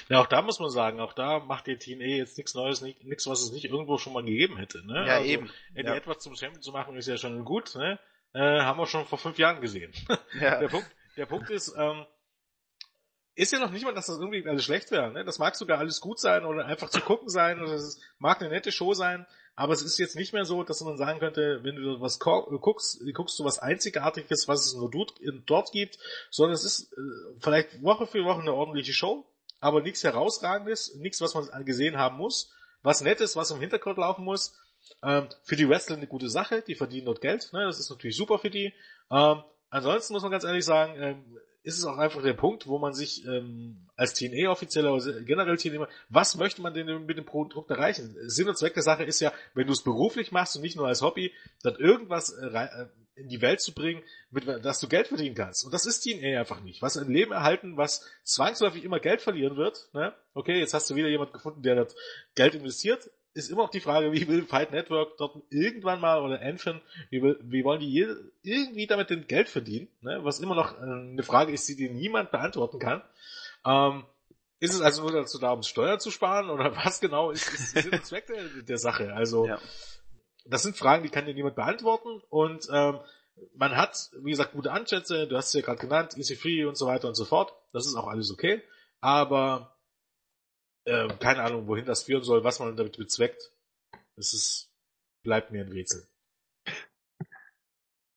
Ja, 0.08 0.20
auch 0.20 0.26
da 0.26 0.42
muss 0.42 0.58
man 0.58 0.70
sagen, 0.70 1.00
auch 1.00 1.12
da 1.12 1.38
macht 1.40 1.66
die 1.66 1.78
TNA 1.78 2.04
jetzt 2.04 2.36
nichts 2.36 2.54
Neues, 2.54 2.82
nichts, 2.82 3.26
was 3.26 3.42
es 3.42 3.52
nicht 3.52 3.64
irgendwo 3.64 3.98
schon 3.98 4.12
mal 4.12 4.24
gegeben 4.24 4.56
hätte. 4.58 4.86
Ne? 4.86 5.06
Ja, 5.06 5.16
also, 5.16 5.28
eben. 5.28 5.50
Eddie 5.74 5.88
ja. 5.88 5.96
Edwards 5.96 6.24
zum 6.24 6.36
Champion 6.36 6.62
zu 6.62 6.72
machen, 6.72 6.96
ist 6.96 7.08
ja 7.08 7.16
schon 7.16 7.44
gut. 7.44 7.74
Ne? 7.74 7.98
Äh, 8.34 8.60
haben 8.60 8.78
wir 8.78 8.86
schon 8.86 9.06
vor 9.06 9.18
fünf 9.18 9.38
Jahren 9.38 9.60
gesehen. 9.60 9.92
Ja. 10.40 10.60
Der, 10.60 10.68
Punkt, 10.68 10.88
der 11.16 11.26
Punkt 11.26 11.50
ist, 11.50 11.74
ähm, 11.76 12.04
ist 13.34 13.52
ja 13.52 13.58
noch 13.58 13.70
nicht 13.70 13.84
mal, 13.84 13.94
dass 13.94 14.06
das 14.06 14.18
irgendwie 14.18 14.46
alles 14.46 14.64
schlecht 14.64 14.90
wäre. 14.90 15.12
Ne? 15.12 15.24
Das 15.24 15.38
mag 15.38 15.56
sogar 15.56 15.78
alles 15.78 16.00
gut 16.00 16.18
sein 16.20 16.44
oder 16.44 16.66
einfach 16.66 16.90
zu 16.90 17.00
gucken 17.00 17.28
sein 17.28 17.60
oder 17.60 17.72
es 17.72 18.00
mag 18.18 18.40
eine 18.40 18.50
nette 18.50 18.72
Show 18.72 18.94
sein. 18.94 19.26
Aber 19.58 19.72
es 19.72 19.82
ist 19.82 19.98
jetzt 19.98 20.14
nicht 20.14 20.32
mehr 20.32 20.44
so, 20.44 20.62
dass 20.62 20.80
man 20.82 20.96
sagen 20.96 21.18
könnte, 21.18 21.64
wenn 21.64 21.74
du 21.74 22.00
was 22.00 22.20
guckst, 22.20 23.02
guckst 23.12 23.36
du 23.40 23.44
was 23.44 23.58
Einzigartiges, 23.58 24.46
was 24.46 24.64
es 24.64 24.74
nur 24.74 24.88
dort 24.88 25.72
gibt, 25.72 25.98
sondern 26.30 26.54
es 26.54 26.62
ist 26.62 26.92
äh, 26.92 27.00
vielleicht 27.40 27.82
Woche 27.82 28.06
für 28.06 28.24
Woche 28.24 28.40
eine 28.40 28.54
ordentliche 28.54 28.92
Show, 28.92 29.26
aber 29.58 29.82
nichts 29.82 30.04
herausragendes, 30.04 30.94
nichts, 30.94 31.20
was 31.20 31.34
man 31.34 31.64
gesehen 31.64 31.98
haben 31.98 32.18
muss, 32.18 32.52
was 32.84 33.00
nettes, 33.00 33.34
was 33.34 33.50
im 33.50 33.58
Hintergrund 33.58 33.98
laufen 33.98 34.24
muss. 34.24 34.56
Ähm, 35.02 35.26
für 35.42 35.56
die 35.56 35.68
Wrestler 35.68 35.96
eine 35.96 36.06
gute 36.06 36.30
Sache, 36.30 36.62
die 36.62 36.76
verdienen 36.76 37.06
dort 37.06 37.20
Geld, 37.20 37.52
ne? 37.52 37.64
das 37.64 37.80
ist 37.80 37.90
natürlich 37.90 38.16
super 38.16 38.38
für 38.38 38.50
die. 38.50 38.72
Ähm, 39.10 39.42
ansonsten 39.70 40.12
muss 40.12 40.22
man 40.22 40.30
ganz 40.30 40.44
ehrlich 40.44 40.64
sagen, 40.64 40.94
ähm, 41.02 41.38
ist 41.62 41.78
es 41.78 41.84
auch 41.84 41.98
einfach 41.98 42.22
der 42.22 42.34
Punkt, 42.34 42.66
wo 42.66 42.78
man 42.78 42.94
sich 42.94 43.26
ähm, 43.26 43.88
als 43.96 44.14
TNA-Offizieller 44.14 44.94
oder 44.94 45.20
generell 45.22 45.56
TNA, 45.56 45.88
was 46.08 46.36
möchte 46.36 46.62
man 46.62 46.74
denn 46.74 47.06
mit 47.06 47.18
dem 47.18 47.24
Produkt 47.24 47.70
erreichen? 47.70 48.16
Sinn 48.26 48.48
und 48.48 48.56
Zweck 48.56 48.74
der 48.74 48.82
Sache 48.82 49.04
ist 49.04 49.20
ja, 49.20 49.32
wenn 49.54 49.66
du 49.66 49.72
es 49.72 49.82
beruflich 49.82 50.32
machst 50.32 50.56
und 50.56 50.62
nicht 50.62 50.76
nur 50.76 50.86
als 50.86 51.02
Hobby, 51.02 51.32
dann 51.62 51.76
irgendwas 51.76 52.30
äh, 52.30 52.46
äh, 52.46 52.86
in 53.16 53.28
die 53.28 53.42
Welt 53.42 53.60
zu 53.60 53.74
bringen, 53.74 54.02
mit 54.30 54.46
dass 54.46 54.80
du 54.80 54.88
Geld 54.88 55.08
verdienen 55.08 55.34
kannst. 55.34 55.64
Und 55.64 55.74
das 55.74 55.86
ist 55.86 56.00
TNA 56.00 56.38
einfach 56.38 56.60
nicht. 56.60 56.80
Was 56.80 56.96
ein 56.96 57.12
Leben 57.12 57.32
erhalten, 57.32 57.76
was 57.76 58.06
zwangsläufig 58.22 58.84
immer 58.84 59.00
Geld 59.00 59.20
verlieren 59.20 59.56
wird. 59.56 59.88
Ne? 59.92 60.14
Okay, 60.34 60.60
jetzt 60.60 60.74
hast 60.74 60.88
du 60.88 60.94
wieder 60.94 61.08
jemand 61.08 61.32
gefunden, 61.32 61.62
der 61.62 61.74
das 61.74 61.96
Geld 62.36 62.54
investiert 62.54 63.10
ist 63.38 63.50
immer 63.50 63.62
auch 63.62 63.70
die 63.70 63.80
Frage, 63.80 64.12
wie 64.12 64.26
will 64.28 64.44
Fight 64.44 64.72
Network 64.72 65.16
dort 65.16 65.40
irgendwann 65.50 66.00
mal 66.00 66.20
oder 66.20 66.42
Anthem, 66.42 66.80
wie, 67.10 67.22
wie 67.22 67.64
wollen 67.64 67.80
die 67.80 68.06
irgendwie 68.42 68.86
damit 68.86 69.10
denn 69.10 69.26
Geld 69.26 69.48
verdienen? 69.48 69.88
Ne? 70.00 70.18
Was 70.22 70.40
immer 70.40 70.54
noch 70.54 70.76
äh, 70.78 70.82
eine 70.82 71.22
Frage 71.22 71.52
ist, 71.52 71.68
die 71.68 71.76
dir 71.76 71.90
niemand 71.90 72.30
beantworten 72.30 72.78
kann. 72.78 73.02
Ähm, 73.64 74.04
ist 74.60 74.74
es 74.74 74.80
also 74.80 75.02
nur 75.02 75.12
dazu 75.12 75.38
da, 75.38 75.52
um 75.52 75.62
Steuer 75.62 75.98
zu 75.98 76.10
sparen 76.10 76.50
oder 76.50 76.74
was 76.84 77.00
genau 77.00 77.30
ist, 77.30 77.48
ist 77.52 77.76
Sinn 77.76 77.92
und 77.92 78.04
Zweck 78.04 78.26
der, 78.26 78.44
der 78.62 78.78
Sache? 78.78 79.14
Also 79.14 79.46
ja. 79.46 79.58
das 80.44 80.64
sind 80.64 80.76
Fragen, 80.76 81.04
die 81.04 81.10
kann 81.10 81.26
dir 81.26 81.34
niemand 81.34 81.54
beantworten 81.54 82.20
und 82.28 82.68
ähm, 82.72 82.98
man 83.54 83.76
hat, 83.76 84.10
wie 84.20 84.30
gesagt, 84.30 84.52
gute 84.52 84.72
Anschätze, 84.72 85.28
du 85.28 85.36
hast 85.36 85.48
es 85.48 85.52
ja 85.52 85.60
gerade 85.60 85.78
genannt, 85.78 86.16
Easy 86.16 86.34
Free 86.34 86.64
und 86.64 86.76
so 86.76 86.86
weiter 86.86 87.06
und 87.06 87.14
so 87.14 87.24
fort. 87.24 87.52
Das 87.72 87.86
ist 87.86 87.94
auch 87.94 88.08
alles 88.08 88.32
okay. 88.32 88.62
Aber 89.00 89.76
äh, 90.88 91.08
keine 91.20 91.42
Ahnung, 91.42 91.66
wohin 91.66 91.84
das 91.84 92.04
führen 92.04 92.24
soll, 92.24 92.44
was 92.44 92.58
man 92.58 92.74
damit 92.76 92.96
bezweckt. 92.96 93.52
Es 94.16 94.32
ist, 94.32 94.70
bleibt 95.22 95.52
mir 95.52 95.64
ein 95.64 95.72
Rätsel. 95.72 96.06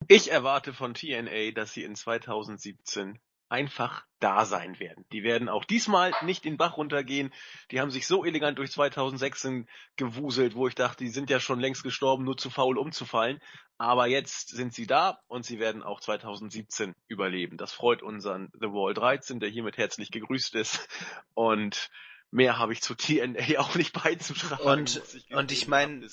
Ich 0.08 0.32
erwarte 0.32 0.74
von 0.74 0.94
TNA, 0.94 1.52
dass 1.52 1.74
sie 1.74 1.84
in 1.84 1.96
2017 1.96 3.20
einfach 3.50 4.06
da 4.20 4.46
sein 4.46 4.80
werden. 4.80 5.06
Die 5.12 5.24
werden 5.24 5.50
auch 5.50 5.66
diesmal 5.66 6.14
nicht 6.22 6.46
den 6.46 6.58
Bach 6.58 6.78
runtergehen. 6.78 7.34
Die 7.70 7.82
haben 7.82 7.92
sich 7.92 8.08
so 8.08 8.24
elegant 8.24 8.58
durch 8.58 8.72
2016 8.72 9.68
gewuselt, 9.98 10.56
wo 10.56 10.70
ich 10.70 10.76
dachte, 10.76 11.04
die 11.04 11.10
sind 11.10 11.30
ja 11.30 11.40
schon 11.42 11.60
längst 11.60 11.84
gestorben, 11.84 12.24
nur 12.24 12.38
zu 12.38 12.50
faul 12.50 12.78
umzufallen. 12.78 13.40
Aber 13.78 14.08
jetzt 14.08 14.50
sind 14.50 14.74
sie 14.74 14.88
da 14.88 15.20
und 15.28 15.46
sie 15.46 15.60
werden 15.60 15.84
auch 15.84 16.00
2017 16.00 16.96
überleben. 17.08 17.58
Das 17.58 17.74
freut 17.74 18.02
unseren 18.02 18.50
The 18.54 18.68
Wall 18.68 18.94
13, 18.94 19.42
der 19.42 19.50
hiermit 19.50 19.78
herzlich 19.78 20.12
gegrüßt 20.12 20.56
ist. 20.56 20.88
Und 21.34 21.90
mehr 22.32 22.58
habe 22.58 22.74
ich 22.74 22.82
zu 22.82 22.96
TNA 22.96 23.40
auch 23.60 23.76
nicht 23.76 23.94
beizutragen. 23.94 24.64
Und 24.64 25.02
ich, 25.14 25.36
und 25.36 25.52
ich 25.52 25.68
meine, 25.68 26.08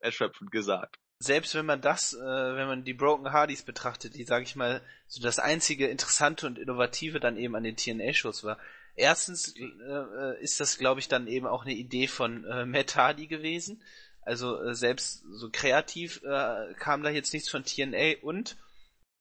erschöpfend 0.00 0.50
gesagt. 0.50 0.98
Selbst 1.18 1.54
wenn 1.54 1.66
man 1.66 1.80
das, 1.80 2.14
äh, 2.14 2.18
wenn 2.18 2.66
man 2.66 2.84
die 2.84 2.94
Broken 2.94 3.32
Hardys 3.32 3.62
betrachtet, 3.62 4.16
die, 4.16 4.24
sage 4.24 4.42
ich 4.44 4.56
mal, 4.56 4.82
so 5.06 5.22
das 5.22 5.38
einzige 5.38 5.86
Interessante 5.86 6.48
und 6.48 6.58
Innovative 6.58 7.20
dann 7.20 7.36
eben 7.36 7.54
an 7.54 7.62
den 7.62 7.76
TNA-Shows 7.76 8.42
war, 8.42 8.58
erstens 8.96 9.54
äh, 9.56 10.42
ist 10.42 10.58
das, 10.58 10.78
glaube 10.78 10.98
ich, 10.98 11.06
dann 11.06 11.28
eben 11.28 11.46
auch 11.46 11.64
eine 11.64 11.74
Idee 11.74 12.08
von 12.08 12.44
äh, 12.44 12.66
Matt 12.66 12.96
Hardy 12.96 13.28
gewesen. 13.28 13.80
Also 14.22 14.60
äh, 14.60 14.74
selbst 14.74 15.22
so 15.30 15.48
kreativ 15.50 16.22
äh, 16.24 16.74
kam 16.74 17.04
da 17.04 17.10
jetzt 17.10 17.32
nichts 17.32 17.48
von 17.48 17.64
TNA 17.64 18.22
und 18.22 18.56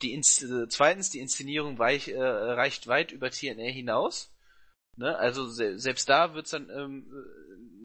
die 0.01 0.13
Inst 0.13 0.43
äh, 0.43 0.67
zweitens 0.67 1.11
die 1.11 1.19
Inszenierung 1.19 1.77
weich, 1.77 2.07
äh, 2.07 2.19
reicht 2.19 2.87
weit 2.87 3.11
über 3.11 3.29
TNA 3.29 3.69
hinaus. 3.71 4.31
Ne? 4.97 5.17
Also 5.17 5.47
se 5.47 5.79
selbst 5.79 6.09
da 6.09 6.33
wird's 6.33 6.51
dann 6.51 6.69
ähm, 6.69 7.05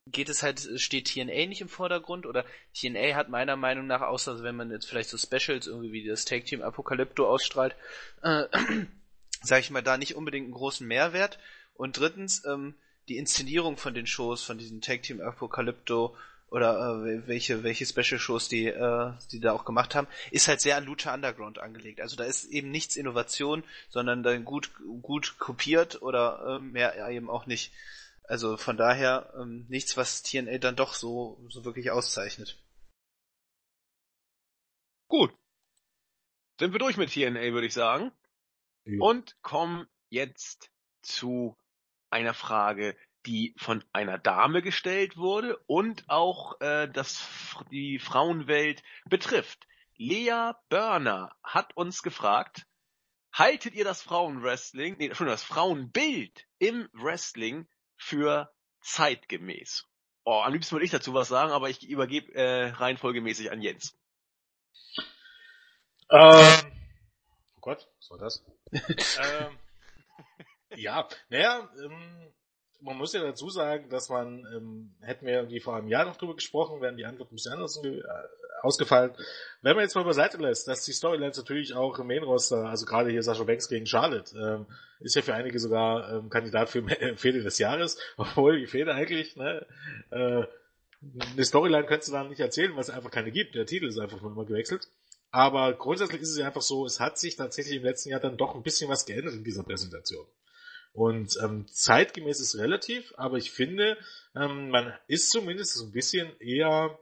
geht 0.07 0.29
es 0.29 0.43
halt 0.43 0.69
steht 0.77 1.13
TNA 1.13 1.47
nicht 1.47 1.61
im 1.61 1.69
Vordergrund 1.69 2.27
oder 2.27 2.45
TNA 2.75 3.15
hat 3.15 3.29
meiner 3.29 3.57
Meinung 3.57 3.87
nach 3.87 4.03
außer 4.03 4.43
wenn 4.43 4.57
man 4.57 4.71
jetzt 4.71 4.87
vielleicht 4.87 5.11
so 5.11 5.19
Specials 5.19 5.67
irgendwie 5.67 5.93
wie 5.93 6.07
das 6.07 6.25
Tag 6.25 6.45
Team 6.45 6.63
Apocalypto 6.63 7.29
ausstrahlt, 7.29 7.75
äh, 8.23 8.45
sage 9.43 9.61
ich 9.61 9.71
mal 9.71 9.83
da 9.83 9.99
nicht 9.99 10.17
unbedingt 10.17 10.45
einen 10.45 10.55
großen 10.55 10.87
Mehrwert. 10.87 11.39
Und 11.75 11.99
drittens 11.99 12.45
ähm, 12.47 12.75
die 13.09 13.19
Inszenierung 13.19 13.77
von 13.77 13.95
den 13.95 14.07
Shows 14.07 14.43
von 14.43 14.59
diesem 14.59 14.81
Tag 14.81 15.03
Team 15.03 15.21
Apocalypto 15.21 16.17
oder 16.49 17.05
äh, 17.05 17.27
welche 17.27 17.63
welche 17.63 17.87
Special 17.87 18.21
Shows 18.21 18.49
die 18.49 18.67
äh, 18.67 19.13
die 19.33 19.41
da 19.41 19.53
auch 19.53 19.65
gemacht 19.65 19.95
haben, 19.95 20.07
ist 20.31 20.49
halt 20.49 20.61
sehr 20.61 20.77
an 20.77 20.85
Lucha 20.85 21.13
Underground 21.13 21.59
angelegt. 21.59 22.01
Also 22.01 22.17
da 22.17 22.25
ist 22.25 22.45
eben 22.47 22.71
nichts 22.71 22.97
Innovation, 22.97 23.65
sondern 23.89 24.23
dann 24.23 24.45
gut 24.45 24.73
gut 25.03 25.39
kopiert 25.39 26.03
oder 26.03 26.59
äh, 26.61 26.63
mehr 26.63 27.09
eben 27.09 27.31
auch 27.31 27.47
nicht. 27.47 27.73
Also 28.25 28.57
von 28.57 28.77
daher 28.77 29.33
ähm, 29.41 29.67
nichts, 29.69 29.97
was 29.97 30.23
TNA 30.23 30.59
dann 30.59 30.77
doch 30.77 30.95
so 30.95 31.45
so 31.49 31.65
wirklich 31.65 31.91
auszeichnet. 31.91 32.59
Gut. 35.09 35.33
Sind 36.59 36.73
wir 36.73 36.79
durch 36.79 36.97
mit 36.97 37.13
TNA, 37.13 37.53
würde 37.53 37.67
ich 37.67 37.75
sagen. 37.75 38.13
Ja. 38.85 38.99
Und 39.01 39.37
kommen 39.43 39.87
jetzt 40.09 40.71
zu 41.03 41.57
einer 42.11 42.35
Frage, 42.35 42.97
die 43.27 43.55
von 43.59 43.85
einer 43.93 44.19
Dame 44.19 44.63
gestellt 44.63 45.17
wurde 45.17 45.57
und 45.67 46.09
auch 46.09 46.61
äh, 46.61 46.89
das 46.89 47.29
die 47.71 47.99
Frauenwelt 47.99 48.83
betrifft. 49.05 49.67
Lea 49.97 50.53
Börner 50.69 51.35
hat 51.43 51.77
uns 51.77 52.03
gefragt, 52.03 52.67
haltet 53.33 53.75
ihr 53.75 53.85
das 53.85 54.03
Frauenwrestling, 54.03 54.97
nee, 54.99 55.15
schon 55.15 55.27
das 55.27 55.43
Frauenbild 55.43 56.47
im 56.59 56.89
Wrestling 56.93 57.67
für 57.97 58.53
zeitgemäß? 58.81 59.87
Oh, 60.25 60.43
am 60.43 60.53
liebsten 60.53 60.73
würde 60.73 60.85
ich 60.85 60.91
dazu 60.91 61.15
was 61.15 61.29
sagen, 61.29 61.53
aber 61.53 61.71
ich 61.71 61.89
übergebe 61.89 62.35
äh, 62.35 62.69
reihenfolgemäßig 62.71 63.51
an 63.51 63.63
Jens. 63.63 63.97
Ähm, 66.11 66.73
oh 67.57 67.61
Gott, 67.61 67.89
was 67.99 68.11
war 68.11 68.19
das? 68.19 68.45
ähm, 68.73 69.59
ja, 70.77 71.09
naja, 71.29 71.71
ähm, 71.83 72.35
man 72.81 72.97
muss 72.97 73.13
ja 73.13 73.23
dazu 73.23 73.49
sagen, 73.51 73.89
dass 73.89 74.09
man, 74.09 74.47
ähm, 74.55 74.95
hätten 75.01 75.27
wir 75.27 75.35
irgendwie 75.35 75.61
vor 75.61 75.77
einem 75.77 75.89
Jahr 75.89 76.05
noch 76.05 76.17
drüber 76.17 76.35
gesprochen, 76.35 76.81
wären 76.81 76.97
die 76.97 77.07
Antworten 77.07 77.35
ein 77.35 77.37
bisschen 77.37 77.53
anders 77.53 77.83
äh, 77.85 78.03
ausgefallen. 78.63 79.13
Wenn 79.63 79.75
man 79.75 79.85
jetzt 79.85 79.95
mal 79.95 80.05
beiseite 80.05 80.39
lässt, 80.39 80.69
dass 80.69 80.85
die 80.85 80.93
Storylines 80.93 81.37
natürlich 81.37 81.75
auch 81.75 81.99
im 81.99 82.07
Main-Roster, 82.07 82.67
also 82.67 82.87
gerade 82.87 83.11
hier 83.11 83.23
Sascha 83.23 83.45
Banks 83.45 83.69
gegen 83.69 83.87
Charlotte, 83.87 84.37
ähm, 84.37 84.67
ist 85.01 85.15
ja 85.15 85.23
für 85.23 85.35
einige 85.35 85.59
sogar 85.59 86.13
ähm, 86.13 86.31
Kandidat 86.31 86.69
für 86.69 86.83
Fehde 87.17 87.43
des 87.43 87.59
Jahres, 87.59 87.99
obwohl 88.17 88.59
die 88.59 88.67
Fehde 88.67 88.95
eigentlich, 88.95 89.37
ne, 89.37 89.67
äh, 90.11 90.45
eine 91.33 91.45
Storyline 91.45 91.87
könntest 91.87 92.09
du 92.09 92.13
dann 92.13 92.29
nicht 92.29 92.41
erzählen, 92.41 92.73
weil 92.73 92.81
es 92.81 92.91
einfach 92.91 93.11
keine 93.11 93.31
gibt. 93.31 93.55
Der 93.55 93.67
Titel 93.67 93.87
ist 93.87 93.99
einfach 93.99 94.21
nur 94.21 94.33
immer 94.33 94.45
gewechselt. 94.45 94.89
Aber 95.31 95.75
grundsätzlich 95.75 96.23
ist 96.23 96.31
es 96.31 96.39
ja 96.39 96.47
einfach 96.47 96.63
so, 96.63 96.87
es 96.87 96.99
hat 96.99 97.19
sich 97.19 97.37
tatsächlich 97.37 97.77
im 97.77 97.85
letzten 97.85 98.11
Jahr 98.11 98.21
dann 98.21 98.37
doch 98.37 98.55
ein 98.55 98.63
bisschen 98.63 98.89
was 98.89 99.05
geändert 99.05 99.35
in 99.35 99.45
dieser 99.45 99.63
Präsentation. 99.63 100.27
Und 100.97 101.39
ähm, 101.43 101.67
zeitgemäß 101.69 102.41
ist 102.41 102.57
relativ, 102.57 103.13
aber 103.19 103.37
ich 103.37 103.51
finde, 103.51 103.99
ähm, 104.35 104.71
man 104.71 104.95
ist 105.09 105.31
zumindest 105.31 105.75
so 105.75 105.85
ein 105.85 105.93
bisschen 105.93 106.35
eher 106.41 106.99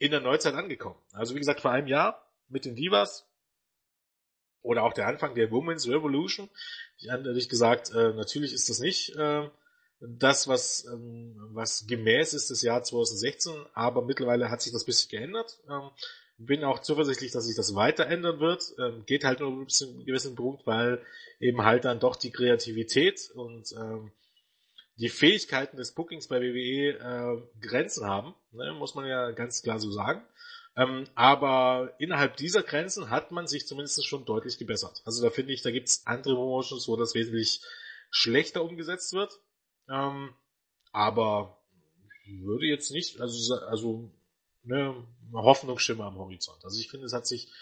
in 0.00 0.10
der 0.10 0.18
Neuzeit 0.18 0.54
angekommen. 0.54 0.98
Also 1.12 1.36
wie 1.36 1.38
gesagt, 1.38 1.60
vor 1.60 1.70
einem 1.70 1.86
Jahr 1.86 2.28
mit 2.48 2.64
den 2.64 2.74
Divas 2.74 3.24
oder 4.62 4.82
auch 4.82 4.94
der 4.94 5.06
Anfang 5.06 5.36
der 5.36 5.52
Women's 5.52 5.86
Revolution. 5.86 6.50
Ich 6.98 7.08
hatte 7.08 7.32
gesagt, 7.32 7.92
äh, 7.92 8.14
natürlich 8.14 8.52
ist 8.52 8.68
das 8.68 8.80
nicht 8.80 9.14
äh, 9.14 9.48
das, 10.00 10.48
was, 10.48 10.84
ähm, 10.86 11.36
was 11.52 11.86
gemäß 11.86 12.34
ist 12.34 12.50
das 12.50 12.62
Jahr 12.62 12.82
2016, 12.82 13.64
aber 13.74 14.02
mittlerweile 14.02 14.50
hat 14.50 14.60
sich 14.60 14.72
das 14.72 14.84
bisschen 14.84 15.08
geändert. 15.08 15.60
Ähm, 15.70 15.90
bin 16.46 16.64
auch 16.64 16.80
zuversichtlich, 16.80 17.32
dass 17.32 17.46
sich 17.46 17.56
das 17.56 17.74
weiter 17.74 18.06
ändern 18.06 18.40
wird. 18.40 18.62
Ähm, 18.78 19.04
geht 19.06 19.24
halt 19.24 19.40
nur 19.40 19.64
bis 19.64 19.78
zu 19.78 19.88
einem 19.88 20.04
gewissen 20.04 20.34
Punkt, 20.34 20.66
weil 20.66 21.02
eben 21.40 21.62
halt 21.62 21.84
dann 21.84 22.00
doch 22.00 22.16
die 22.16 22.30
Kreativität 22.30 23.30
und 23.34 23.72
ähm, 23.72 24.12
die 24.96 25.08
Fähigkeiten 25.08 25.76
des 25.76 25.92
Bookings 25.92 26.28
bei 26.28 26.40
WWE 26.40 26.98
äh, 26.98 27.66
Grenzen 27.66 28.06
haben, 28.06 28.34
ne, 28.52 28.72
muss 28.72 28.94
man 28.94 29.06
ja 29.06 29.30
ganz 29.32 29.62
klar 29.62 29.78
so 29.78 29.90
sagen. 29.90 30.22
Ähm, 30.76 31.04
aber 31.14 31.94
innerhalb 31.98 32.36
dieser 32.36 32.62
Grenzen 32.62 33.10
hat 33.10 33.30
man 33.30 33.46
sich 33.46 33.66
zumindest 33.66 34.06
schon 34.06 34.24
deutlich 34.24 34.58
gebessert. 34.58 35.02
Also 35.04 35.22
da 35.22 35.30
finde 35.30 35.52
ich, 35.52 35.62
da 35.62 35.70
gibt's 35.70 36.06
andere 36.06 36.34
Promotions, 36.34 36.88
wo 36.88 36.96
das 36.96 37.14
wesentlich 37.14 37.60
schlechter 38.10 38.62
umgesetzt 38.62 39.12
wird. 39.12 39.32
Ähm, 39.90 40.34
aber 40.92 41.58
würde 42.26 42.66
jetzt 42.66 42.90
nicht, 42.90 43.20
also, 43.20 43.54
also 43.54 44.10
ne, 44.64 44.94
Hoffnungsschimmer 45.32 46.04
am 46.04 46.16
Horizont. 46.16 46.64
Also 46.64 46.78
ich 46.78 46.90
finde, 46.90 47.06
es 47.06 47.12
hat 47.12 47.26
sich 47.26 47.52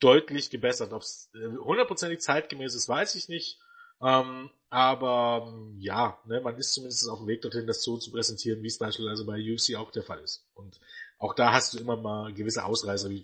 deutlich 0.00 0.50
gebessert. 0.50 0.92
Ob 0.92 1.02
es 1.02 1.30
äh, 1.34 1.56
hundertprozentig 1.58 2.20
zeitgemäß 2.20 2.74
ist, 2.74 2.88
weiß 2.88 3.14
ich 3.14 3.28
nicht. 3.28 3.58
Ähm, 4.02 4.50
aber 4.68 5.54
ja, 5.78 6.18
ne, 6.26 6.40
man 6.40 6.56
ist 6.56 6.72
zumindest 6.72 7.08
auf 7.08 7.18
dem 7.20 7.28
Weg 7.28 7.42
dorthin, 7.42 7.66
das 7.66 7.82
so 7.82 7.98
zu 7.98 8.10
präsentieren, 8.10 8.62
wie 8.62 8.68
es 8.68 8.78
beispielsweise 8.78 9.24
bei 9.24 9.38
UFC 9.38 9.76
auch 9.76 9.92
der 9.92 10.02
Fall 10.02 10.20
ist. 10.20 10.44
Und 10.54 10.80
auch 11.18 11.34
da 11.34 11.52
hast 11.52 11.72
du 11.72 11.78
immer 11.78 11.96
mal 11.96 12.32
gewisse 12.34 12.64
Ausreißer, 12.64 13.08
wie 13.10 13.22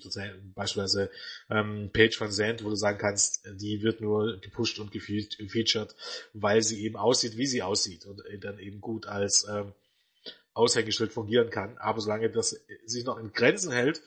beispielsweise 0.55 1.11
ähm, 1.51 1.91
Page 1.93 2.21
van 2.21 2.31
Zandt, 2.31 2.63
wo 2.63 2.69
du 2.69 2.77
sagen 2.77 2.99
kannst, 2.99 3.45
die 3.55 3.83
wird 3.83 4.01
nur 4.01 4.39
gepusht 4.39 4.79
und 4.79 4.93
gefeatured, 4.93 5.97
weil 6.33 6.63
sie 6.63 6.85
eben 6.85 6.97
aussieht, 6.97 7.37
wie 7.37 7.47
sie 7.47 7.63
aussieht 7.63 8.07
und 8.07 8.23
dann 8.41 8.61
eben 8.61 8.81
gut 8.81 9.07
als 9.07 9.49
ähm, 9.51 9.73
Aushängeschild 10.55 11.13
fungieren 11.13 11.51
kann. 11.51 11.79
Aber 11.79 12.01
solange 12.01 12.31
das 12.31 12.57
sich 12.85 13.05
noch 13.05 13.19
in 13.19 13.33
Grenzen 13.33 13.73
hält, 13.73 14.03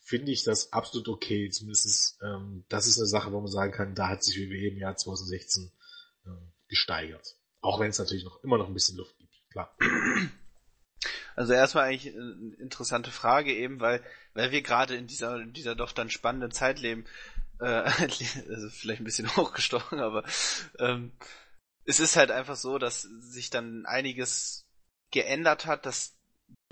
finde 0.00 0.32
ich 0.32 0.44
das 0.44 0.72
absolut 0.72 1.08
okay. 1.08 1.50
Zumindest 1.50 2.18
ähm, 2.22 2.64
das 2.68 2.86
ist 2.86 2.98
eine 2.98 3.06
Sache, 3.06 3.32
wo 3.32 3.40
man 3.40 3.50
sagen 3.50 3.72
kann, 3.72 3.94
da 3.94 4.08
hat 4.08 4.24
sich 4.24 4.36
WWE 4.38 4.68
im 4.68 4.78
Jahr 4.78 4.96
2016 4.96 5.70
äh, 6.26 6.30
gesteigert. 6.68 7.36
Auch 7.60 7.80
wenn 7.80 7.90
es 7.90 7.98
natürlich 7.98 8.24
noch 8.24 8.42
immer 8.42 8.58
noch 8.58 8.68
ein 8.68 8.74
bisschen 8.74 8.96
Luft 8.96 9.16
gibt, 9.18 9.34
klar. 9.50 9.76
Also 11.36 11.52
erstmal 11.52 11.84
eigentlich 11.84 12.14
eine 12.14 12.54
interessante 12.58 13.10
Frage 13.10 13.54
eben, 13.54 13.80
weil 13.80 14.02
weil 14.34 14.52
wir 14.52 14.62
gerade 14.62 14.96
in 14.96 15.06
dieser 15.06 15.40
in 15.40 15.52
dieser 15.52 15.74
doch 15.74 15.92
dann 15.92 16.10
spannenden 16.10 16.50
Zeit 16.50 16.80
leben, 16.80 17.04
äh, 17.60 17.64
also 18.48 18.68
vielleicht 18.70 19.00
ein 19.00 19.04
bisschen 19.04 19.28
hochgestochen, 19.36 20.00
aber 20.00 20.24
ähm, 20.78 21.12
es 21.84 22.00
ist 22.00 22.16
halt 22.16 22.30
einfach 22.30 22.56
so, 22.56 22.78
dass 22.78 23.02
sich 23.02 23.50
dann 23.50 23.86
einiges 23.86 24.66
geändert 25.10 25.66
hat, 25.66 25.86
dass 25.86 26.16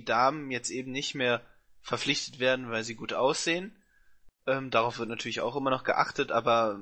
die 0.01 0.05
Damen 0.05 0.51
jetzt 0.51 0.71
eben 0.71 0.93
nicht 0.93 1.15
mehr 1.15 1.43
verpflichtet 1.83 2.39
werden, 2.39 2.71
weil 2.71 2.85
sie 2.85 2.95
gut 2.95 3.13
aussehen. 3.13 3.75
Ähm, 4.47 4.71
darauf 4.71 4.99
wird 4.99 5.09
natürlich 5.09 5.41
auch 5.41 5.57
immer 5.57 5.71
noch 5.71 5.85
geachtet, 5.85 6.33
aber 6.33 6.81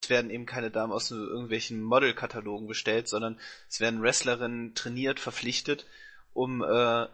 es 0.00 0.10
werden 0.10 0.30
eben 0.30 0.46
keine 0.46 0.70
Damen 0.70 0.92
aus 0.92 1.10
irgendwelchen 1.10 1.82
Modelkatalogen 1.82 2.66
bestellt, 2.66 3.08
sondern 3.08 3.38
es 3.68 3.80
werden 3.80 4.02
Wrestlerinnen 4.02 4.74
trainiert, 4.74 5.20
verpflichtet, 5.20 5.86
um 6.32 6.62
äh, 6.62 7.06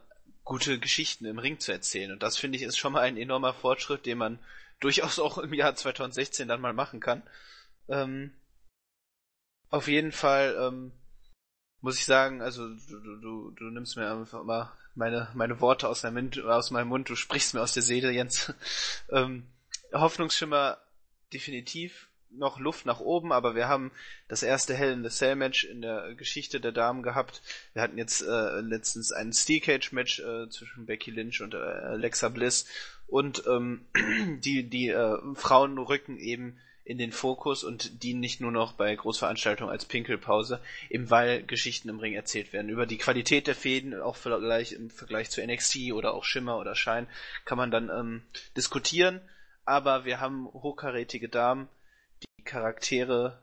gute 0.44 0.78
Geschichten 0.78 1.26
im 1.26 1.38
Ring 1.38 1.60
zu 1.60 1.72
erzählen. 1.72 2.12
Und 2.12 2.22
das 2.22 2.36
finde 2.36 2.56
ich 2.56 2.62
ist 2.62 2.78
schon 2.78 2.92
mal 2.92 3.02
ein 3.02 3.16
enormer 3.16 3.54
Fortschritt, 3.54 4.06
den 4.06 4.18
man 4.18 4.38
durchaus 4.80 5.18
auch 5.18 5.38
im 5.38 5.52
Jahr 5.54 5.74
2016 5.74 6.48
dann 6.48 6.60
mal 6.60 6.72
machen 6.72 7.00
kann. 7.00 7.22
Ähm, 7.88 8.32
auf 9.68 9.86
jeden 9.86 10.12
Fall 10.12 10.56
ähm, 10.60 10.92
muss 11.80 11.98
ich 11.98 12.04
sagen, 12.04 12.42
also 12.42 12.68
du, 12.68 13.16
du, 13.20 13.50
du 13.52 13.64
nimmst 13.70 13.96
mir 13.96 14.10
einfach 14.10 14.44
mal 14.44 14.72
meine, 14.94 15.28
meine 15.34 15.60
Worte 15.60 15.88
aus, 15.88 16.02
Mund, 16.02 16.40
aus 16.42 16.70
meinem 16.70 16.88
Mund, 16.88 17.08
du 17.08 17.16
sprichst 17.16 17.54
mir 17.54 17.62
aus 17.62 17.74
der 17.74 17.82
Seele, 17.82 18.10
Jens. 18.10 18.52
ähm, 19.10 19.44
Hoffnungsschimmer 19.92 20.78
definitiv 21.32 22.08
noch 22.32 22.60
Luft 22.60 22.86
nach 22.86 23.00
oben, 23.00 23.32
aber 23.32 23.54
wir 23.54 23.68
haben 23.68 23.90
das 24.28 24.42
erste 24.42 24.74
Hell 24.74 24.92
in 24.92 25.02
the 25.02 25.10
Cell 25.10 25.34
Match 25.36 25.64
in 25.64 25.82
der 25.82 26.14
Geschichte 26.14 26.60
der 26.60 26.72
Damen 26.72 27.02
gehabt. 27.02 27.42
Wir 27.72 27.82
hatten 27.82 27.98
jetzt 27.98 28.22
äh, 28.22 28.60
letztens 28.60 29.12
ein 29.12 29.32
Steel 29.32 29.60
Cage 29.60 29.92
Match 29.92 30.20
äh, 30.20 30.48
zwischen 30.48 30.86
Becky 30.86 31.10
Lynch 31.10 31.40
und 31.40 31.54
äh, 31.54 31.58
Alexa 31.58 32.28
Bliss 32.28 32.66
und 33.08 33.42
ähm, 33.48 33.86
die 34.44 34.68
die 34.68 34.88
äh, 34.90 35.18
Frauen 35.34 35.78
rücken 35.78 36.18
eben 36.18 36.58
in 36.84 36.98
den 36.98 37.12
Fokus 37.12 37.62
und 37.62 38.02
dienen 38.02 38.20
nicht 38.20 38.40
nur 38.40 38.50
noch 38.50 38.72
bei 38.72 38.94
Großveranstaltungen 38.94 39.70
als 39.70 39.84
Pinkelpause, 39.84 40.60
eben 40.88 41.10
weil 41.10 41.42
Geschichten 41.42 41.88
im 41.88 42.00
Ring 42.00 42.14
erzählt 42.14 42.52
werden. 42.52 42.68
Über 42.68 42.86
die 42.86 42.98
Qualität 42.98 43.46
der 43.46 43.54
Fäden, 43.54 44.00
auch 44.00 44.16
vielleicht 44.16 44.72
im 44.72 44.90
Vergleich 44.90 45.30
zu 45.30 45.44
NXT 45.44 45.92
oder 45.92 46.14
auch 46.14 46.24
Schimmer 46.24 46.58
oder 46.58 46.74
Schein, 46.74 47.06
kann 47.44 47.58
man 47.58 47.70
dann 47.70 47.90
ähm, 47.90 48.22
diskutieren, 48.56 49.20
aber 49.64 50.04
wir 50.04 50.20
haben 50.20 50.46
hochkarätige 50.46 51.28
Damen, 51.28 51.68
die 52.22 52.44
Charaktere 52.44 53.42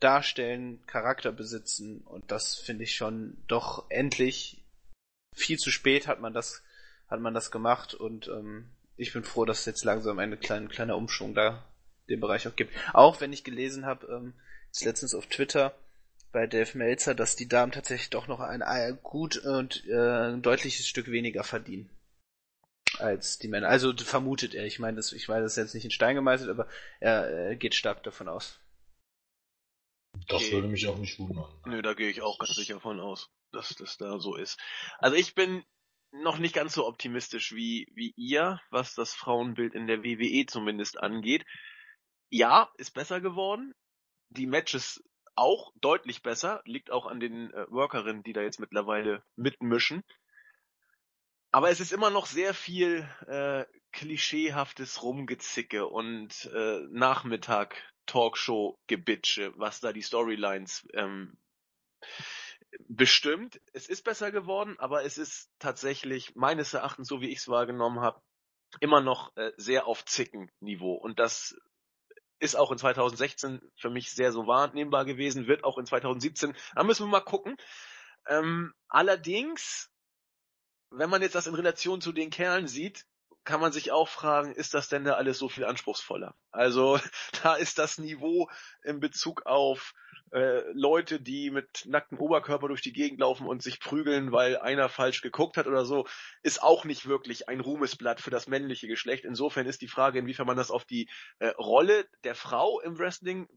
darstellen, 0.00 0.84
Charakter 0.86 1.32
besitzen. 1.32 2.02
Und 2.02 2.30
das 2.30 2.54
finde 2.54 2.84
ich 2.84 2.94
schon 2.94 3.36
doch 3.48 3.90
endlich 3.90 4.64
viel 5.34 5.58
zu 5.58 5.70
spät 5.70 6.06
hat 6.06 6.20
man 6.20 6.32
das 6.32 6.62
hat 7.08 7.20
man 7.20 7.34
das 7.34 7.50
gemacht. 7.50 7.94
Und 7.94 8.28
ähm, 8.28 8.70
ich 8.96 9.12
bin 9.12 9.24
froh, 9.24 9.44
dass 9.44 9.64
jetzt 9.64 9.84
langsam 9.84 10.18
ein 10.18 10.38
kleine, 10.40 10.68
kleiner 10.68 10.96
Umschwung 10.96 11.34
da 11.34 11.64
den 12.08 12.20
Bereich 12.20 12.46
auch 12.48 12.56
gibt. 12.56 12.74
Auch 12.92 13.20
wenn 13.20 13.32
ich 13.32 13.44
gelesen 13.44 13.86
habe, 13.86 14.06
ähm, 14.06 14.34
jetzt 14.66 14.84
letztens 14.84 15.14
auf 15.14 15.26
Twitter 15.26 15.74
bei 16.32 16.46
Dave 16.46 16.76
Melzer, 16.76 17.14
dass 17.14 17.36
die 17.36 17.48
Damen 17.48 17.72
tatsächlich 17.72 18.10
doch 18.10 18.28
noch 18.28 18.40
ein, 18.40 18.62
ein 18.62 18.98
gut 19.02 19.38
und 19.38 19.84
äh, 19.88 20.30
ein 20.32 20.42
deutliches 20.42 20.86
Stück 20.86 21.10
weniger 21.10 21.44
verdienen 21.44 21.90
als 22.98 23.38
die 23.38 23.48
Männer. 23.48 23.68
Also 23.68 23.94
vermutet 23.96 24.54
er. 24.54 24.66
Ich 24.66 24.78
meine, 24.78 24.96
das, 24.96 25.12
ich 25.12 25.28
weiß 25.28 25.42
das 25.42 25.56
jetzt 25.56 25.74
nicht 25.74 25.84
in 25.84 25.90
Stein 25.90 26.16
gemeißelt, 26.16 26.50
aber 26.50 26.68
er, 27.00 27.28
er 27.28 27.56
geht 27.56 27.74
stark 27.74 28.02
davon 28.02 28.28
aus. 28.28 28.60
Das 30.26 30.42
okay. 30.42 30.52
würde 30.52 30.68
mich 30.68 30.86
auch 30.86 30.98
nicht 30.98 31.18
wundern. 31.18 31.46
Nö, 31.66 31.82
da 31.82 31.94
gehe 31.94 32.10
ich 32.10 32.22
auch 32.22 32.38
ganz 32.38 32.54
sicher 32.54 32.80
von 32.80 33.00
aus, 33.00 33.30
dass 33.52 33.70
das 33.70 33.96
da 33.98 34.18
so 34.18 34.36
ist. 34.36 34.58
Also 34.98 35.16
ich 35.16 35.34
bin 35.34 35.64
noch 36.10 36.38
nicht 36.38 36.54
ganz 36.54 36.74
so 36.74 36.86
optimistisch 36.86 37.54
wie, 37.54 37.86
wie 37.94 38.12
ihr, 38.16 38.60
was 38.70 38.94
das 38.94 39.14
Frauenbild 39.14 39.74
in 39.74 39.86
der 39.86 40.02
WWE 40.02 40.46
zumindest 40.46 40.98
angeht. 40.98 41.44
Ja, 42.30 42.70
ist 42.76 42.92
besser 42.92 43.20
geworden. 43.20 43.74
Die 44.30 44.46
Matches 44.46 45.02
auch 45.34 45.72
deutlich 45.80 46.22
besser. 46.22 46.62
Liegt 46.64 46.90
auch 46.90 47.06
an 47.06 47.20
den 47.20 47.52
äh, 47.52 47.66
Workerinnen, 47.70 48.22
die 48.22 48.32
da 48.32 48.42
jetzt 48.42 48.60
mittlerweile 48.60 49.22
mitmischen. 49.36 50.02
Aber 51.50 51.70
es 51.70 51.80
ist 51.80 51.92
immer 51.92 52.10
noch 52.10 52.26
sehr 52.26 52.52
viel 52.52 53.08
äh, 53.26 53.64
klischeehaftes 53.92 55.02
Rumgezicke 55.02 55.86
und 55.86 56.50
äh, 56.54 56.80
Nachmittag 56.90 57.74
Talkshow-Gebitsche, 58.06 59.52
was 59.56 59.80
da 59.80 59.92
die 59.92 60.02
Storylines 60.02 60.86
ähm, 60.92 61.38
bestimmt. 62.88 63.60
Es 63.72 63.88
ist 63.88 64.04
besser 64.04 64.30
geworden, 64.30 64.76
aber 64.78 65.04
es 65.04 65.16
ist 65.16 65.50
tatsächlich 65.58 66.34
meines 66.34 66.74
Erachtens, 66.74 67.08
so 67.08 67.20
wie 67.20 67.30
ich 67.30 67.38
es 67.38 67.48
wahrgenommen 67.48 68.00
habe, 68.00 68.20
immer 68.80 69.00
noch 69.00 69.34
äh, 69.36 69.52
sehr 69.56 69.86
auf 69.86 70.04
Zicken-Niveau. 70.04 70.94
Und 70.94 71.18
das 71.18 71.56
ist 72.38 72.56
auch 72.56 72.70
in 72.70 72.78
2016 72.78 73.60
für 73.76 73.90
mich 73.90 74.12
sehr 74.12 74.32
so 74.32 74.46
wahrnehmbar 74.46 75.04
gewesen, 75.04 75.46
wird 75.46 75.64
auch 75.64 75.78
in 75.78 75.86
2017. 75.86 76.54
Da 76.74 76.84
müssen 76.84 77.06
wir 77.06 77.10
mal 77.10 77.20
gucken. 77.20 77.56
Ähm, 78.26 78.72
allerdings, 78.88 79.90
wenn 80.90 81.10
man 81.10 81.22
jetzt 81.22 81.34
das 81.34 81.46
in 81.46 81.54
Relation 81.54 82.00
zu 82.00 82.12
den 82.12 82.30
Kerlen 82.30 82.68
sieht, 82.68 83.06
kann 83.48 83.62
man 83.62 83.72
sich 83.72 83.92
auch 83.92 84.08
fragen, 84.08 84.52
ist 84.52 84.74
das 84.74 84.90
denn 84.90 85.04
da 85.04 85.14
alles 85.14 85.38
so 85.38 85.48
viel 85.48 85.64
anspruchsvoller? 85.64 86.34
Also 86.50 87.00
da 87.42 87.54
ist 87.54 87.78
das 87.78 87.96
Niveau 87.96 88.50
in 88.84 89.00
Bezug 89.00 89.46
auf 89.46 89.94
äh, 90.32 90.70
Leute, 90.74 91.18
die 91.18 91.50
mit 91.50 91.86
nacktem 91.86 92.18
Oberkörper 92.18 92.68
durch 92.68 92.82
die 92.82 92.92
Gegend 92.92 93.20
laufen 93.20 93.46
und 93.46 93.62
sich 93.62 93.80
prügeln, 93.80 94.32
weil 94.32 94.58
einer 94.58 94.90
falsch 94.90 95.22
geguckt 95.22 95.56
hat 95.56 95.66
oder 95.66 95.86
so, 95.86 96.06
ist 96.42 96.62
auch 96.62 96.84
nicht 96.84 97.06
wirklich 97.06 97.48
ein 97.48 97.60
Ruhmesblatt 97.60 98.20
für 98.20 98.28
das 98.28 98.48
männliche 98.48 98.86
Geschlecht. 98.86 99.24
Insofern 99.24 99.64
ist 99.64 99.80
die 99.80 99.88
Frage, 99.88 100.18
inwiefern 100.18 100.46
man 100.46 100.58
das 100.58 100.70
auf 100.70 100.84
die 100.84 101.08
äh, 101.38 101.48
Rolle 101.56 102.06
der 102.24 102.34
Frau 102.34 102.80
im 102.80 102.98
Wrestling 102.98 103.48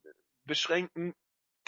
beschränken 0.46 1.16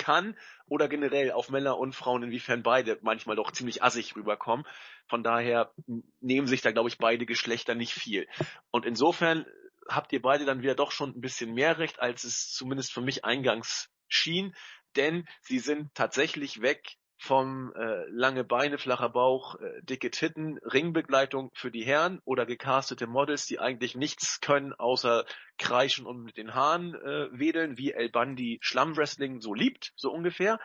kann 0.04 0.38
oder 0.68 0.90
generell 0.90 1.32
auf 1.32 1.50
Männer 1.50 1.78
und 1.78 1.96
Frauen, 1.96 2.24
inwiefern 2.24 2.62
beide 2.62 3.00
manchmal 3.02 3.38
doch 3.38 3.52
ziemlich 3.52 3.82
assig 3.82 4.18
rüberkommen. 4.18 4.66
Von 5.08 5.24
daher 5.24 5.72
nehmen 6.20 6.46
sich 6.46 6.62
da, 6.62 6.72
glaube 6.72 6.90
ich, 6.90 6.98
beide 6.98 7.26
Geschlechter 7.26 7.74
nicht 7.74 7.94
viel. 7.94 8.28
Und 8.70 8.86
insofern 8.86 9.46
habt 9.88 10.12
ihr 10.12 10.22
beide 10.22 10.44
dann 10.44 10.62
wieder 10.62 10.76
doch 10.76 10.92
schon 10.92 11.12
ein 11.12 11.22
bisschen 11.22 11.54
mehr 11.54 11.78
Recht, 11.78 12.02
als 12.02 12.26
es 12.26 12.52
zumindest 12.52 12.92
für 12.92 13.02
mich 13.02 13.24
eingangs 13.24 13.90
schien, 14.10 14.54
denn 14.98 15.26
sie 15.42 15.60
sind 15.60 15.96
tatsächlich 15.96 16.62
weg 16.62 16.98
vom 17.24 17.74
äh, 17.76 18.04
lange 18.10 18.44
Beine, 18.44 18.78
flacher 18.78 19.08
Bauch, 19.08 19.56
äh, 19.56 19.82
dicke 19.82 20.12
Titten, 20.12 20.58
Ringbegleitung 20.58 21.52
für 21.54 21.72
die 21.72 21.86
Herren 21.86 22.20
oder 22.26 22.46
gecastete 22.46 23.08
Models, 23.08 23.46
die 23.46 23.60
eigentlich 23.60 23.96
nichts 23.96 24.42
können, 24.42 24.74
außer 24.74 25.24
kreischen 25.58 26.06
und 26.06 26.24
mit 26.24 26.36
den 26.36 26.54
Haaren 26.54 26.94
äh, 26.96 27.30
wedeln, 27.32 27.78
wie 27.78 27.94
El 27.94 28.10
Bandi 28.10 28.60
Schlammwrestling 28.62 29.40
so 29.40 29.54
liebt, 29.54 29.94
so 29.96 30.12
ungefähr. 30.12 30.60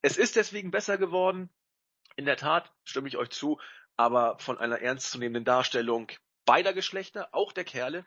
Es 0.00 0.16
ist 0.16 0.36
deswegen 0.36 0.70
besser 0.70 0.96
geworden. 0.96 1.50
In 2.16 2.24
der 2.24 2.38
Tat 2.38 2.72
stimme 2.84 3.06
ich 3.06 3.18
euch 3.18 3.28
zu, 3.28 3.60
aber 3.98 4.38
von 4.38 4.56
einer 4.56 4.80
ernstzunehmenden 4.80 5.44
Darstellung 5.44 6.10
beider 6.46 6.72
Geschlechter, 6.72 7.28
auch 7.32 7.52
der 7.52 7.64
Kerle, 7.64 8.06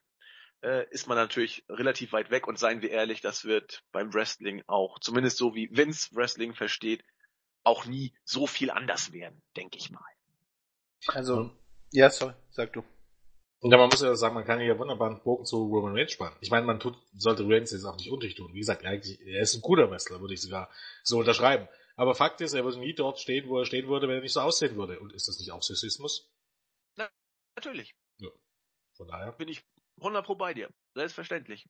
äh, 0.64 0.90
ist 0.90 1.08
man 1.08 1.18
natürlich 1.18 1.64
relativ 1.70 2.12
weit 2.12 2.32
weg 2.32 2.48
und 2.48 2.58
seien 2.58 2.82
wir 2.82 2.90
ehrlich, 2.90 3.22
das 3.22 3.46
wird 3.46 3.84
beim 3.92 4.12
Wrestling 4.16 4.64
auch, 4.66 4.98
zumindest 4.98 5.38
so 5.38 5.54
wie 5.54 5.70
Vince 5.72 6.10
Wrestling 6.16 6.56
versteht, 6.56 7.04
auch 7.64 7.86
nie 7.86 8.14
so 8.24 8.48
viel 8.48 8.72
anders 8.72 9.12
werden, 9.12 9.42
denke 9.56 9.78
ich 9.78 9.92
mal. 9.92 10.04
Also, 11.08 11.52
ja, 11.92 12.10
sorry, 12.10 12.34
sag 12.52 12.74
du. 12.74 12.84
Und 13.60 13.72
ja, 13.72 13.78
man 13.78 13.88
muss 13.88 14.02
ja 14.02 14.14
sagen, 14.16 14.36
man 14.36 14.44
kann 14.44 14.60
hier 14.60 14.78
wunderbar 14.78 15.10
einen 15.10 15.24
Bogen 15.24 15.46
zu 15.46 15.56
Roman 15.68 15.96
Reigns 15.96 16.12
spannen. 16.12 16.36
Ich 16.42 16.52
meine, 16.52 16.66
man 16.66 16.82
tut, 16.82 16.98
sollte 17.16 17.48
Reigns 17.48 17.72
jetzt 17.72 17.86
auch 17.86 17.96
nicht 17.96 18.12
undicht 18.12 18.38
tun. 18.38 18.54
Wie 18.54 18.60
gesagt, 18.60 18.86
eigentlich, 18.86 19.22
er 19.22 19.42
ist 19.42 19.56
ein 19.56 19.62
guter 19.62 19.90
Wrestler, 19.90 20.20
würde 20.20 20.34
ich 20.34 20.42
sogar 20.42 20.70
so 21.02 21.18
unterschreiben. 21.18 21.70
Aber 21.96 22.14
Fakt 22.14 22.42
ist, 22.42 22.54
er 22.54 22.66
würde 22.66 22.80
nie 22.80 22.94
dort 22.94 23.20
stehen, 23.20 23.48
wo 23.48 23.60
er 23.60 23.66
stehen 23.66 23.88
würde, 23.88 24.10
wenn 24.10 24.16
er 24.16 24.22
nicht 24.22 24.34
so 24.34 24.42
aussehen 24.42 24.76
würde. 24.76 25.00
Und 25.00 25.14
ist 25.14 25.30
das 25.30 25.40
nicht 25.40 25.52
auch 25.52 25.64
Sexismus? 25.64 26.30
Na, 26.98 27.10
natürlich. 27.56 27.96
Ja. 28.18 28.30
Von 28.98 29.08
daher. 29.08 29.32
Bin 29.34 29.48
ich 29.48 29.64
100 30.00 30.26
pro 30.26 30.36
bei 30.36 30.54
dir. 30.54 30.70
Selbstverständlich. 30.94 31.66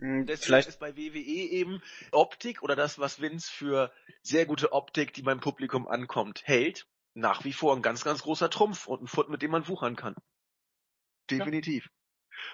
Hm, 0.00 0.26
Deswegen 0.26 0.46
Vielleicht 0.46 0.68
ist 0.68 0.80
bei 0.80 0.96
WWE 0.96 1.18
eben 1.18 1.82
Optik 2.12 2.62
oder 2.62 2.76
das, 2.76 2.98
was 2.98 3.20
Vince 3.20 3.50
für 3.50 3.92
sehr 4.22 4.46
gute 4.46 4.72
Optik, 4.72 5.12
die 5.12 5.22
beim 5.22 5.40
Publikum 5.40 5.88
ankommt, 5.88 6.42
hält, 6.44 6.86
nach 7.14 7.44
wie 7.44 7.52
vor 7.52 7.74
ein 7.74 7.82
ganz, 7.82 8.04
ganz 8.04 8.22
großer 8.22 8.50
Trumpf 8.50 8.86
und 8.86 9.02
ein 9.02 9.08
Foot, 9.08 9.28
mit 9.28 9.42
dem 9.42 9.50
man 9.50 9.66
wuchern 9.66 9.96
kann. 9.96 10.14
Definitiv. 11.30 11.84
Ja. 11.84 11.90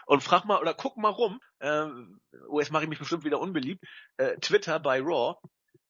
Und 0.07 0.23
frag 0.23 0.47
mal 0.47 0.61
oder 0.61 0.73
guck 0.73 0.97
mal 0.97 1.11
rum, 1.11 1.41
äh, 1.59 1.87
oh, 2.49 2.59
jetzt 2.59 2.73
mache 2.73 2.85
ich 2.85 2.89
mich 2.89 2.99
bestimmt 2.99 3.25
wieder 3.25 3.41
unbeliebt, 3.41 3.85
äh, 4.17 4.37
Twitter 4.39 4.81
bei 4.81 5.01
Raw, 5.01 5.37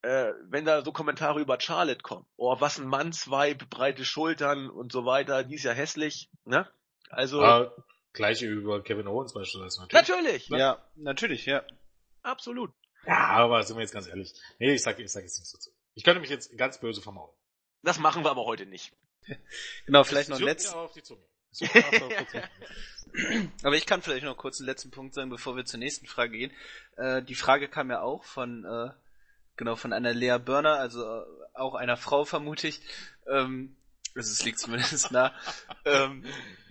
äh, 0.02 0.32
wenn 0.48 0.64
da 0.64 0.84
so 0.84 0.92
Kommentare 0.92 1.40
über 1.40 1.61
Charlotte 1.61 2.02
kommen, 2.02 2.26
oh, 2.36 2.57
was 2.61 2.80
ein 2.80 2.88
Mannsweib, 2.88 3.70
breite 3.70 4.05
Schultern 4.05 4.68
und 4.68 4.90
so 4.90 5.07
weiter, 5.07 5.44
die 5.44 5.55
ist 5.55 5.64
ja 5.64 5.72
hässlich, 5.72 6.28
ne? 6.44 6.68
Also. 7.09 7.42
Ah, 7.42 7.72
Gleiche 8.15 8.47
über 8.47 8.83
Kevin 8.83 9.07
Owens 9.09 9.35
beispielsweise 9.35 9.83
natürlich. 9.83 10.09
Natürlich! 10.09 10.49
Ja, 10.49 10.83
natürlich, 10.97 11.47
ja. 11.47 11.62
Absolut. 12.23 12.73
Ja, 13.07 13.19
aber 13.29 13.62
sind 13.62 13.77
wir 13.77 13.83
jetzt 13.83 13.93
ganz 13.93 14.07
ehrlich. 14.07 14.33
Nee, 14.59 14.73
ich 14.75 14.83
sag, 14.83 14.99
ich 14.99 15.12
sag 15.12 15.23
jetzt 15.25 15.37
nichts 15.37 15.53
dazu. 15.53 15.71
Ich 15.95 16.05
könnte 16.05 16.21
mich 16.21 16.31
jetzt 16.31 16.57
ganz 16.57 16.81
böse 16.81 17.03
vermaulen. 17.03 17.35
Das 17.83 17.99
machen 17.99 18.25
wir 18.25 18.31
aber 18.31 18.47
heute 18.47 18.65
nicht. 18.67 18.95
genau, 19.87 20.05
vielleicht 20.05 20.31
noch 20.31 20.39
ein 20.39 20.45
letztes. 20.45 20.73
aber 23.62 23.77
ich 23.77 23.87
kann 23.87 24.03
vielleicht 24.03 24.25
noch 24.25 24.37
kurz 24.37 24.59
einen 24.59 24.67
letzten 24.67 24.91
Punkt 24.91 25.15
sagen, 25.15 25.31
bevor 25.31 25.57
wir 25.57 25.65
zur 25.65 25.79
nächsten 25.79 26.07
Frage 26.07 26.37
gehen. 26.37 26.53
Äh, 26.97 27.23
die 27.23 27.35
Frage 27.35 27.69
kam 27.69 27.91
ja 27.91 28.01
auch 28.01 28.25
von, 28.25 28.65
äh, 28.65 28.91
genau, 29.57 29.77
von 29.77 29.93
einer 29.93 30.15
Lea 30.15 30.39
Burner, 30.39 30.79
also 30.79 31.05
äh, 31.05 31.25
auch 31.53 31.75
einer 31.75 31.97
Frau 31.97 32.25
vermute 32.25 32.69
ich. 32.69 32.81
Ähm, 33.29 33.77
also 34.17 34.31
es 34.31 34.45
liegt 34.45 34.59
zumindest 34.59 35.12
nah. 35.12 35.33
ähm, 35.85 36.25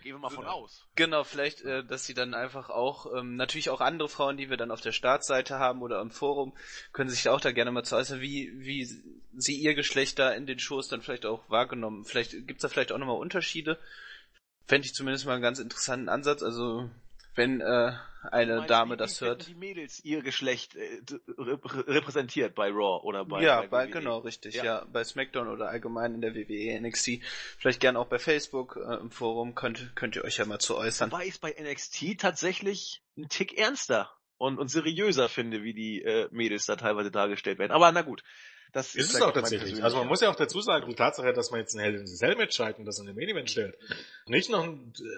Gehen 0.04 0.16
wir 0.16 0.20
mal 0.20 0.30
von 0.30 0.46
aus. 0.46 0.86
Genau, 0.96 1.24
vielleicht, 1.24 1.62
äh, 1.62 1.82
dass 1.82 2.06
sie 2.06 2.14
dann 2.14 2.34
einfach 2.34 2.70
auch, 2.70 3.06
ähm, 3.16 3.38
natürlich 3.38 3.70
auch 3.70 3.80
andere 3.80 4.10
Frauen, 4.10 4.36
die 4.36 4.50
wir 4.50 4.58
dann 4.58 4.70
auf 4.70 4.82
der 4.82 4.92
Startseite 4.92 5.60
haben 5.60 5.82
oder 5.82 6.02
im 6.02 6.12
Forum, 6.12 6.54
können 6.92 7.10
sich 7.10 7.30
auch 7.30 7.40
da 7.40 7.54
gerne 7.54 7.72
mal 7.72 7.86
zu 7.86 7.96
äußern, 7.96 8.20
wie, 8.20 8.52
wie 8.54 8.86
sie 9.34 9.56
ihr 9.56 9.76
Geschlecht 9.76 10.20
da 10.20 10.32
in 10.32 10.46
den 10.46 10.60
Shows 10.60 10.90
dann 10.90 11.02
vielleicht 11.02 11.26
auch 11.26 11.50
wahrgenommen. 11.50 12.04
Vielleicht 12.04 12.32
gibt's 12.46 12.64
da 12.64 12.68
vielleicht 12.68 12.92
auch 12.92 12.98
nochmal 12.98 13.16
Unterschiede. 13.16 13.80
Fände 14.66 14.86
ich 14.86 14.94
zumindest 14.94 15.26
mal 15.26 15.34
einen 15.34 15.42
ganz 15.42 15.60
interessanten 15.60 16.10
Ansatz. 16.10 16.44
Also 16.44 16.90
wenn 17.36 17.62
äh, 17.62 17.94
eine 18.32 18.56
meinst, 18.56 18.70
Dame 18.70 18.98
das 18.98 19.22
hört. 19.22 19.48
die 19.48 19.56
Mädels 19.56 20.04
ihr 20.04 20.22
Geschlecht 20.22 20.76
äh, 20.76 21.02
repräsentiert 21.38 22.56
bei 22.56 22.70
Raw 22.70 23.04
oder 23.04 23.26
bei 23.26 23.42
Ja, 23.42 23.62
bei, 23.62 23.68
bei 23.68 23.88
genau, 23.88 24.20
richtig, 24.20 24.56
ja. 24.56 24.64
ja. 24.64 24.88
Bei 24.92 25.04
SmackDown 25.04 25.48
oder 25.48 25.70
allgemein 25.70 26.16
in 26.16 26.22
der 26.22 26.36
WWE 26.36 26.80
NXT. 26.80 27.20
Vielleicht 27.58 27.80
gern 27.80 27.98
auch 27.98 28.08
bei 28.08 28.20
Facebook 28.20 28.78
äh, 28.78 28.96
im 28.96 29.12
Forum 29.12 29.56
könnt, 29.56 29.96
könnt 29.96 30.16
ihr 30.16 30.24
euch 30.24 30.38
ja 30.38 30.46
mal 30.46 30.60
zu 30.60 30.78
äußern. 30.78 31.12
Wobei 31.12 31.26
ich 31.26 31.40
bei 31.40 31.56
NXT 31.60 32.20
tatsächlich 32.20 33.02
ein 33.18 33.30
Tick 33.30 33.58
ernster 33.58 34.12
und, 34.38 34.60
und 34.60 34.70
seriöser 34.70 35.30
finde, 35.30 35.64
wie 35.64 35.74
die 35.74 36.02
äh, 36.04 36.28
Mädels 36.32 36.66
da 36.66 36.76
teilweise 36.76 37.12
dargestellt 37.12 37.60
werden. 37.60 37.72
Aber 37.72 37.92
na 37.92 38.02
gut. 38.02 38.24
Das 38.72 38.96
ist, 38.96 39.10
ist 39.10 39.16
es 39.16 39.22
auch 39.22 39.32
tatsächlich. 39.32 39.84
Also 39.84 39.98
man 39.98 40.08
muss 40.08 40.22
ja 40.22 40.32
auch 40.32 40.36
dazu 40.36 40.60
sagen, 40.60 40.90
die 40.90 40.96
Tatsache, 40.96 41.32
dass 41.32 41.52
man 41.52 41.60
jetzt 41.60 41.76
ein 41.76 41.80
Hell 41.80 41.94
in 41.94 42.08
Cell 42.08 42.36
Match 42.36 42.56
schaltet 42.56 42.80
und 42.80 42.86
das 42.86 42.98
in 42.98 43.06
den 43.06 43.16
Main 43.16 43.30
Event 43.30 43.52
stellt, 43.52 43.78
nicht 44.26 44.50
noch 44.50 44.68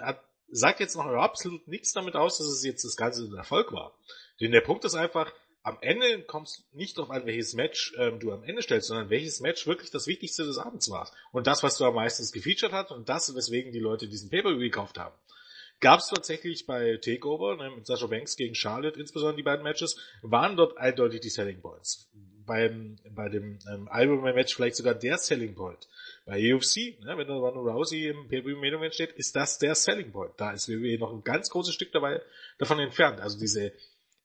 hat 0.01 0.21
sagt 0.49 0.79
jetzt 0.79 0.95
noch 0.95 1.05
absolut 1.05 1.67
nichts 1.67 1.93
damit 1.93 2.15
aus, 2.15 2.37
dass 2.37 2.47
es 2.47 2.63
jetzt 2.63 2.83
das 2.83 2.95
Ganze 2.95 3.23
ein 3.23 3.35
Erfolg 3.35 3.71
war. 3.71 3.97
Denn 4.39 4.51
der 4.51 4.61
Punkt 4.61 4.85
ist 4.85 4.95
einfach, 4.95 5.31
am 5.63 5.77
Ende 5.81 6.21
kommst 6.23 6.63
nicht 6.73 6.97
darauf 6.97 7.09
an, 7.09 7.25
welches 7.25 7.55
Match 7.55 7.95
ähm, 7.97 8.19
du 8.19 8.31
am 8.31 8.43
Ende 8.43 8.61
stellst, 8.61 8.87
sondern 8.87 9.09
welches 9.09 9.39
Match 9.39 9.65
wirklich 9.65 9.89
das 9.89 10.05
Wichtigste 10.05 10.45
des 10.45 10.59
Abends 10.59 10.91
war. 10.91 11.09
Und 11.31 11.47
das, 11.47 11.63
was 11.63 11.77
du 11.77 11.85
am 11.85 11.95
meisten 11.95 12.23
gefeatured 12.31 12.71
hast 12.71 12.91
und 12.91 13.09
das, 13.09 13.33
weswegen 13.35 13.71
die 13.71 13.79
Leute 13.79 14.07
diesen 14.07 14.29
Paper 14.29 14.55
gekauft 14.55 14.99
haben. 14.99 15.15
Gab 15.81 15.99
es 15.99 16.07
tatsächlich 16.07 16.67
bei 16.67 16.97
Takeover, 16.97 17.57
ne, 17.57 17.71
mit 17.75 17.85
Sascha 17.85 18.07
Banks 18.07 18.37
gegen 18.37 18.55
Charlotte, 18.55 18.99
insbesondere 18.99 19.37
die 19.37 19.43
beiden 19.43 19.63
Matches, 19.63 19.97
waren 20.21 20.55
dort 20.55 20.77
eindeutig 20.77 21.21
die 21.21 21.29
Selling 21.29 21.61
Points. 21.61 22.09
beim, 22.45 22.97
bei 23.09 23.29
dem 23.29 23.59
ähm, 23.67 23.89
Ironman-Match 23.91 24.55
vielleicht 24.55 24.75
sogar 24.75 24.93
der 24.93 25.17
Selling 25.17 25.55
Point. 25.55 25.87
Bei 26.25 26.53
UFC, 26.53 26.99
ne, 27.01 27.17
wenn 27.17 27.27
da 27.27 27.35
Ronda 27.35 27.59
Rousey 27.59 28.07
im 28.07 28.27
pay 28.27 28.91
steht, 28.91 29.11
ist 29.11 29.35
das 29.35 29.59
der 29.59 29.75
Selling 29.75 30.11
Point. 30.11 30.33
Da 30.37 30.51
ist 30.51 30.67
WWE 30.67 30.97
noch 30.97 31.13
ein 31.13 31.23
ganz 31.23 31.51
großes 31.51 31.73
Stück 31.73 31.91
dabei, 31.91 32.19
davon 32.57 32.79
entfernt. 32.79 33.21
Also 33.21 33.37
diese 33.37 33.73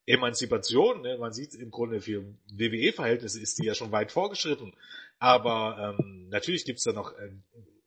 Emanzipation, 0.07 1.03
ne, 1.03 1.19
man 1.19 1.35
sieht 1.35 1.55
im 1.55 1.71
Grunde 1.71 2.01
für 2.01 2.25
WWE-Verhältnisse 2.53 3.41
ist 3.41 3.59
die 3.59 3.67
ja 3.67 3.75
schon 3.75 3.93
weit 3.93 4.13
vorgeschritten. 4.13 4.75
Aber 5.19 5.97
ähm, 5.99 6.29
natürlich 6.31 6.65
gibt's 6.65 6.85
da 6.85 6.93
noch 6.93 7.13
äh, 7.19 7.33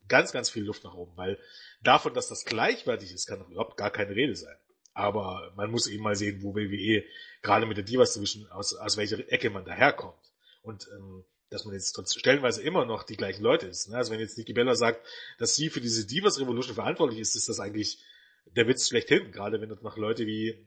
ganz, 0.07 0.31
ganz 0.31 0.49
viel 0.49 0.63
Luft 0.63 0.83
nach 0.83 0.93
oben, 0.93 1.17
weil 1.17 1.39
davon, 1.81 2.13
dass 2.13 2.27
das 2.27 2.45
gleichwertig 2.45 3.11
ist, 3.11 3.25
kann 3.25 3.39
doch 3.39 3.49
überhaupt 3.49 3.77
gar 3.77 3.89
keine 3.89 4.15
Rede 4.15 4.35
sein. 4.35 4.55
Aber 4.93 5.51
man 5.55 5.71
muss 5.71 5.87
eben 5.87 6.03
mal 6.03 6.15
sehen, 6.15 6.43
wo 6.43 6.55
WWE 6.55 7.03
gerade 7.41 7.65
mit 7.65 7.77
der 7.77 7.83
Divas 7.83 8.13
Division 8.13 8.47
aus, 8.51 8.75
aus 8.75 8.95
welcher 8.95 9.17
Ecke 9.31 9.49
man 9.49 9.65
daherkommt. 9.65 10.31
Und 10.61 10.87
ähm, 10.95 11.25
dass 11.53 11.65
man 11.65 11.73
jetzt 11.73 11.97
stellenweise 12.19 12.61
immer 12.61 12.85
noch 12.85 13.03
die 13.03 13.15
gleichen 13.15 13.43
Leute 13.43 13.67
ist. 13.67 13.89
Ne? 13.89 13.97
Also 13.97 14.11
wenn 14.11 14.19
jetzt 14.19 14.37
Nikki 14.37 14.53
Bella 14.53 14.75
sagt, 14.75 15.05
dass 15.37 15.55
sie 15.55 15.69
für 15.69 15.81
diese 15.81 16.05
Divas 16.05 16.39
Revolution 16.39 16.75
verantwortlich 16.75 17.19
ist, 17.19 17.35
ist 17.35 17.47
das 17.47 17.59
eigentlich 17.59 18.03
der 18.45 18.67
Witz 18.67 18.89
schlechthin. 18.89 19.31
Gerade 19.31 19.61
wenn 19.61 19.69
dort 19.69 19.83
noch 19.83 19.97
Leute 19.97 20.25
wie 20.25 20.65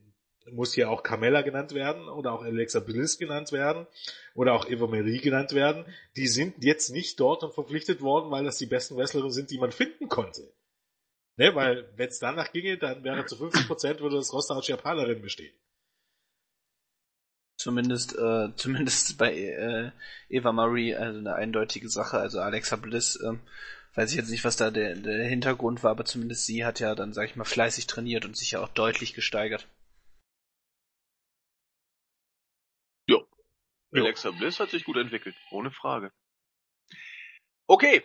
muss 0.53 0.75
hier 0.75 0.91
auch 0.91 1.03
Carmella 1.03 1.43
genannt 1.43 1.75
werden 1.75 2.09
oder 2.09 2.33
auch 2.33 2.43
Alexa 2.43 2.81
Bliss 2.81 3.19
genannt 3.19 3.53
werden 3.53 3.87
oder 4.35 4.55
auch 4.55 4.69
Eva 4.69 4.87
Marie 4.87 5.19
genannt 5.19 5.53
werden. 5.53 5.85
Die 6.17 6.29
sind 6.29 6.63
jetzt 6.63 6.91
nicht 6.91 7.19
dort 7.19 7.43
und 7.43 7.53
verpflichtet 7.53 8.01
worden, 8.01 8.31
weil 8.31 8.45
das 8.45 8.59
die 8.59 8.67
besten 8.67 8.97
Wrestlerinnen 8.97 9.33
sind, 9.33 9.51
die 9.51 9.59
man 9.59 9.73
finden 9.73 10.09
konnte. 10.09 10.53
Ne, 11.37 11.55
weil 11.55 11.93
wenn 11.97 12.09
es 12.09 12.19
danach 12.19 12.53
ginge, 12.53 12.79
dann 12.79 13.05
wäre 13.05 13.27
zu 13.27 13.37
50% 13.37 14.01
würde 14.01 14.17
das 14.17 14.33
Roster 14.33 14.57
aus 14.57 14.69
Japanerinnen 14.69 15.21
bestehen. 15.21 15.55
Zumindest, 17.67 18.17
äh, 18.17 18.53
zumindest 18.57 19.19
bei 19.19 19.35
äh, 19.35 19.91
Eva 20.29 20.53
Marie 20.53 20.95
also 20.95 21.19
eine 21.19 21.35
eindeutige 21.35 21.89
Sache. 21.89 22.17
Also 22.17 22.41
Alexa 22.41 22.77
Bliss, 22.77 23.17
äh, 23.17 23.33
weiß 23.97 24.13
ich 24.13 24.19
jetzt 24.19 24.31
nicht, 24.31 24.45
was 24.45 24.57
da 24.57 24.71
der, 24.71 24.95
der 24.95 25.25
Hintergrund 25.27 25.83
war, 25.83 25.91
aber 25.91 26.05
zumindest 26.05 26.47
sie 26.47 26.65
hat 26.65 26.79
ja 26.79 26.95
dann, 26.95 27.13
sag 27.13 27.25
ich 27.25 27.35
mal, 27.35 27.45
fleißig 27.45 27.89
trainiert 27.89 28.25
und 28.25 28.37
sich 28.37 28.53
ja 28.53 28.61
auch 28.61 28.69
deutlich 28.69 29.15
gesteigert. 29.15 29.67
Ja. 33.09 33.19
Alexa 33.91 34.31
Bliss 34.31 34.61
hat 34.61 34.71
sich 34.71 34.85
gut 34.85 34.99
entwickelt, 34.99 35.35
ohne 35.51 35.73
Frage. 35.73 36.13
Okay, 37.67 38.05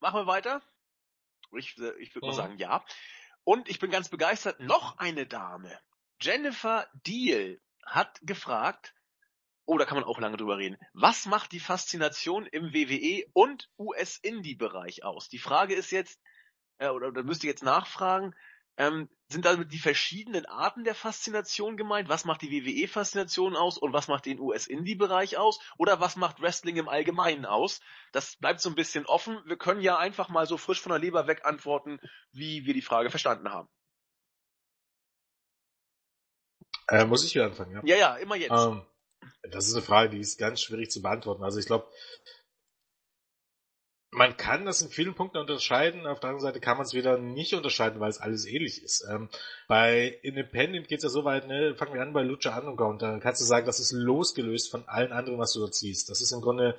machen 0.00 0.20
wir 0.20 0.26
weiter. 0.26 0.60
Ich, 1.56 1.78
äh, 1.78 1.98
ich 1.98 2.14
würde 2.14 2.26
mal 2.26 2.34
sagen, 2.34 2.58
ja. 2.58 2.84
Und 3.42 3.70
ich 3.70 3.78
bin 3.78 3.90
ganz 3.90 4.10
begeistert, 4.10 4.60
noch 4.60 4.98
eine 4.98 5.24
Dame. 5.24 5.80
Jennifer 6.20 6.86
Deal 7.06 7.58
hat 7.86 8.20
gefragt, 8.22 8.94
oh, 9.64 9.78
da 9.78 9.84
kann 9.84 9.98
man 9.98 10.04
auch 10.04 10.20
lange 10.20 10.36
drüber 10.36 10.58
reden. 10.58 10.76
Was 10.92 11.26
macht 11.26 11.52
die 11.52 11.60
Faszination 11.60 12.46
im 12.46 12.72
WWE 12.72 13.24
und 13.32 13.70
US-Indie-Bereich 13.78 15.04
aus? 15.04 15.28
Die 15.28 15.38
Frage 15.38 15.74
ist 15.74 15.90
jetzt, 15.90 16.20
äh, 16.78 16.88
oder 16.88 17.12
da 17.12 17.22
müsst 17.22 17.44
ihr 17.44 17.50
jetzt 17.50 17.64
nachfragen, 17.64 18.34
ähm, 18.78 19.08
sind 19.28 19.44
damit 19.44 19.72
die 19.72 19.78
verschiedenen 19.78 20.46
Arten 20.46 20.84
der 20.84 20.94
Faszination 20.94 21.76
gemeint? 21.76 22.08
Was 22.08 22.24
macht 22.24 22.42
die 22.42 22.50
WWE-Faszination 22.50 23.56
aus 23.56 23.78
und 23.78 23.92
was 23.92 24.06
macht 24.06 24.26
den 24.26 24.38
US-Indie-Bereich 24.38 25.36
aus? 25.36 25.58
Oder 25.78 25.98
was 25.98 26.16
macht 26.16 26.40
Wrestling 26.40 26.76
im 26.76 26.88
Allgemeinen 26.88 27.46
aus? 27.46 27.80
Das 28.12 28.36
bleibt 28.36 28.60
so 28.60 28.68
ein 28.68 28.74
bisschen 28.74 29.06
offen. 29.06 29.40
Wir 29.46 29.56
können 29.56 29.80
ja 29.80 29.96
einfach 29.96 30.28
mal 30.28 30.46
so 30.46 30.58
frisch 30.58 30.80
von 30.80 30.90
der 30.90 31.00
Leber 31.00 31.26
weg 31.26 31.44
antworten, 31.44 31.98
wie 32.32 32.66
wir 32.66 32.74
die 32.74 32.82
Frage 32.82 33.10
verstanden 33.10 33.50
haben. 33.50 33.68
Äh, 36.88 37.04
muss 37.04 37.24
ich 37.24 37.34
wieder 37.34 37.46
anfangen, 37.46 37.72
ja? 37.72 37.82
Ja, 37.84 37.96
ja, 37.96 38.16
immer 38.16 38.36
jetzt. 38.36 38.52
Ähm, 38.52 38.82
das 39.50 39.66
ist 39.66 39.74
eine 39.74 39.82
Frage, 39.82 40.10
die 40.10 40.20
ist 40.20 40.38
ganz 40.38 40.60
schwierig 40.60 40.90
zu 40.90 41.02
beantworten. 41.02 41.42
Also 41.42 41.58
ich 41.58 41.66
glaube, 41.66 41.86
man 44.12 44.36
kann 44.36 44.64
das 44.64 44.80
in 44.80 44.88
vielen 44.88 45.14
Punkten 45.14 45.38
unterscheiden, 45.38 46.06
auf 46.06 46.20
der 46.20 46.30
anderen 46.30 46.48
Seite 46.48 46.60
kann 46.60 46.78
man 46.78 46.86
es 46.86 46.94
wieder 46.94 47.18
nicht 47.18 47.54
unterscheiden, 47.54 48.00
weil 48.00 48.08
es 48.08 48.20
alles 48.20 48.46
ähnlich 48.46 48.82
ist. 48.82 49.06
Ähm, 49.10 49.28
bei 49.68 50.18
Independent 50.22 50.88
geht 50.88 50.98
es 50.98 51.04
ja 51.04 51.10
so 51.10 51.24
weit, 51.24 51.46
ne, 51.46 51.74
fangen 51.76 51.92
wir 51.92 52.00
an 52.00 52.14
bei 52.14 52.22
Lucha 52.22 52.56
Underground, 52.58 53.02
da 53.02 53.18
kannst 53.18 53.42
du 53.42 53.44
sagen, 53.44 53.66
das 53.66 53.78
ist 53.78 53.92
losgelöst 53.92 54.70
von 54.70 54.88
allen 54.88 55.12
anderen, 55.12 55.38
was 55.38 55.52
du 55.52 55.60
dort 55.60 55.74
siehst. 55.74 56.08
Das 56.08 56.22
ist 56.22 56.32
im 56.32 56.40
Grunde, 56.40 56.78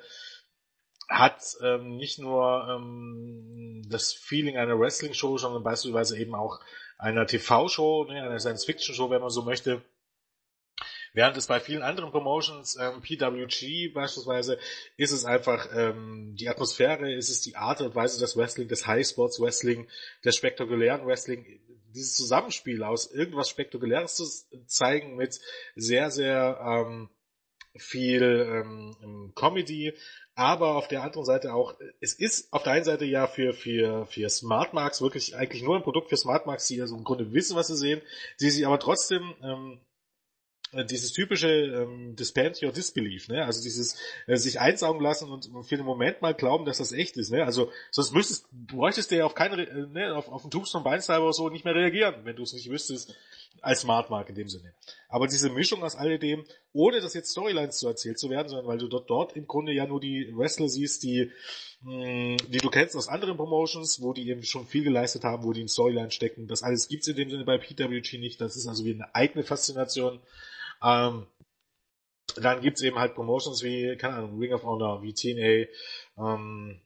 hat 1.07 1.55
ähm, 1.61 1.97
nicht 1.97 2.17
nur 2.17 2.67
ähm, 2.69 3.83
das 3.87 4.13
Feeling 4.13 4.57
einer 4.57 4.79
Wrestling-Show, 4.79 5.37
sondern 5.37 5.63
beispielsweise 5.63 6.17
eben 6.17 6.33
auch 6.33 6.59
einer 6.97 7.27
TV-Show, 7.27 8.05
ne, 8.05 8.23
einer 8.23 8.39
Science-Fiction-Show, 8.39 9.09
wenn 9.09 9.21
man 9.21 9.29
so 9.29 9.43
möchte. 9.43 9.83
Während 11.17 11.35
es 11.35 11.47
bei 11.47 11.59
vielen 11.59 11.81
anderen 11.81 12.11
Promotions, 12.11 12.77
ähm, 12.79 13.01
PWG 13.01 13.91
beispielsweise, 13.91 14.59
ist 14.97 15.11
es 15.11 15.25
einfach 15.25 15.67
ähm, 15.75 16.35
die 16.35 16.47
Atmosphäre, 16.47 17.11
ist 17.11 17.29
es 17.29 17.41
die 17.41 17.55
Art 17.55 17.81
und 17.81 17.95
Weise 17.95 18.19
des 18.19 18.37
Wrestling, 18.37 18.67
des 18.67 18.85
High 18.85 19.03
Sports 19.03 19.41
Wrestling, 19.41 19.87
des 20.23 20.35
spektakulären 20.35 21.07
Wrestling, 21.07 21.59
dieses 21.95 22.15
Zusammenspiel 22.15 22.83
aus 22.83 23.11
irgendwas 23.11 23.49
Spektakuläres 23.49 24.13
zu 24.13 24.25
zeigen 24.67 25.15
mit 25.15 25.39
sehr, 25.75 26.11
sehr 26.11 26.59
ähm, 26.61 27.09
viel 27.75 28.21
ähm, 28.21 29.31
Comedy, 29.33 29.95
aber 30.35 30.75
auf 30.75 30.87
der 30.87 31.01
anderen 31.01 31.25
Seite 31.25 31.55
auch, 31.55 31.73
es 31.99 32.13
ist 32.13 32.53
auf 32.53 32.61
der 32.61 32.73
einen 32.73 32.85
Seite 32.85 33.05
ja 33.05 33.25
für, 33.25 33.55
für, 33.55 34.05
für 34.05 34.29
Smart 34.29 34.75
Marks 34.75 35.01
wirklich 35.01 35.35
eigentlich 35.35 35.63
nur 35.63 35.77
ein 35.77 35.81
Produkt 35.81 36.09
für 36.09 36.17
Smart 36.17 36.45
Marks, 36.45 36.67
die 36.67 36.79
also 36.79 36.95
im 36.95 37.03
Grunde 37.03 37.33
wissen, 37.33 37.55
was 37.55 37.69
sie 37.69 37.75
sehen, 37.75 38.03
die 38.39 38.51
sich 38.51 38.67
aber 38.67 38.77
trotzdem 38.77 39.33
ähm, 39.41 39.79
äh, 39.79 39.86
dieses 40.73 41.13
typische 41.13 41.49
ähm, 41.49 42.15
Disband 42.15 42.61
your 42.61 42.71
disbelief, 42.71 43.29
ne? 43.29 43.45
Also 43.45 43.61
dieses 43.63 43.97
äh, 44.27 44.35
sich 44.35 44.59
einsaugen 44.59 45.01
lassen 45.01 45.31
und 45.31 45.49
für 45.65 45.77
den 45.77 45.85
Moment 45.85 46.21
mal 46.21 46.33
glauben, 46.33 46.65
dass 46.65 46.79
das 46.79 46.91
echt 46.91 47.17
ist, 47.17 47.31
ne? 47.31 47.45
Also 47.45 47.71
sonst 47.91 48.13
müsstest, 48.13 48.47
bräuchtest 48.51 49.11
du 49.11 49.17
ja 49.17 49.25
auf 49.25 49.35
keine, 49.35 49.67
äh, 49.67 49.87
ne, 49.87 50.15
auf, 50.15 50.27
auf 50.27 50.41
den 50.41 50.51
Tubes 50.51 50.71
von 50.71 50.83
Beinsteiber 50.83 51.23
oder 51.23 51.33
so 51.33 51.49
nicht 51.49 51.65
mehr 51.65 51.75
reagieren, 51.75 52.15
wenn 52.23 52.35
du 52.35 52.43
es 52.43 52.53
nicht 52.53 52.69
wüsstest, 52.69 53.15
als 53.61 53.81
Smart 53.81 54.09
Mark 54.09 54.29
in 54.29 54.35
dem 54.35 54.49
Sinne. 54.49 54.73
Aber 55.09 55.27
diese 55.27 55.49
Mischung 55.49 55.83
aus 55.83 55.95
alledem, 55.95 56.45
ohne 56.73 57.01
das 57.01 57.13
jetzt 57.13 57.31
Storylines 57.31 57.77
zu 57.77 57.87
erzählt 57.87 58.19
zu 58.19 58.29
werden, 58.29 58.49
sondern 58.49 58.67
weil 58.67 58.77
du 58.77 58.87
dort, 58.87 59.09
dort 59.09 59.35
im 59.35 59.47
Grunde 59.47 59.71
ja 59.71 59.85
nur 59.85 59.99
die 59.99 60.31
Wrestler 60.35 60.69
siehst, 60.69 61.03
die, 61.03 61.31
mh, 61.81 61.93
mm, 61.93 62.37
die 62.49 62.59
du 62.59 62.69
kennst 62.69 62.95
aus 62.95 63.07
anderen 63.07 63.37
Promotions, 63.37 64.01
wo 64.01 64.13
die 64.13 64.29
eben 64.29 64.43
schon 64.43 64.67
viel 64.67 64.83
geleistet 64.83 65.23
haben, 65.23 65.43
wo 65.43 65.53
die 65.53 65.61
in 65.61 65.67
Storyline 65.67 66.11
stecken. 66.11 66.47
Das 66.47 66.63
alles 66.63 66.87
gibt's 66.87 67.07
in 67.07 67.15
dem 67.15 67.29
Sinne 67.29 67.45
bei 67.45 67.57
PWG 67.57 68.17
nicht. 68.19 68.41
Das 68.41 68.55
ist 68.55 68.67
also 68.67 68.85
wie 68.85 68.93
eine 68.93 69.13
eigene 69.15 69.43
Faszination. 69.43 70.19
Ähm, 70.83 71.27
dann 72.35 72.61
gibt's 72.61 72.81
eben 72.81 72.99
halt 72.99 73.15
Promotions 73.15 73.63
wie, 73.63 73.95
keine 73.97 74.15
Ahnung, 74.15 74.39
Ring 74.39 74.53
of 74.53 74.63
Honor, 74.63 75.01
wie 75.01 75.13
TNA, 75.13 75.67
ähm, 76.17 76.81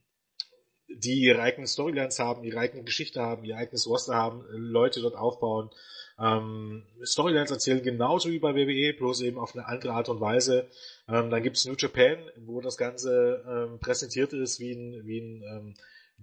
die 0.88 1.20
ihre 1.22 1.42
eigenen 1.42 1.66
Storylines 1.66 2.18
haben, 2.18 2.44
ihre 2.44 2.58
eigene 2.58 2.84
Geschichte 2.84 3.20
haben, 3.20 3.44
ihr 3.44 3.56
eigenes 3.56 3.86
Roster 3.86 4.14
haben, 4.14 4.44
Leute 4.50 5.00
dort 5.00 5.16
aufbauen, 5.16 5.70
ähm, 6.18 6.84
Storylines 7.02 7.50
erzählen 7.50 7.82
genauso 7.82 8.30
wie 8.30 8.38
bei 8.38 8.54
WWE, 8.54 8.92
bloß 8.92 9.22
eben 9.22 9.38
auf 9.38 9.54
eine 9.54 9.66
andere 9.66 9.94
Art 9.94 10.08
und 10.08 10.20
Weise. 10.20 10.68
Ähm, 11.08 11.30
dann 11.30 11.42
gibt's 11.42 11.64
New 11.64 11.74
Japan, 11.76 12.18
wo 12.36 12.60
das 12.60 12.76
Ganze 12.76 13.42
ähm, 13.48 13.78
präsentiert 13.80 14.32
ist 14.32 14.60
wie 14.60 14.72
ein, 14.72 15.06
wie 15.06 15.20
ein 15.20 15.42
ähm, 15.42 15.74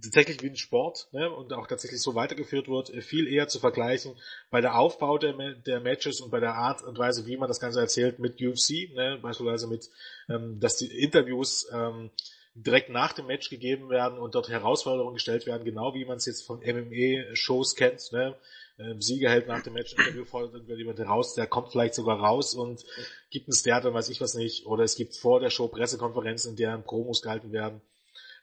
tatsächlich 0.01 0.41
wie 0.41 0.49
ein 0.49 0.55
Sport 0.55 1.07
ne, 1.11 1.29
und 1.29 1.53
auch 1.53 1.67
tatsächlich 1.67 2.01
so 2.01 2.15
weitergeführt 2.15 2.67
wird, 2.67 2.89
äh, 2.89 3.01
viel 3.01 3.27
eher 3.27 3.47
zu 3.47 3.59
vergleichen 3.59 4.15
bei 4.49 4.61
der 4.61 4.77
Aufbau 4.77 5.17
der, 5.17 5.33
der 5.33 5.79
Matches 5.79 6.21
und 6.21 6.31
bei 6.31 6.39
der 6.39 6.55
Art 6.55 6.83
und 6.83 6.97
Weise, 6.97 7.25
wie 7.25 7.37
man 7.37 7.47
das 7.47 7.59
Ganze 7.59 7.79
erzählt 7.79 8.19
mit 8.19 8.41
UFC, 8.41 8.93
ne, 8.93 9.19
beispielsweise 9.21 9.67
mit, 9.67 9.89
ähm, 10.29 10.59
dass 10.59 10.77
die 10.77 10.87
Interviews 10.87 11.67
ähm, 11.71 12.11
direkt 12.55 12.89
nach 12.89 13.13
dem 13.13 13.27
Match 13.27 13.49
gegeben 13.49 13.89
werden 13.89 14.17
und 14.17 14.35
dort 14.35 14.49
Herausforderungen 14.49 15.13
gestellt 15.13 15.45
werden, 15.45 15.63
genau 15.63 15.93
wie 15.93 16.05
man 16.05 16.17
es 16.17 16.25
jetzt 16.25 16.45
von 16.45 16.59
MMA-Shows 16.59 17.75
kennt. 17.75 18.11
Ne? 18.11 18.35
Ähm, 18.79 19.01
Sieger 19.01 19.29
hält 19.29 19.47
nach 19.47 19.63
dem 19.63 19.73
Match 19.73 19.93
Interview 19.93 20.25
fordert 20.25 20.67
jemand 20.67 20.99
heraus, 20.99 21.35
der 21.35 21.47
kommt 21.47 21.71
vielleicht 21.71 21.93
sogar 21.93 22.19
raus 22.19 22.55
und 22.55 22.83
gibt 23.29 23.53
Start 23.53 23.85
und 23.85 23.93
weiß 23.93 24.09
ich 24.09 24.19
was 24.19 24.33
nicht. 24.33 24.65
Oder 24.65 24.83
es 24.83 24.95
gibt 24.95 25.15
vor 25.15 25.39
der 25.39 25.49
Show 25.49 25.67
Pressekonferenzen, 25.67 26.51
in 26.51 26.57
deren 26.57 26.83
Promos 26.83 27.21
gehalten 27.21 27.51
werden 27.51 27.81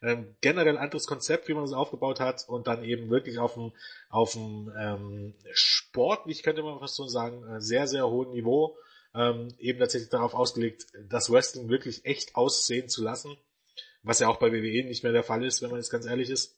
ähm, 0.07 0.37
generell 0.41 0.79
anderes 0.79 1.07
Konzept, 1.07 1.49
wie 1.49 1.55
man 1.55 1.65
das 1.65 1.73
aufgebaut 1.73 2.21
hat 2.21 2.49
und 2.49 2.67
dann 2.67 2.85
eben 2.85 3.11
wirklich 3.11 3.39
auf 3.39 3.55
dem, 3.55 3.73
auf 4.09 4.33
dem 4.33 4.73
ähm, 4.79 5.35
sportlich, 5.53 6.43
könnte 6.43 6.63
man 6.63 6.79
fast 6.79 6.95
so 6.95 7.07
sagen, 7.09 7.45
äh, 7.49 7.61
sehr, 7.61 7.87
sehr 7.89 8.09
hohen 8.09 8.31
Niveau, 8.31 8.77
ähm, 9.15 9.55
eben 9.59 9.81
tatsächlich 9.81 10.11
darauf 10.11 10.35
ausgelegt, 10.35 10.87
das 11.09 11.31
Wrestling 11.31 11.69
wirklich 11.69 12.05
echt 12.05 12.37
aussehen 12.37 12.89
zu 12.89 13.03
lassen, 13.03 13.37
was 14.03 14.21
ja 14.21 14.29
auch 14.29 14.39
bei 14.39 14.53
WWE 14.53 14.85
nicht 14.87 15.03
mehr 15.03 15.13
der 15.13 15.25
Fall 15.25 15.45
ist, 15.45 15.61
wenn 15.61 15.71
man 15.71 15.81
jetzt 15.81 15.91
ganz 15.91 16.07
ehrlich 16.07 16.31
ist. 16.31 16.57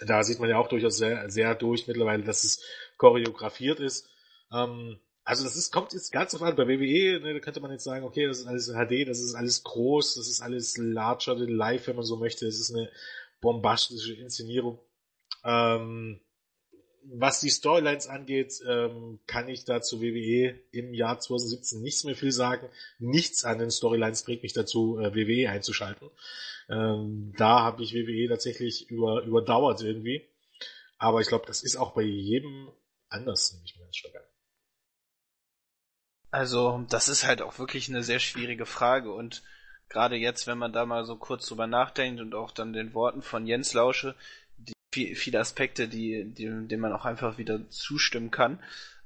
Da 0.00 0.22
sieht 0.22 0.38
man 0.38 0.48
ja 0.48 0.58
auch 0.58 0.68
durchaus 0.68 0.96
sehr, 0.96 1.28
sehr 1.28 1.54
durch 1.54 1.86
mittlerweile, 1.86 2.22
dass 2.22 2.44
es 2.44 2.62
choreografiert 2.96 3.80
ist. 3.80 4.08
Ähm, 4.52 4.98
also 5.28 5.44
das 5.44 5.56
ist, 5.56 5.70
kommt 5.70 5.92
jetzt 5.92 6.10
ganz 6.10 6.30
drauf 6.30 6.40
an. 6.40 6.56
Bei 6.56 6.66
WWE, 6.66 7.20
ne, 7.20 7.34
da 7.34 7.40
könnte 7.40 7.60
man 7.60 7.70
jetzt 7.70 7.84
sagen, 7.84 8.06
okay, 8.06 8.26
das 8.26 8.38
ist 8.38 8.46
alles 8.46 8.68
HD, 8.68 9.06
das 9.06 9.20
ist 9.20 9.34
alles 9.34 9.62
groß, 9.62 10.14
das 10.14 10.26
ist 10.26 10.40
alles 10.40 10.78
larger 10.78 11.36
than 11.36 11.50
live, 11.50 11.86
wenn 11.86 11.96
man 11.96 12.04
so 12.06 12.16
möchte. 12.16 12.46
Das 12.46 12.58
ist 12.58 12.74
eine 12.74 12.90
bombastische 13.42 14.14
Inszenierung. 14.14 14.80
Ähm, 15.44 16.18
was 17.04 17.40
die 17.40 17.50
Storylines 17.50 18.06
angeht, 18.06 18.58
ähm, 18.66 19.20
kann 19.26 19.50
ich 19.50 19.66
dazu 19.66 20.00
WWE 20.00 20.58
im 20.72 20.94
Jahr 20.94 21.20
2017 21.20 21.82
nichts 21.82 22.04
mehr 22.04 22.16
viel 22.16 22.32
sagen. 22.32 22.66
Nichts 22.98 23.44
an 23.44 23.58
den 23.58 23.70
Storylines 23.70 24.22
bringt 24.22 24.42
mich 24.42 24.54
dazu, 24.54 24.98
äh, 24.98 25.14
WWE 25.14 25.50
einzuschalten. 25.50 26.08
Ähm, 26.70 27.34
da 27.36 27.60
habe 27.60 27.82
ich 27.82 27.92
WWE 27.92 28.28
tatsächlich 28.30 28.88
über, 28.88 29.24
überdauert 29.24 29.82
irgendwie. 29.82 30.26
Aber 30.96 31.20
ich 31.20 31.28
glaube, 31.28 31.44
das 31.46 31.62
ist 31.62 31.76
auch 31.76 31.92
bei 31.92 32.00
jedem 32.00 32.70
anders, 33.10 33.52
nehme 33.52 33.66
ich 33.66 33.76
mir 33.76 33.84
ganz 33.84 33.96
stark 33.98 34.16
an. 34.16 34.37
Also, 36.30 36.84
das 36.90 37.08
ist 37.08 37.24
halt 37.24 37.40
auch 37.42 37.58
wirklich 37.58 37.88
eine 37.88 38.02
sehr 38.02 38.18
schwierige 38.18 38.66
Frage 38.66 39.12
und 39.12 39.42
gerade 39.88 40.16
jetzt, 40.16 40.46
wenn 40.46 40.58
man 40.58 40.72
da 40.72 40.84
mal 40.84 41.04
so 41.04 41.16
kurz 41.16 41.46
drüber 41.46 41.66
nachdenkt 41.66 42.20
und 42.20 42.34
auch 42.34 42.50
dann 42.50 42.72
den 42.72 42.92
Worten 42.94 43.22
von 43.22 43.46
Jens 43.46 43.72
lausche, 43.72 44.14
die, 44.94 45.14
viele 45.14 45.40
Aspekte, 45.40 45.88
die, 45.88 46.24
die, 46.24 46.44
denen 46.44 46.80
man 46.80 46.92
auch 46.92 47.04
einfach 47.04 47.38
wieder 47.38 47.68
zustimmen 47.70 48.30
kann. 48.30 48.58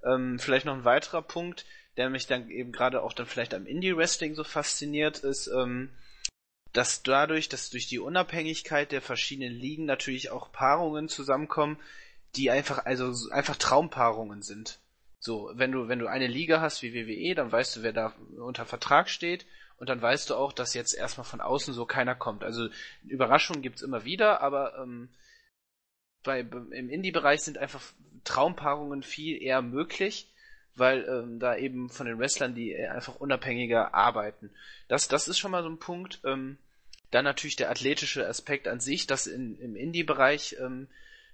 Ähm, 0.04 0.38
vielleicht 0.38 0.66
noch 0.66 0.74
ein 0.74 0.84
weiterer 0.84 1.22
Punkt, 1.22 1.64
der 1.96 2.10
mich 2.10 2.26
dann 2.26 2.50
eben 2.50 2.72
gerade 2.72 3.02
auch 3.02 3.12
dann 3.12 3.26
vielleicht 3.26 3.54
am 3.54 3.66
Indie-Wrestling 3.66 4.34
so 4.34 4.44
fasziniert, 4.44 5.18
ist, 5.18 5.48
ähm, 5.48 5.90
dass 6.72 7.02
dadurch, 7.02 7.48
dass 7.48 7.70
durch 7.70 7.86
die 7.86 7.98
Unabhängigkeit 7.98 8.92
der 8.92 9.02
verschiedenen 9.02 9.52
Ligen 9.52 9.84
natürlich 9.84 10.30
auch 10.30 10.50
Paarungen 10.52 11.08
zusammenkommen, 11.08 11.78
die 12.34 12.50
einfach, 12.50 12.86
also 12.86 13.30
einfach 13.30 13.56
Traumpaarungen 13.56 14.42
sind. 14.42 14.78
So, 15.24 15.52
wenn 15.54 15.70
du, 15.70 15.86
wenn 15.86 16.00
du 16.00 16.08
eine 16.08 16.26
Liga 16.26 16.60
hast 16.60 16.82
wie 16.82 16.94
WWE, 16.94 17.36
dann 17.36 17.52
weißt 17.52 17.76
du, 17.76 17.82
wer 17.84 17.92
da 17.92 18.12
unter 18.38 18.66
Vertrag 18.66 19.08
steht 19.08 19.46
und 19.76 19.88
dann 19.88 20.02
weißt 20.02 20.28
du 20.28 20.34
auch, 20.34 20.52
dass 20.52 20.74
jetzt 20.74 20.94
erstmal 20.94 21.24
von 21.24 21.40
außen 21.40 21.72
so 21.74 21.86
keiner 21.86 22.16
kommt. 22.16 22.42
Also 22.42 22.68
Überraschungen 23.04 23.62
gibt's 23.62 23.82
immer 23.82 24.04
wieder, 24.04 24.40
aber 24.40 24.76
ähm, 24.82 25.10
bei, 26.24 26.40
im 26.40 26.90
Indie-Bereich 26.90 27.42
sind 27.42 27.56
einfach 27.56 27.80
Traumpaarungen 28.24 29.04
viel 29.04 29.40
eher 29.40 29.62
möglich, 29.62 30.28
weil 30.74 31.04
ähm, 31.08 31.38
da 31.38 31.56
eben 31.56 31.88
von 31.88 32.06
den 32.06 32.18
Wrestlern 32.18 32.56
die 32.56 32.76
einfach 32.76 33.14
unabhängiger 33.14 33.94
arbeiten. 33.94 34.50
Das, 34.88 35.06
das 35.06 35.28
ist 35.28 35.38
schon 35.38 35.52
mal 35.52 35.62
so 35.62 35.68
ein 35.68 35.78
Punkt. 35.78 36.20
Ähm, 36.24 36.58
dann 37.12 37.24
natürlich 37.24 37.54
der 37.54 37.70
athletische 37.70 38.26
Aspekt 38.26 38.66
an 38.66 38.80
sich, 38.80 39.06
dass 39.06 39.28
in, 39.28 39.56
im 39.60 39.76
Indie-Bereich 39.76 40.56
ähm, 40.58 40.88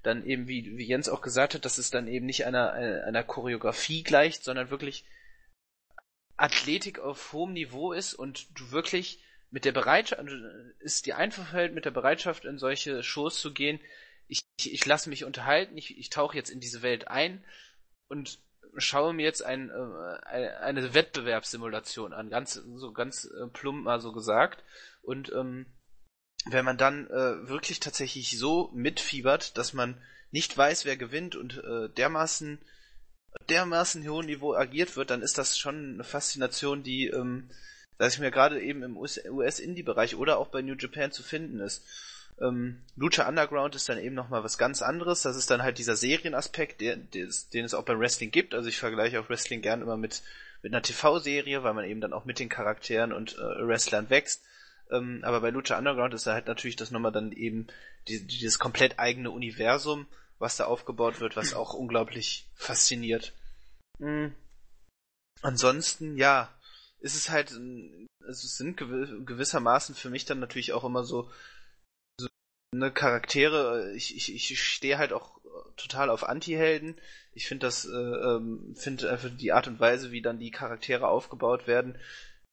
dann 0.08 0.24
eben, 0.24 0.48
wie, 0.48 0.76
wie 0.76 0.86
Jens 0.86 1.08
auch 1.08 1.20
gesagt 1.20 1.54
hat, 1.54 1.64
dass 1.64 1.78
es 1.78 1.90
dann 1.90 2.08
eben 2.08 2.26
nicht 2.26 2.46
einer, 2.46 2.72
einer 2.72 3.22
Choreografie 3.22 4.02
gleicht, 4.02 4.42
sondern 4.42 4.70
wirklich 4.70 5.04
Athletik 6.36 6.98
auf 6.98 7.32
hohem 7.32 7.52
Niveau 7.52 7.92
ist 7.92 8.14
und 8.14 8.48
du 8.58 8.70
wirklich 8.70 9.22
mit 9.50 9.64
der 9.64 9.72
Bereitschaft, 9.72 10.20
also 10.20 10.36
ist 10.80 11.06
die 11.06 11.14
Einfachheit 11.14 11.74
mit 11.74 11.84
der 11.84 11.90
Bereitschaft 11.90 12.44
in 12.44 12.58
solche 12.58 13.02
Shows 13.02 13.40
zu 13.40 13.52
gehen, 13.52 13.80
ich, 14.26 14.42
ich, 14.58 14.72
ich 14.72 14.86
lasse 14.86 15.08
mich 15.08 15.24
unterhalten, 15.24 15.76
ich, 15.76 15.98
ich 15.98 16.10
tauche 16.10 16.36
jetzt 16.36 16.50
in 16.50 16.60
diese 16.60 16.82
Welt 16.82 17.08
ein 17.08 17.44
und 18.08 18.38
schaue 18.76 19.14
mir 19.14 19.24
jetzt 19.24 19.42
ein, 19.42 19.70
äh, 19.70 20.48
eine 20.60 20.94
Wettbewerbssimulation 20.94 22.12
an, 22.12 22.30
ganz 22.30 22.54
so 22.54 22.92
ganz 22.92 23.24
äh, 23.24 23.46
plump 23.48 23.84
mal 23.84 24.00
so 24.00 24.12
gesagt. 24.12 24.62
Und 25.02 25.32
ähm, 25.32 25.66
wenn 26.50 26.64
man 26.64 26.76
dann 26.76 27.06
äh, 27.08 27.48
wirklich 27.48 27.80
tatsächlich 27.80 28.38
so 28.38 28.70
mitfiebert, 28.74 29.56
dass 29.58 29.72
man 29.72 30.00
nicht 30.30 30.56
weiß, 30.56 30.84
wer 30.84 30.96
gewinnt 30.96 31.36
und 31.36 31.58
äh, 31.58 31.88
dermaßen 31.88 32.58
dermaßen 33.48 34.08
hohem 34.08 34.26
Niveau 34.26 34.54
agiert 34.54 34.96
wird, 34.96 35.10
dann 35.10 35.22
ist 35.22 35.38
das 35.38 35.58
schon 35.58 35.94
eine 35.94 36.04
Faszination, 36.04 36.82
die, 36.82 37.08
ähm, 37.08 37.48
dass 37.98 38.14
ich 38.14 38.20
mir 38.20 38.30
gerade 38.30 38.60
eben 38.60 38.82
im 38.82 38.96
US-Indie-Bereich 38.96 40.16
oder 40.16 40.38
auch 40.38 40.48
bei 40.48 40.62
New 40.62 40.74
Japan 40.74 41.12
zu 41.12 41.22
finden 41.22 41.60
ist. 41.60 41.84
Ähm, 42.40 42.82
Lucha 42.94 43.28
Underground 43.28 43.74
ist 43.74 43.88
dann 43.88 43.98
eben 43.98 44.14
nochmal 44.14 44.44
was 44.44 44.58
ganz 44.58 44.82
anderes. 44.82 45.22
Das 45.22 45.36
ist 45.36 45.50
dann 45.50 45.62
halt 45.62 45.78
dieser 45.78 45.96
Serienaspekt, 45.96 46.80
der, 46.80 46.96
den 46.96 47.64
es 47.64 47.74
auch 47.74 47.84
beim 47.84 47.98
Wrestling 47.98 48.30
gibt. 48.30 48.54
Also 48.54 48.68
ich 48.68 48.78
vergleiche 48.78 49.20
auch 49.20 49.28
Wrestling 49.28 49.60
gern 49.60 49.82
immer 49.82 49.96
mit, 49.96 50.22
mit 50.62 50.72
einer 50.72 50.82
TV-Serie, 50.82 51.64
weil 51.64 51.74
man 51.74 51.84
eben 51.84 52.00
dann 52.00 52.12
auch 52.12 52.24
mit 52.24 52.38
den 52.38 52.48
Charakteren 52.48 53.12
und 53.12 53.36
äh, 53.36 53.66
Wrestlern 53.66 54.10
wächst. 54.10 54.44
Ähm, 54.90 55.20
aber 55.22 55.40
bei 55.40 55.50
Lucha 55.50 55.76
Underground 55.76 56.14
ist 56.14 56.26
da 56.26 56.32
halt 56.32 56.46
natürlich 56.46 56.76
das 56.76 56.90
nochmal 56.90 57.12
dann 57.12 57.32
eben 57.32 57.66
die, 58.08 58.26
dieses 58.26 58.58
komplett 58.58 58.98
eigene 58.98 59.30
Universum, 59.30 60.06
was 60.38 60.56
da 60.56 60.64
aufgebaut 60.64 61.20
wird, 61.20 61.36
was 61.36 61.54
auch 61.54 61.74
unglaublich 61.74 62.48
fasziniert. 62.54 63.32
Mhm. 63.98 64.34
Ansonsten, 65.42 66.16
ja, 66.16 66.52
ist 67.00 67.14
es 67.14 67.30
halt, 67.30 67.52
es 68.28 68.56
sind 68.56 68.76
gewissermaßen 68.76 69.94
für 69.94 70.10
mich 70.10 70.24
dann 70.24 70.40
natürlich 70.40 70.72
auch 70.72 70.84
immer 70.84 71.04
so, 71.04 71.30
so 72.18 72.28
ne 72.74 72.90
Charaktere, 72.90 73.92
ich, 73.94 74.16
ich, 74.16 74.34
ich 74.34 74.62
stehe 74.62 74.98
halt 74.98 75.12
auch 75.12 75.38
total 75.76 76.10
auf 76.10 76.28
Anti-Helden. 76.28 76.96
Ich 77.32 77.46
finde 77.46 77.66
das, 77.66 77.84
äh, 77.84 77.90
ähm, 77.90 78.74
finde 78.76 79.10
einfach 79.10 79.30
die 79.30 79.52
Art 79.52 79.68
und 79.68 79.80
Weise, 79.80 80.10
wie 80.10 80.22
dann 80.22 80.38
die 80.38 80.50
Charaktere 80.50 81.08
aufgebaut 81.08 81.66
werden, 81.66 81.98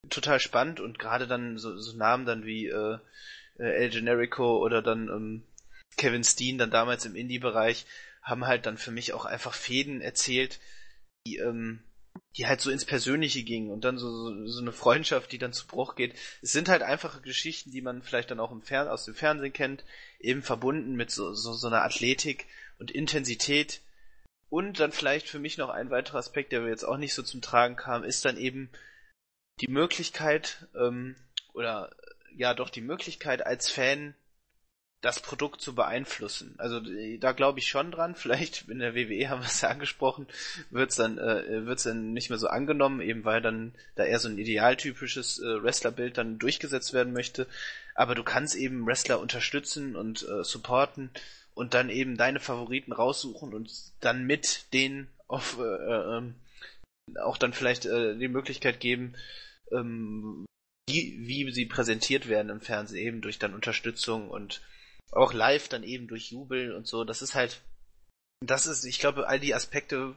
total 0.10 0.40
spannend 0.40 0.80
und 0.80 1.00
gerade 1.00 1.28
dann 1.28 1.58
so, 1.58 1.78
so 1.78 1.98
Namen 1.98 2.26
dann 2.26 2.46
wie 2.46 2.68
äh, 2.68 2.98
äh, 3.58 3.64
El 3.64 3.90
Generico 3.90 4.58
oder 4.64 4.82
dann 4.82 5.08
ähm, 5.10 5.44
Kevin 5.98 6.24
Steen 6.24 6.58
dann 6.58 6.72
damals 6.72 7.06
im 7.06 7.16
Indie-Bereich 7.16 7.86
haben 8.22 8.48
halt 8.48 8.66
dann 8.66 8.78
für 8.78 8.92
mich 8.92 9.14
auch 9.14 9.26
einfach 9.26 9.54
Fäden 9.54 10.02
erzählt, 10.02 10.60
die, 11.28 11.38
ähm, 11.38 11.84
die 12.38 12.48
halt 12.48 12.60
so 12.60 12.72
ins 12.72 12.86
Persönliche 12.86 13.44
gingen 13.44 13.70
und 13.70 13.86
dann 13.86 13.98
so, 13.98 14.10
so, 14.10 14.48
so 14.48 14.62
eine 14.62 14.72
Freundschaft, 14.72 15.32
die 15.32 15.38
dann 15.38 15.54
zu 15.54 15.68
Bruch 15.68 15.96
geht. 15.96 16.16
Es 16.42 16.52
sind 16.52 16.68
halt 16.68 16.82
einfache 16.82 17.22
Geschichten, 17.22 17.72
die 17.72 17.82
man 17.82 18.02
vielleicht 18.02 18.32
dann 18.32 18.40
auch 18.40 18.52
im 18.52 18.64
Fern 18.64 18.88
aus 18.88 19.06
dem 19.06 19.14
Fernsehen 19.14 19.54
kennt, 19.54 19.84
eben 20.20 20.42
verbunden 20.42 20.96
mit 20.96 21.12
so, 21.12 21.34
so, 21.34 21.54
so 21.54 21.68
einer 21.68 21.84
Athletik 21.84 22.48
und 22.80 22.92
Intensität. 22.92 23.82
Und 24.50 24.80
dann 24.80 24.92
vielleicht 24.92 25.28
für 25.28 25.40
mich 25.40 25.58
noch 25.58 25.70
ein 25.70 25.90
weiterer 25.90 26.20
Aspekt, 26.20 26.52
der 26.52 26.68
jetzt 26.68 26.84
auch 26.84 26.98
nicht 26.98 27.14
so 27.14 27.24
zum 27.24 27.42
Tragen 27.42 27.76
kam, 27.76 28.04
ist 28.04 28.26
dann 28.26 28.38
eben 28.38 28.70
die 29.62 29.72
Möglichkeit, 29.72 30.68
ähm, 30.76 31.16
oder 31.54 31.96
ja 32.36 32.54
doch 32.54 32.70
die 32.70 32.82
Möglichkeit 32.82 33.46
als 33.46 33.70
Fan 33.70 34.14
das 35.02 35.20
Produkt 35.20 35.62
zu 35.62 35.76
beeinflussen. 35.76 36.56
Also 36.58 36.82
da 37.20 37.32
glaube 37.32 37.60
ich 37.60 37.68
schon 37.68 37.92
dran. 37.92 38.16
Vielleicht 38.16 38.68
in 38.70 38.80
der 38.80 38.96
WWE 38.96 39.30
haben 39.30 39.42
wir 39.42 39.48
es 39.48 39.62
ja 39.62 39.70
angesprochen, 39.70 40.28
wird's 40.72 40.96
dann 40.96 41.18
äh, 41.20 41.66
wird's 41.66 41.84
dann 41.84 42.14
nicht 42.14 42.30
mehr 42.30 42.40
so 42.40 42.48
angenommen, 42.48 43.02
eben 43.02 43.24
weil 43.24 43.42
dann 43.42 43.74
da 43.96 44.04
eher 44.04 44.20
so 44.20 44.28
ein 44.28 44.40
idealtypisches 44.40 45.40
äh, 45.40 45.64
Wrestlerbild 45.64 46.18
dann 46.18 46.40
durchgesetzt 46.40 46.94
werden 46.94 47.14
möchte. 47.14 47.48
Aber 47.94 48.16
du 48.16 48.24
kannst 48.24 48.56
eben 48.56 48.86
Wrestler 48.86 49.20
unterstützen 49.20 49.96
und 49.96 50.28
äh, 50.28 50.44
supporten 50.44 51.12
und 51.54 51.74
dann 51.74 51.90
eben 51.90 52.18
deine 52.18 52.40
Favoriten 52.40 52.92
raussuchen 52.92 53.54
und 53.54 53.72
dann 54.02 54.26
mit 54.26 54.74
denen 54.74 55.08
auf 55.28 55.60
äh, 55.60 55.64
äh, 55.64 56.18
ähm, 56.18 56.36
auch 57.22 57.38
dann 57.38 57.54
vielleicht 57.54 57.86
äh, 57.86 58.18
die 58.18 58.28
Möglichkeit 58.28 58.80
geben, 58.80 59.16
ähm, 59.72 60.46
wie, 60.88 61.18
wie 61.20 61.52
sie 61.52 61.66
präsentiert 61.66 62.28
werden 62.28 62.50
im 62.50 62.62
Fernsehen, 62.62 63.06
eben 63.06 63.22
durch 63.22 63.40
dann 63.40 63.54
Unterstützung 63.54 64.30
und 64.30 64.62
auch 65.12 65.34
live 65.34 65.70
dann 65.70 65.84
eben 65.84 66.08
durch 66.08 66.32
Jubel 66.32 66.74
und 66.74 66.88
so. 66.88 67.04
Das 67.04 67.22
ist 67.22 67.36
halt, 67.36 67.62
das 68.42 68.68
ist, 68.68 68.86
ich 68.86 69.00
glaube, 69.00 69.28
all 69.28 69.40
die 69.40 69.56
Aspekte 69.56 70.16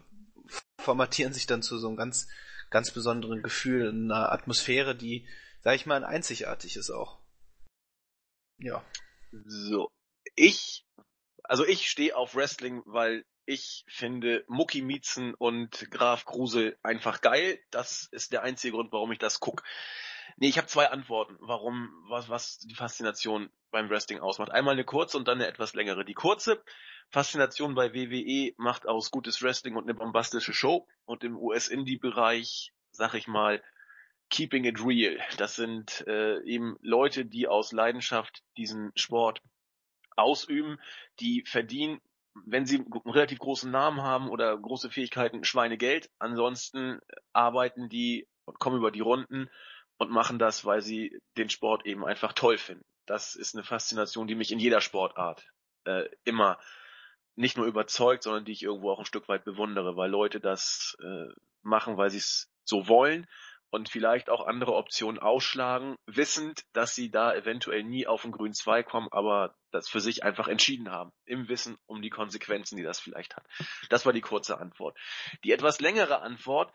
formatieren 0.81 1.33
sich 1.33 1.47
dann 1.47 1.63
zu 1.63 1.79
so 1.79 1.89
einem 1.89 1.97
ganz, 1.97 2.29
ganz 2.71 2.91
besonderen 2.91 3.43
Gefühl, 3.43 3.91
einer 3.91 4.33
Atmosphäre, 4.33 4.95
die, 4.95 5.27
sag 5.63 5.75
ich 5.77 5.87
mal, 5.87 6.05
einzigartig 6.05 6.77
ist 6.77 6.91
auch. 6.91 7.21
Ja. 8.59 8.85
So. 9.47 9.89
Ich, 10.35 10.85
also 11.45 11.65
ich 11.65 11.91
stehe 11.91 12.17
auf 12.17 12.35
Wrestling, 12.35 12.83
weil 12.87 13.25
ich 13.49 13.87
finde 13.89 14.45
Mucki 14.47 14.83
Mietzen 14.83 15.33
und 15.33 15.91
Graf 15.91 16.27
Kruse 16.27 16.77
einfach 16.83 17.23
geil. 17.23 17.59
Das 17.71 18.07
ist 18.13 18.33
der 18.33 18.43
einzige 18.43 18.73
Grund, 18.73 18.93
warum 18.93 19.11
ich 19.11 19.19
das 19.19 19.41
guck. 19.41 19.63
Nee, 20.37 20.49
ich 20.49 20.59
habe 20.59 20.69
zwei 20.69 20.91
Antworten, 20.91 21.35
warum, 21.41 21.91
was, 22.09 22.29
was 22.29 22.59
die 22.59 22.75
Faszination 22.75 23.49
beim 23.71 23.89
Wrestling 23.89 24.21
ausmacht. 24.21 24.51
Einmal 24.51 24.75
eine 24.75 24.85
kurze 24.85 25.17
und 25.17 25.27
dann 25.29 25.39
eine 25.39 25.49
etwas 25.49 25.73
längere. 25.73 26.05
Die 26.05 26.13
kurze 26.13 26.63
Faszination 27.09 27.75
bei 27.75 27.95
WWE 27.95 28.53
macht 28.59 28.87
aus 28.87 29.11
gutes 29.11 29.43
Wrestling 29.43 29.77
und 29.77 29.85
eine 29.85 29.95
bombastische 29.95 30.53
Show 30.53 30.87
und 31.07 31.25
im 31.25 31.39
US-Indie-Bereich, 31.39 32.75
sag 32.91 33.15
ich 33.15 33.29
mal, 33.29 33.63
keeping 34.29 34.65
it 34.65 34.85
real. 34.85 35.19
Das 35.39 35.57
sind 35.57 36.07
äh, 36.07 36.39
eben 36.43 36.77
Leute, 36.83 37.25
die 37.25 37.49
aus 37.49 37.73
Leidenschaft 37.73 38.43
diesen 38.59 38.93
Sport 38.95 39.41
ausüben, 40.17 40.79
die 41.21 41.45
verdienen, 41.47 42.03
wenn 42.47 42.67
sie 42.67 42.77
einen 42.77 42.93
relativ 43.07 43.39
großen 43.39 43.71
Namen 43.71 44.03
haben 44.03 44.29
oder 44.29 44.57
große 44.57 44.91
Fähigkeiten, 44.91 45.45
Schweinegeld. 45.45 46.11
Ansonsten 46.19 47.01
arbeiten 47.33 47.89
die 47.89 48.27
und 48.45 48.59
kommen 48.59 48.79
über 48.79 48.91
die 48.91 49.01
Runden 49.01 49.49
und 49.99 50.11
machen 50.11 50.39
das, 50.39 50.65
weil 50.65 50.81
sie 50.81 51.21
den 51.37 51.51
Sport 51.51 51.87
eben 51.87 52.05
einfach 52.05 52.33
toll 52.33 52.59
finden. 52.59 52.85
Das 53.07 53.35
ist 53.35 53.55
eine 53.55 53.65
Faszination, 53.65 54.27
die 54.27 54.35
mich 54.35 54.53
in 54.53 54.59
jeder 54.59 54.81
Sportart 54.81 55.47
äh, 55.85 56.05
immer 56.25 56.59
nicht 57.37 57.57
nur 57.57 57.67
überzeugt, 57.67 58.25
sondern 58.25 58.45
die 58.45 58.53
ich 58.53 58.63
irgendwo 58.63 58.91
auch 58.91 58.99
ein 58.99 59.05
Stück 59.05 59.29
weit 59.29 59.45
bewundere, 59.45 59.97
weil 59.97 60.11
Leute 60.11 60.41
das 60.41 60.97
äh, 61.03 61.29
machen, 61.63 61.97
weil 61.97 62.11
sie 62.11 62.19
es 62.19 62.51
so 62.65 62.89
wollen 62.89 63.27
und 63.71 63.89
vielleicht 63.89 64.31
auch 64.31 64.47
andere 64.47 64.75
Optionen 64.75 65.19
ausschlagen, 65.19 65.97
wissend, 66.07 66.65
dass 66.73 66.95
sie 66.95 67.11
da 67.11 67.35
eventuell 67.35 67.85
nie 67.85 68.07
auf 68.07 68.23
den 68.23 68.33
grünen 68.33 68.55
Zweig 68.55 68.87
kommen, 68.87 69.09
aber 69.11 69.55
das 69.71 69.89
für 69.89 70.01
sich 70.01 70.25
einfach 70.25 70.49
entschieden 70.49 70.91
haben, 70.91 71.13
im 71.25 71.49
Wissen 71.49 71.77
um 71.87 72.01
die 72.01 72.11
Konsequenzen, 72.11 72.77
die 72.77 72.83
das 72.83 73.01
vielleicht 73.01 73.37
hat. 73.37 73.47
Das 73.91 74.07
war 74.07 74.13
die 74.13 74.21
kurze 74.21 74.59
Antwort. 74.59 74.97
Die 75.45 75.53
etwas 75.53 75.81
längere 75.81 76.21
Antwort 76.23 76.73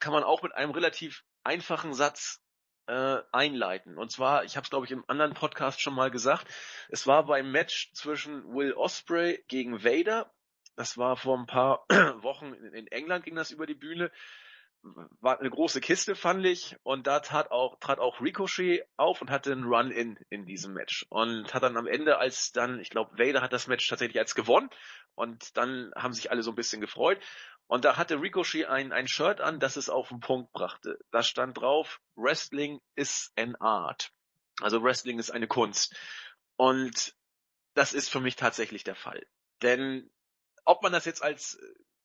kann 0.00 0.12
man 0.12 0.24
auch 0.24 0.42
mit 0.42 0.54
einem 0.54 0.72
relativ 0.72 1.22
einfachen 1.44 1.94
Satz 1.94 2.40
äh, 2.86 3.22
einleiten. 3.30 3.96
Und 3.96 4.10
zwar, 4.10 4.44
ich 4.44 4.56
habe 4.56 4.64
es 4.64 4.70
glaube 4.70 4.86
ich 4.86 4.92
im 4.92 5.04
anderen 5.06 5.34
Podcast 5.34 5.80
schon 5.80 5.94
mal 5.94 6.10
gesagt, 6.10 6.46
es 6.88 7.06
war 7.06 7.26
beim 7.26 7.52
Match 7.52 7.92
zwischen 7.92 8.44
Will 8.52 8.72
Osprey 8.72 9.44
gegen 9.48 9.84
Vader. 9.84 10.32
Das 10.74 10.98
war 10.98 11.16
vor 11.16 11.38
ein 11.38 11.46
paar 11.46 11.84
Wochen 12.22 12.52
in 12.52 12.86
England 12.88 13.24
ging 13.24 13.36
das 13.36 13.52
über 13.52 13.66
die 13.66 13.74
Bühne 13.74 14.10
war 15.20 15.38
eine 15.38 15.50
große 15.50 15.80
Kiste, 15.80 16.14
fand 16.14 16.44
ich. 16.44 16.76
Und 16.82 17.06
da 17.06 17.20
tat 17.20 17.50
auch, 17.50 17.78
trat 17.78 17.98
auch 17.98 18.20
Ricochet 18.20 18.84
auf 18.96 19.20
und 19.20 19.30
hatte 19.30 19.52
einen 19.52 19.64
Run-In 19.64 20.18
in 20.28 20.46
diesem 20.46 20.74
Match. 20.74 21.06
Und 21.08 21.54
hat 21.54 21.62
dann 21.62 21.76
am 21.76 21.86
Ende, 21.86 22.18
als 22.18 22.52
dann, 22.52 22.80
ich 22.80 22.90
glaube, 22.90 23.18
Vader 23.18 23.42
hat 23.42 23.52
das 23.52 23.66
Match 23.66 23.88
tatsächlich 23.88 24.18
als 24.18 24.34
gewonnen. 24.34 24.70
Und 25.14 25.56
dann 25.56 25.92
haben 25.96 26.12
sich 26.12 26.30
alle 26.30 26.42
so 26.42 26.50
ein 26.50 26.56
bisschen 26.56 26.80
gefreut. 26.80 27.20
Und 27.66 27.84
da 27.84 27.96
hatte 27.96 28.20
Ricochet 28.20 28.66
ein, 28.66 28.92
ein 28.92 29.08
Shirt 29.08 29.40
an, 29.40 29.60
das 29.60 29.76
es 29.76 29.88
auf 29.88 30.08
den 30.08 30.20
Punkt 30.20 30.52
brachte. 30.52 30.98
Da 31.10 31.22
stand 31.22 31.58
drauf, 31.58 32.00
Wrestling 32.16 32.80
is 32.96 33.32
an 33.36 33.56
art. 33.56 34.10
Also 34.60 34.82
Wrestling 34.82 35.18
ist 35.18 35.30
eine 35.30 35.48
Kunst. 35.48 35.96
Und 36.56 37.14
das 37.74 37.94
ist 37.94 38.10
für 38.10 38.20
mich 38.20 38.36
tatsächlich 38.36 38.84
der 38.84 38.94
Fall. 38.94 39.24
Denn 39.62 40.10
ob 40.64 40.82
man 40.82 40.92
das 40.92 41.04
jetzt 41.04 41.22
als 41.22 41.58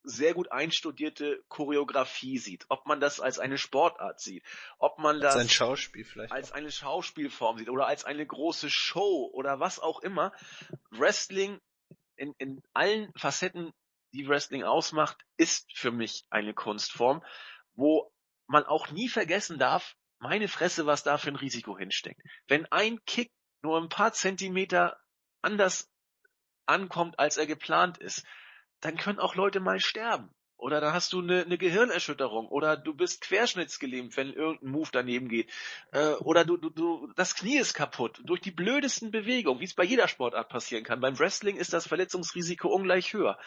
sehr 0.07 0.33
gut 0.33 0.51
einstudierte 0.51 1.43
Choreografie 1.49 2.37
sieht, 2.37 2.65
ob 2.69 2.85
man 2.85 2.99
das 2.99 3.19
als 3.19 3.39
eine 3.39 3.57
Sportart 3.57 4.19
sieht, 4.19 4.43
ob 4.79 4.99
man 4.99 5.19
das 5.19 5.35
als 5.35 5.43
ein 5.43 5.49
Schauspiel 5.49 6.05
vielleicht 6.05 6.31
als 6.31 6.51
eine 6.51 6.71
Schauspielform 6.71 7.57
sieht 7.57 7.69
oder 7.69 7.87
als 7.87 8.05
eine 8.05 8.25
große 8.25 8.69
Show 8.69 9.29
oder 9.33 9.59
was 9.59 9.79
auch 9.79 10.01
immer. 10.01 10.31
Wrestling 10.91 11.59
in, 12.15 12.33
in 12.37 12.63
allen 12.73 13.11
Facetten, 13.15 13.73
die 14.13 14.27
Wrestling 14.27 14.63
ausmacht, 14.63 15.17
ist 15.35 15.71
für 15.73 15.91
mich 15.91 16.25
eine 16.29 16.53
Kunstform, 16.53 17.23
wo 17.75 18.11
man 18.47 18.63
auch 18.63 18.89
nie 18.91 19.09
vergessen 19.09 19.59
darf, 19.59 19.95
meine 20.19 20.47
Fresse, 20.47 20.85
was 20.85 21.03
da 21.03 21.17
für 21.17 21.29
ein 21.29 21.35
Risiko 21.35 21.77
hinsteckt. 21.77 22.21
Wenn 22.47 22.65
ein 22.71 23.03
Kick 23.05 23.31
nur 23.61 23.79
ein 23.79 23.89
paar 23.89 24.13
Zentimeter 24.13 24.99
anders 25.41 25.89
ankommt, 26.65 27.19
als 27.19 27.37
er 27.37 27.45
geplant 27.45 27.97
ist, 27.97 28.25
dann 28.81 28.97
können 28.97 29.19
auch 29.19 29.35
Leute 29.35 29.59
mal 29.59 29.79
sterben. 29.79 30.29
Oder 30.57 30.81
da 30.81 30.91
hast 30.91 31.13
du 31.13 31.21
eine, 31.21 31.43
eine 31.43 31.59
Gehirnerschütterung 31.59 32.47
oder 32.47 32.75
du 32.75 32.95
bist 32.95 33.21
querschnittsgelähmt, 33.21 34.17
wenn 34.17 34.33
irgendein 34.33 34.71
Move 34.71 34.89
daneben 34.91 35.29
geht. 35.29 35.51
Äh, 35.91 36.13
oder 36.13 36.45
du, 36.45 36.57
du, 36.57 36.71
du, 36.71 37.13
das 37.15 37.35
Knie 37.35 37.59
ist 37.59 37.75
kaputt 37.75 38.19
durch 38.23 38.41
die 38.41 38.51
blödesten 38.51 39.11
Bewegungen, 39.11 39.59
wie 39.59 39.65
es 39.65 39.75
bei 39.75 39.83
jeder 39.83 40.07
Sportart 40.07 40.49
passieren 40.49 40.83
kann. 40.83 40.99
Beim 40.99 41.17
Wrestling 41.19 41.57
ist 41.57 41.73
das 41.73 41.87
Verletzungsrisiko 41.87 42.69
ungleich 42.69 43.13
höher. 43.13 43.37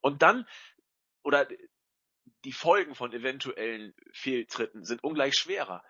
Und 0.00 0.22
dann, 0.22 0.46
oder 1.22 1.46
die 2.44 2.52
Folgen 2.52 2.94
von 2.94 3.12
eventuellen 3.12 3.94
Fehltritten 4.12 4.84
sind 4.84 5.04
ungleich 5.04 5.34
schwerer. 5.36 5.84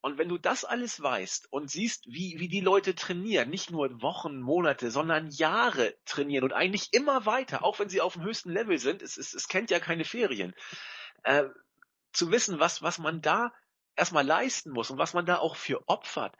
Und 0.00 0.18
wenn 0.18 0.28
du 0.28 0.38
das 0.38 0.64
alles 0.64 1.02
weißt 1.02 1.52
und 1.52 1.70
siehst, 1.70 2.06
wie, 2.06 2.36
wie 2.38 2.48
die 2.48 2.60
Leute 2.60 2.94
trainieren, 2.94 3.50
nicht 3.50 3.70
nur 3.70 4.02
Wochen, 4.02 4.40
Monate, 4.40 4.90
sondern 4.90 5.30
Jahre 5.30 5.94
trainieren 6.04 6.44
und 6.44 6.52
eigentlich 6.52 6.92
immer 6.92 7.26
weiter, 7.26 7.64
auch 7.64 7.78
wenn 7.78 7.88
sie 7.88 8.00
auf 8.00 8.14
dem 8.14 8.24
höchsten 8.24 8.50
Level 8.50 8.78
sind, 8.78 9.02
es, 9.02 9.16
es, 9.16 9.34
es 9.34 9.48
kennt 9.48 9.70
ja 9.70 9.80
keine 9.80 10.04
Ferien, 10.04 10.54
äh, 11.24 11.44
zu 12.12 12.30
wissen, 12.30 12.60
was, 12.60 12.82
was 12.82 12.98
man 12.98 13.20
da 13.20 13.52
erstmal 13.96 14.26
leisten 14.26 14.70
muss 14.70 14.90
und 14.90 14.98
was 14.98 15.14
man 15.14 15.26
da 15.26 15.38
auch 15.38 15.56
für 15.56 15.88
opfert, 15.88 16.36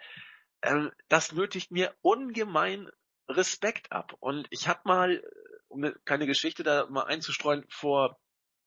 äh, 0.63 0.89
das 1.09 1.33
nötigt 1.33 1.71
mir 1.71 1.95
ungemein 2.03 2.89
Respekt 3.29 3.93
ab. 3.93 4.15
Und 4.21 4.47
ich 4.51 4.69
habe 4.69 4.81
mal, 4.85 5.23
um 5.69 5.83
eine 5.83 5.95
kleine 6.05 6.27
Geschichte 6.27 6.63
da 6.63 6.87
mal 6.87 7.05
einzustreuen, 7.05 7.65
vor 7.69 8.19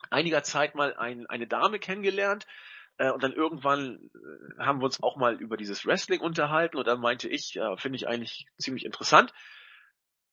einiger 0.10 0.44
Zeit 0.44 0.76
mal 0.76 0.96
ein, 0.96 1.26
eine 1.28 1.48
Dame 1.48 1.80
kennengelernt, 1.80 2.46
äh, 2.98 3.12
und 3.12 3.24
dann 3.24 3.34
irgendwann 3.34 4.10
äh, 4.14 4.64
haben 4.64 4.80
wir 4.80 4.86
uns 4.86 5.02
auch 5.04 5.18
mal 5.18 5.36
über 5.36 5.58
dieses 5.58 5.86
Wrestling 5.86 6.22
unterhalten 6.22 6.78
und 6.78 6.88
dann 6.88 7.00
meinte 7.00 7.28
ich, 7.28 7.54
ja, 7.54 7.76
finde 7.78 7.98
ich 7.98 8.08
eigentlich 8.08 8.48
ziemlich 8.58 8.86
interessant. 8.86 9.34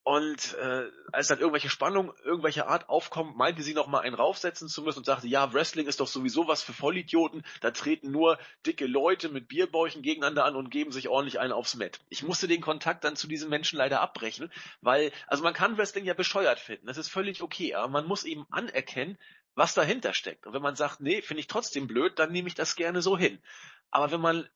Und 0.05 0.55
äh, 0.55 0.91
als 1.13 1.29
dann 1.29 1.39
irgendwelche 1.39 1.71
Spannung 1.71 2.13
irgendwelcher 2.25 2.67
Art 2.67 2.89
aufkommt, 2.89 3.37
meinte 3.37 3.63
sie 3.63 3.73
noch 3.73 3.87
mal 3.87 4.01
einen 4.01 4.17
raufsetzen 4.17 4.67
zu 4.67 4.83
müssen 4.83 4.99
und 4.99 5.05
sagte, 5.05 5.29
ja, 5.29 5.53
Wrestling 5.53 5.87
ist 5.87 6.01
doch 6.01 6.09
sowieso 6.09 6.49
was 6.49 6.61
für 6.61 6.73
Vollidioten, 6.73 7.45
da 7.61 7.71
treten 7.71 8.11
nur 8.11 8.37
dicke 8.67 8.87
Leute 8.87 9.29
mit 9.29 9.47
Bierbäuchen 9.47 10.03
gegeneinander 10.03 10.45
an 10.45 10.57
und 10.57 10.71
geben 10.71 10.91
sich 10.91 11.09
ordentlich 11.09 11.39
einen 11.39 11.53
aufs 11.53 11.77
Met. 11.77 12.01
Ich 12.09 12.25
musste 12.25 12.49
den 12.49 12.61
Kontakt 12.61 13.05
dann 13.05 13.15
zu 13.15 13.29
diesen 13.29 13.49
Menschen 13.49 13.79
leider 13.79 14.01
abbrechen, 14.01 14.51
weil, 14.81 15.13
also 15.29 15.45
man 15.45 15.55
kann 15.55 15.79
Wrestling 15.79 16.05
ja 16.05 16.15
bescheuert 16.15 16.59
finden, 16.59 16.89
das 16.89 16.99
ist 16.99 17.09
völlig 17.09 17.41
okay, 17.41 17.75
aber 17.75 17.87
man 17.87 18.07
muss 18.07 18.25
eben 18.25 18.45
anerkennen, 18.51 19.17
was 19.55 19.75
dahinter 19.75 20.15
steckt. 20.15 20.47
Und 20.47 20.55
wenn 20.55 20.63
man 20.63 20.77
sagt, 20.77 21.01
nee, 21.01 21.23
finde 21.23 21.41
ich 21.41 21.47
trotzdem 21.47 21.87
blöd, 21.87 22.19
dann 22.19 22.33
nehme 22.33 22.49
ich 22.49 22.55
das 22.55 22.77
gerne 22.77 23.03
so 23.03 23.19
hin. 23.19 23.43
Aber 23.91 24.11
wenn 24.11 24.21
man 24.21 24.49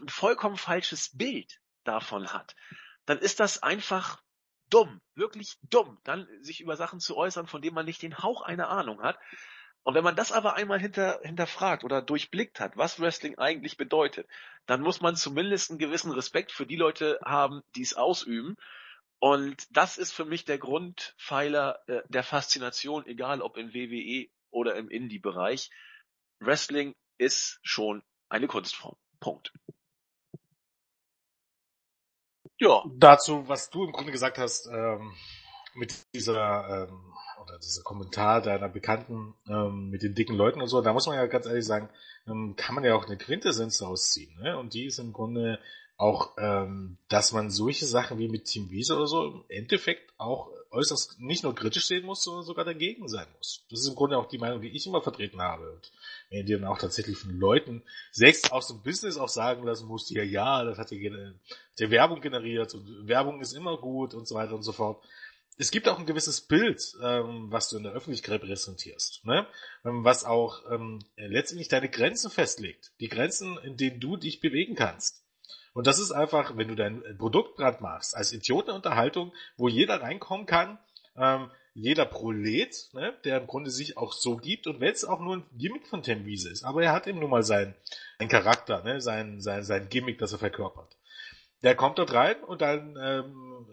ein 0.00 0.08
vollkommen 0.08 0.56
falsches 0.56 1.16
Bild 1.16 1.60
davon 1.84 2.32
hat, 2.32 2.54
dann 3.06 3.18
ist 3.18 3.40
das 3.40 3.62
einfach 3.62 4.20
dumm, 4.68 5.00
wirklich 5.14 5.58
dumm, 5.62 5.98
dann 6.04 6.28
sich 6.42 6.60
über 6.60 6.76
Sachen 6.76 7.00
zu 7.00 7.16
äußern, 7.16 7.46
von 7.46 7.62
denen 7.62 7.74
man 7.74 7.86
nicht 7.86 8.02
den 8.02 8.18
Hauch 8.18 8.42
einer 8.42 8.68
Ahnung 8.68 9.02
hat. 9.02 9.18
Und 9.84 9.94
wenn 9.94 10.04
man 10.04 10.16
das 10.16 10.32
aber 10.32 10.54
einmal 10.54 10.80
hinter, 10.80 11.20
hinterfragt 11.22 11.84
oder 11.84 12.02
durchblickt 12.02 12.58
hat, 12.58 12.76
was 12.76 12.98
Wrestling 12.98 13.38
eigentlich 13.38 13.76
bedeutet, 13.76 14.26
dann 14.66 14.80
muss 14.80 15.00
man 15.00 15.14
zumindest 15.14 15.70
einen 15.70 15.78
gewissen 15.78 16.10
Respekt 16.10 16.50
für 16.50 16.66
die 16.66 16.74
Leute 16.74 17.20
haben, 17.24 17.62
die 17.76 17.82
es 17.82 17.94
ausüben. 17.94 18.56
Und 19.18 19.66
das 19.70 19.98
ist 19.98 20.12
für 20.12 20.24
mich 20.24 20.44
der 20.44 20.58
Grundpfeiler 20.58 21.80
äh, 21.86 22.02
der 22.08 22.22
Faszination, 22.22 23.06
egal 23.06 23.40
ob 23.40 23.56
im 23.56 23.72
WWE 23.72 24.28
oder 24.50 24.76
im 24.76 24.88
Indie-Bereich. 24.88 25.70
Wrestling 26.40 26.94
ist 27.18 27.58
schon 27.62 28.02
eine 28.28 28.46
Kunstform. 28.46 28.96
Punkt. 29.20 29.52
Ja. 32.58 32.84
Dazu, 32.96 33.48
was 33.48 33.70
du 33.70 33.84
im 33.84 33.92
Grunde 33.92 34.12
gesagt 34.12 34.38
hast, 34.38 34.66
ähm, 34.66 35.14
mit 35.74 35.94
dieser, 36.14 36.88
ähm, 36.88 37.12
oder 37.42 37.58
dieser 37.58 37.82
Kommentar 37.82 38.40
deiner 38.40 38.68
Bekannten 38.68 39.34
ähm, 39.48 39.90
mit 39.90 40.02
den 40.02 40.14
dicken 40.14 40.34
Leuten 40.34 40.60
und 40.60 40.68
so, 40.68 40.80
da 40.80 40.92
muss 40.92 41.06
man 41.06 41.16
ja 41.16 41.26
ganz 41.26 41.46
ehrlich 41.46 41.66
sagen, 41.66 41.90
ähm, 42.26 42.54
kann 42.56 42.74
man 42.74 42.84
ja 42.84 42.94
auch 42.94 43.06
eine 43.06 43.18
Quintessenz 43.18 43.82
rausziehen. 43.82 44.38
Ne? 44.40 44.58
Und 44.58 44.72
die 44.74 44.86
ist 44.86 44.98
im 44.98 45.12
Grunde 45.12 45.58
auch, 45.98 46.36
ähm, 46.38 46.98
dass 47.08 47.32
man 47.32 47.50
solche 47.50 47.86
Sachen 47.86 48.18
wie 48.18 48.28
mit 48.28 48.44
Team 48.44 48.70
Wiese 48.70 48.96
oder 48.96 49.06
so 49.06 49.24
im 49.24 49.44
Endeffekt 49.48 50.12
auch 50.18 50.50
äußerst 50.70 51.20
nicht 51.20 51.42
nur 51.42 51.54
kritisch 51.54 51.86
sehen 51.86 52.04
muss, 52.04 52.22
sondern 52.22 52.44
sogar 52.44 52.64
dagegen 52.64 53.08
sein 53.08 53.26
muss. 53.36 53.64
Das 53.70 53.80
ist 53.80 53.88
im 53.88 53.94
Grunde 53.94 54.18
auch 54.18 54.26
die 54.26 54.38
Meinung, 54.38 54.60
die 54.60 54.68
ich 54.68 54.86
immer 54.86 55.00
vertreten 55.00 55.40
habe. 55.40 55.70
Und 55.70 55.92
wenn 56.30 56.44
die 56.44 56.52
dann 56.52 56.64
auch 56.64 56.78
tatsächlich 56.78 57.16
von 57.16 57.30
Leuten, 57.38 57.82
selbst 58.12 58.52
aus 58.52 58.68
dem 58.68 58.82
Business 58.82 59.16
auch 59.16 59.28
sagen 59.28 59.64
lassen 59.64 59.86
musst, 59.86 60.10
ja, 60.10 60.22
ja, 60.22 60.64
das 60.64 60.78
hat 60.78 60.90
ja 60.90 61.10
der 61.78 61.90
Werbung 61.90 62.20
generiert 62.20 62.74
und 62.74 63.08
Werbung 63.08 63.40
ist 63.40 63.52
immer 63.52 63.78
gut 63.78 64.14
und 64.14 64.28
so 64.28 64.34
weiter 64.34 64.54
und 64.54 64.62
so 64.62 64.72
fort. 64.72 65.02
Es 65.58 65.70
gibt 65.70 65.88
auch 65.88 65.98
ein 65.98 66.04
gewisses 66.04 66.42
Bild, 66.42 66.82
ähm, 67.02 67.46
was 67.50 67.70
du 67.70 67.78
in 67.78 67.84
der 67.84 67.92
Öffentlichkeit 67.92 68.42
repräsentierst, 68.42 69.24
ne? 69.24 69.46
Ähm, 69.86 70.04
was 70.04 70.24
auch 70.24 70.70
ähm, 70.70 70.98
letztendlich 71.16 71.68
deine 71.68 71.88
Grenzen 71.88 72.30
festlegt. 72.30 72.92
Die 73.00 73.08
Grenzen, 73.08 73.56
in 73.64 73.78
denen 73.78 73.98
du 73.98 74.18
dich 74.18 74.40
bewegen 74.40 74.74
kannst. 74.74 75.25
Und 75.76 75.86
das 75.86 75.98
ist 75.98 76.10
einfach, 76.10 76.56
wenn 76.56 76.68
du 76.68 76.74
dein 76.74 77.02
Produkt 77.18 77.56
brand 77.56 77.82
machst, 77.82 78.16
als 78.16 78.32
Idiotenunterhaltung, 78.32 79.34
wo 79.58 79.68
jeder 79.68 80.00
reinkommen 80.00 80.46
kann, 80.46 80.78
ähm, 81.18 81.50
jeder 81.74 82.06
Prolet, 82.06 82.88
ne, 82.94 83.12
der 83.24 83.36
im 83.36 83.46
Grunde 83.46 83.70
sich 83.70 83.98
auch 83.98 84.14
so 84.14 84.38
gibt 84.38 84.66
und 84.66 84.80
wenn 84.80 84.94
es 84.94 85.04
auch 85.04 85.20
nur 85.20 85.36
ein 85.36 85.44
Gimmick 85.52 85.86
von 85.86 86.02
Tim 86.02 86.24
Wiese 86.24 86.50
ist, 86.50 86.64
aber 86.64 86.82
er 86.82 86.92
hat 86.92 87.06
eben 87.06 87.18
nun 87.18 87.28
mal 87.28 87.42
seinen, 87.42 87.74
seinen 88.18 88.30
Charakter, 88.30 88.82
ne, 88.84 89.02
sein, 89.02 89.42
sein, 89.42 89.64
sein 89.64 89.90
Gimmick, 89.90 90.18
das 90.18 90.32
er 90.32 90.38
verkörpert. 90.38 90.96
Der 91.62 91.74
kommt 91.74 91.98
dort 91.98 92.14
rein 92.14 92.42
und 92.42 92.62
dann 92.62 92.96
ähm, 92.98 93.66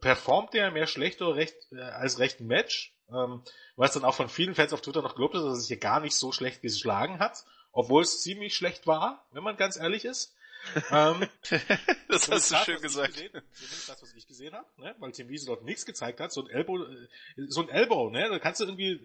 performt 0.00 0.54
er 0.54 0.70
mehr 0.70 0.86
schlecht 0.86 1.20
oder 1.20 1.34
recht 1.34 1.56
äh, 1.72 1.80
als 1.80 2.20
recht 2.20 2.38
ein 2.38 2.46
Match, 2.46 2.94
ähm, 3.12 3.42
was 3.74 3.94
dann 3.94 4.04
auch 4.04 4.14
von 4.14 4.28
vielen 4.28 4.54
Fans 4.54 4.72
auf 4.72 4.82
Twitter 4.82 5.02
noch 5.02 5.16
gelobt 5.16 5.34
ist, 5.34 5.42
dass 5.42 5.54
er 5.54 5.56
sich 5.56 5.66
hier 5.66 5.78
gar 5.78 5.98
nicht 5.98 6.14
so 6.14 6.30
schlecht 6.30 6.62
geschlagen 6.62 7.18
hat, 7.18 7.44
obwohl 7.72 8.02
es 8.02 8.22
ziemlich 8.22 8.54
schlecht 8.54 8.86
war, 8.86 9.26
wenn 9.32 9.42
man 9.42 9.56
ganz 9.56 9.76
ehrlich 9.76 10.04
ist 10.04 10.36
ähm, 10.90 11.26
das 12.08 12.30
hast 12.30 12.50
du 12.50 12.54
das, 12.54 12.64
schön 12.64 12.80
gesagt. 12.80 13.14
Zumindest 13.14 13.88
das, 13.88 14.02
was 14.02 14.14
ich 14.14 14.26
gesehen 14.26 14.54
habe, 14.54 14.66
ne? 14.78 14.94
weil 14.98 15.12
Tim 15.12 15.28
Wiese 15.28 15.46
dort 15.46 15.64
nichts 15.64 15.86
gezeigt 15.86 16.20
hat, 16.20 16.32
so 16.32 16.42
ein 16.42 16.50
Elbow, 16.50 16.82
äh, 16.82 17.06
so 17.48 17.62
ein 17.62 17.68
Elbow, 17.68 18.10
ne? 18.10 18.28
da 18.28 18.38
kannst 18.38 18.60
du 18.60 18.64
irgendwie, 18.64 18.92
äh, 18.92 19.00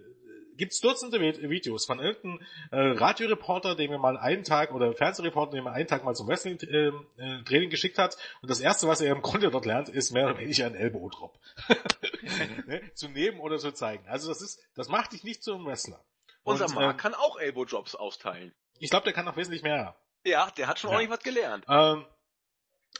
gibt's 0.57 0.79
Dutzende 0.79 1.19
Videos 1.21 1.85
von 1.85 1.99
irgendeinem 1.99 2.39
äh, 2.71 2.97
Radioreporter, 2.97 3.75
der 3.75 3.89
mir 3.89 3.97
mal 3.97 4.17
einen 4.17 4.43
Tag, 4.43 4.73
oder 4.73 4.93
Fernsehreporter, 4.93 5.53
der 5.53 5.63
mir 5.63 5.71
einen 5.71 5.87
Tag 5.87 6.03
mal 6.03 6.15
zum 6.15 6.27
Wrestling-Training 6.27 7.07
äh, 7.17 7.65
äh, 7.65 7.67
geschickt 7.67 7.97
hat 7.97 8.17
und 8.41 8.49
das 8.49 8.59
erste, 8.59 8.87
was 8.87 9.01
er 9.01 9.11
im 9.11 9.21
Grunde 9.21 9.49
dort 9.49 9.65
lernt, 9.65 9.89
ist 9.89 10.11
mehr 10.11 10.25
oder 10.25 10.37
weniger 10.39 10.65
ein 10.65 10.75
Elbow-Drop. 10.75 11.37
ne? 12.67 12.81
Zu 12.93 13.09
nehmen 13.09 13.39
oder 13.39 13.57
zu 13.57 13.71
zeigen. 13.71 14.05
Also 14.07 14.29
das 14.29 14.41
ist, 14.41 14.59
das 14.75 14.89
macht 14.89 15.13
dich 15.13 15.23
nicht 15.23 15.43
zu 15.43 15.55
einem 15.55 15.65
Wrestler. 15.65 16.03
Unser 16.43 16.69
Mark 16.69 16.91
ähm, 16.91 16.97
kann 16.97 17.13
auch 17.15 17.39
Elbow-Drops 17.39 17.95
austeilen. 17.95 18.53
Ich 18.79 18.89
glaube, 18.89 19.05
der 19.05 19.13
kann 19.13 19.25
noch 19.25 19.37
wesentlich 19.37 19.63
mehr. 19.63 19.95
Ja, 20.25 20.49
der 20.57 20.67
hat 20.67 20.79
schon 20.79 20.89
Ja. 20.89 20.97
ordentlich 20.97 21.17
was 21.17 21.23
gelernt. 21.23 21.65
Ähm, 21.69 22.05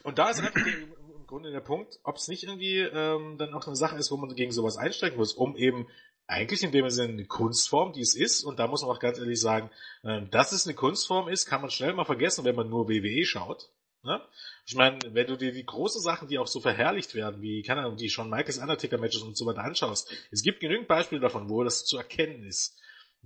und 0.04 0.18
da 0.18 0.30
ist 0.30 0.38
einfach 0.38 0.54
der, 0.54 0.66
im 0.66 1.26
Grunde 1.26 1.50
der 1.50 1.60
Punkt, 1.60 1.98
ob 2.04 2.16
es 2.16 2.28
nicht 2.28 2.44
irgendwie 2.44 2.78
ähm, 2.78 3.36
dann 3.38 3.52
auch 3.54 3.66
eine 3.66 3.76
Sache 3.76 3.96
ist, 3.96 4.10
wo 4.10 4.16
man 4.16 4.34
gegen 4.34 4.52
sowas 4.52 4.76
einsteigen 4.76 5.16
muss, 5.18 5.32
um 5.32 5.56
eben 5.56 5.88
eigentlich 6.28 6.62
in 6.62 6.72
dem 6.72 6.88
Sinne 6.90 7.12
eine 7.14 7.24
Kunstform, 7.26 7.92
die 7.92 8.00
es 8.00 8.14
ist, 8.14 8.44
und 8.44 8.58
da 8.58 8.66
muss 8.66 8.82
man 8.82 8.90
auch 8.90 9.00
ganz 9.00 9.18
ehrlich 9.18 9.40
sagen, 9.40 9.70
ähm, 10.04 10.30
dass 10.30 10.52
es 10.52 10.66
eine 10.66 10.74
Kunstform 10.74 11.28
ist, 11.28 11.46
kann 11.46 11.60
man 11.60 11.70
schnell 11.70 11.92
mal 11.94 12.04
vergessen, 12.04 12.44
wenn 12.44 12.56
man 12.56 12.68
nur 12.68 12.88
WWE 12.88 13.24
schaut. 13.24 13.70
Ne? 14.02 14.20
Ich 14.66 14.74
meine, 14.76 14.98
wenn 15.14 15.26
du 15.26 15.36
dir 15.36 15.52
die 15.52 15.66
großen 15.66 16.00
Sachen, 16.00 16.28
die 16.28 16.38
auch 16.38 16.46
so 16.46 16.60
verherrlicht 16.60 17.14
werden, 17.14 17.42
wie, 17.42 17.62
keine 17.62 17.80
Ahnung, 17.82 17.96
die 17.96 18.08
schon 18.10 18.30
Michaels 18.30 18.58
Undertaker-Matches 18.58 19.22
und 19.22 19.36
so 19.36 19.46
weiter 19.46 19.64
anschaust, 19.64 20.12
es 20.30 20.42
gibt 20.42 20.60
genügend 20.60 20.86
Beispiele 20.88 21.20
davon, 21.20 21.48
wo 21.48 21.64
das 21.64 21.84
zu 21.84 21.96
erkennen 21.96 22.44
ist, 22.44 22.78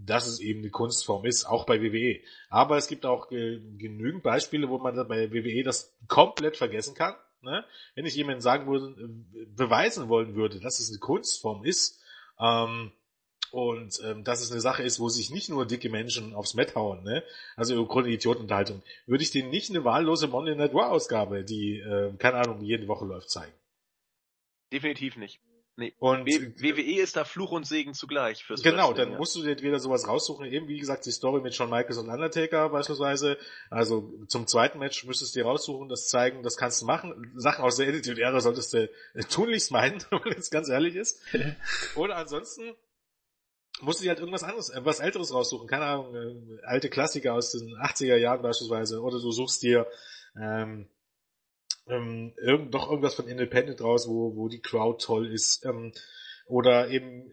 dass 0.06 0.26
es 0.26 0.40
eben 0.40 0.60
eine 0.60 0.70
Kunstform 0.70 1.24
ist, 1.24 1.44
auch 1.44 1.66
bei 1.66 1.80
WWE. 1.80 2.20
Aber 2.48 2.76
es 2.76 2.88
gibt 2.88 3.06
auch 3.06 3.28
genügend 3.28 4.22
Beispiele, 4.22 4.68
wo 4.68 4.78
man 4.78 4.96
bei 5.08 5.32
WWE 5.32 5.62
das 5.62 5.94
komplett 6.08 6.56
vergessen 6.56 6.94
kann. 6.94 7.14
Ne? 7.42 7.64
Wenn 7.94 8.06
ich 8.06 8.14
jemandem 8.14 8.40
sagen 8.40 8.66
würde, 8.66 9.00
äh, 9.00 9.46
beweisen 9.46 10.08
wollen 10.08 10.34
würde, 10.34 10.60
dass 10.60 10.78
es 10.78 10.90
eine 10.90 10.98
Kunstform 10.98 11.64
ist, 11.64 12.00
ähm, 12.38 12.92
und 13.50 14.00
ähm, 14.04 14.22
dass 14.24 14.42
es 14.42 14.52
eine 14.52 14.60
Sache 14.60 14.82
ist, 14.82 15.00
wo 15.00 15.08
sich 15.08 15.30
nicht 15.30 15.48
nur 15.48 15.66
dicke 15.66 15.90
Menschen 15.90 16.34
aufs 16.34 16.54
Met 16.54 16.74
hauen, 16.76 17.02
ne? 17.02 17.24
also 17.56 17.74
im 17.74 17.88
Grunde 17.88 18.10
Idiotenunterhaltung, 18.10 18.82
würde 19.06 19.24
ich 19.24 19.32
denen 19.32 19.50
nicht 19.50 19.70
eine 19.70 19.84
wahllose 19.84 20.28
Monday 20.28 20.54
Night 20.54 20.72
War 20.74 20.90
Ausgabe, 20.90 21.44
die, 21.44 21.78
äh, 21.78 22.12
keine 22.18 22.38
Ahnung, 22.38 22.62
jede 22.62 22.86
Woche 22.86 23.04
läuft, 23.04 23.30
zeigen. 23.30 23.52
Definitiv 24.72 25.16
nicht. 25.16 25.40
Und 25.98 26.26
W 26.26 26.52
WWE 26.58 27.00
ist 27.00 27.16
da 27.16 27.24
Fluch 27.24 27.52
und 27.52 27.66
Segen 27.66 27.94
zugleich 27.94 28.44
fürs 28.44 28.62
Genau, 28.62 28.88
Wrestling, 28.88 28.96
dann 28.96 29.12
ja. 29.12 29.18
musst 29.18 29.36
du 29.36 29.42
dir 29.42 29.58
wieder 29.62 29.78
sowas 29.78 30.06
raussuchen. 30.06 30.44
Eben, 30.46 30.68
wie 30.68 30.78
gesagt, 30.78 31.06
die 31.06 31.10
Story 31.10 31.40
mit 31.40 31.54
Shawn 31.54 31.70
Michaels 31.70 31.96
und 31.98 32.08
Undertaker 32.08 32.68
beispielsweise. 32.68 33.38
Also 33.70 34.12
zum 34.28 34.46
zweiten 34.46 34.78
Match 34.78 35.04
müsstest 35.04 35.34
du 35.34 35.40
dir 35.40 35.46
raussuchen, 35.46 35.88
das 35.88 36.08
zeigen, 36.08 36.42
das 36.42 36.56
kannst 36.56 36.82
du 36.82 36.86
machen. 36.86 37.32
Sachen 37.36 37.64
aus 37.64 37.76
der 37.76 37.88
Attitude-Ära 37.88 38.40
solltest 38.40 38.74
du 38.74 38.90
äh, 39.14 39.22
tunlichst 39.24 39.70
meinen, 39.70 40.04
wenn 40.10 40.20
man 40.20 40.32
jetzt 40.32 40.50
ganz 40.50 40.68
ehrlich 40.68 40.96
ist. 40.96 41.22
Oder 41.96 42.16
ansonsten 42.16 42.74
musst 43.80 44.00
du 44.00 44.04
dir 44.04 44.10
halt 44.10 44.20
irgendwas 44.20 44.42
anderes, 44.42 44.70
äh, 44.70 44.84
was 44.84 45.00
älteres 45.00 45.32
raussuchen. 45.32 45.66
Keine 45.66 45.86
Ahnung, 45.86 46.14
äh, 46.14 46.62
alte 46.64 46.90
Klassiker 46.90 47.34
aus 47.34 47.52
den 47.52 47.76
80er 47.76 48.16
Jahren 48.16 48.42
beispielsweise. 48.42 49.00
Oder 49.00 49.18
du 49.20 49.30
suchst 49.30 49.62
dir 49.62 49.86
ähm, 50.38 50.88
ähm, 51.90 52.32
irgend, 52.36 52.74
doch 52.74 52.88
irgendwas 52.88 53.14
von 53.14 53.28
Independent 53.28 53.80
raus, 53.82 54.08
wo, 54.08 54.36
wo 54.36 54.48
die 54.48 54.60
Crowd 54.60 55.04
toll 55.04 55.26
ist. 55.32 55.64
Ähm, 55.64 55.92
oder 56.46 56.88
eben 56.88 57.30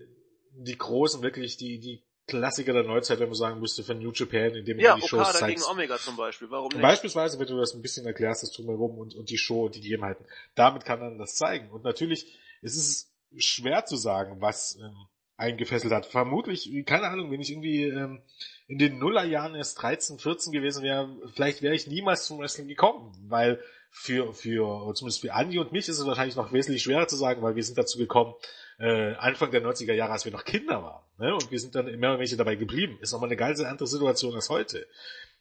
die 0.52 0.78
großen, 0.78 1.22
wirklich 1.22 1.58
die, 1.58 1.80
die 1.80 2.04
Klassiker 2.28 2.74
der 2.74 2.84
Neuzeit, 2.84 3.20
wenn 3.20 3.30
man 3.30 3.36
sagen 3.36 3.60
müsste, 3.60 3.84
von 3.84 4.00
New 4.00 4.12
Japan, 4.12 4.54
indem 4.56 4.80
Ja, 4.80 4.96
du 4.96 5.02
die 5.02 5.08
Shows 5.08 5.30
Okada 5.30 5.48
gegen 5.48 5.60
zeigst. 5.60 5.72
Omega 5.72 5.98
zum 5.98 6.18
Beispiel. 6.18 6.50
Warum 6.52 6.70
nicht? 6.70 6.82
Beispielsweise, 6.82 7.40
wenn 7.40 7.48
du 7.48 7.58
das 7.58 7.74
ein 7.74 7.82
bisschen 7.82 8.06
erklärst, 8.06 8.44
das 8.44 8.52
drumherum 8.52 8.98
und, 8.98 9.16
und 9.16 9.30
die 9.30 9.38
Show 9.38 9.66
und 9.66 9.76
die 9.76 9.82
Gegebenheiten. 9.82 10.26
Damit 10.56 10.84
kann 10.84 11.00
man 11.00 11.18
das 11.18 11.36
zeigen. 11.36 11.70
Und 11.72 11.84
natürlich 11.84 12.38
ist 12.62 12.76
es 12.76 13.14
schwer 13.38 13.86
zu 13.86 13.96
sagen, 13.96 14.42
was 14.42 14.78
ähm, 14.82 15.08
einen 15.38 15.58
gefesselt 15.58 15.94
hat. 15.94 16.06
Vermutlich, 16.06 16.70
keine 16.86 17.08
Ahnung, 17.08 17.32
wenn 17.32 17.40
ich 17.40 17.52
irgendwie 17.52 17.84
ähm, 17.84 18.22
in 18.68 18.78
den 18.78 18.98
Nullerjahren 18.98 19.56
erst 19.56 19.82
13, 19.82 20.20
14 20.20 20.52
gewesen 20.52 20.84
wäre, 20.84 21.16
vielleicht 21.34 21.62
wäre 21.62 21.76
ich 21.76 21.88
niemals 21.88 22.26
zum 22.26 22.40
Wrestling 22.40 22.68
gekommen, 22.68 23.16
weil 23.30 23.62
für, 23.90 24.34
für, 24.34 24.94
zumindest 24.94 25.22
für 25.22 25.34
Andi 25.34 25.60
und 25.60 25.72
mich 25.72 25.88
ist 25.88 26.00
es 26.00 26.06
wahrscheinlich 26.06 26.36
noch 26.36 26.54
wesentlich 26.54 26.84
schwerer 26.84 27.08
zu 27.08 27.16
sagen, 27.16 27.42
weil 27.42 27.56
wir 27.56 27.64
sind 27.64 27.78
dazu 27.78 27.98
gekommen, 27.98 28.36
äh, 28.80 29.14
Anfang 29.16 29.52
der 29.52 29.64
90er 29.64 29.94
Jahre, 29.94 30.14
als 30.14 30.26
wir 30.26 30.32
noch 30.32 30.46
Kinder 30.46 30.84
waren. 30.84 31.04
Ne? 31.18 31.34
Und 31.34 31.52
wir 31.52 31.60
sind 31.60 31.76
dann 31.76 31.88
immer 31.88 32.14
und 32.14 32.20
welche 32.20 32.38
dabei 32.38 32.56
geblieben. 32.56 33.00
Ist 33.02 33.12
nochmal 33.12 33.30
eine 33.30 33.38
ganz 33.38 33.60
andere 33.60 33.88
Situation 33.88 34.36
als 34.36 34.50
heute. 34.50 34.88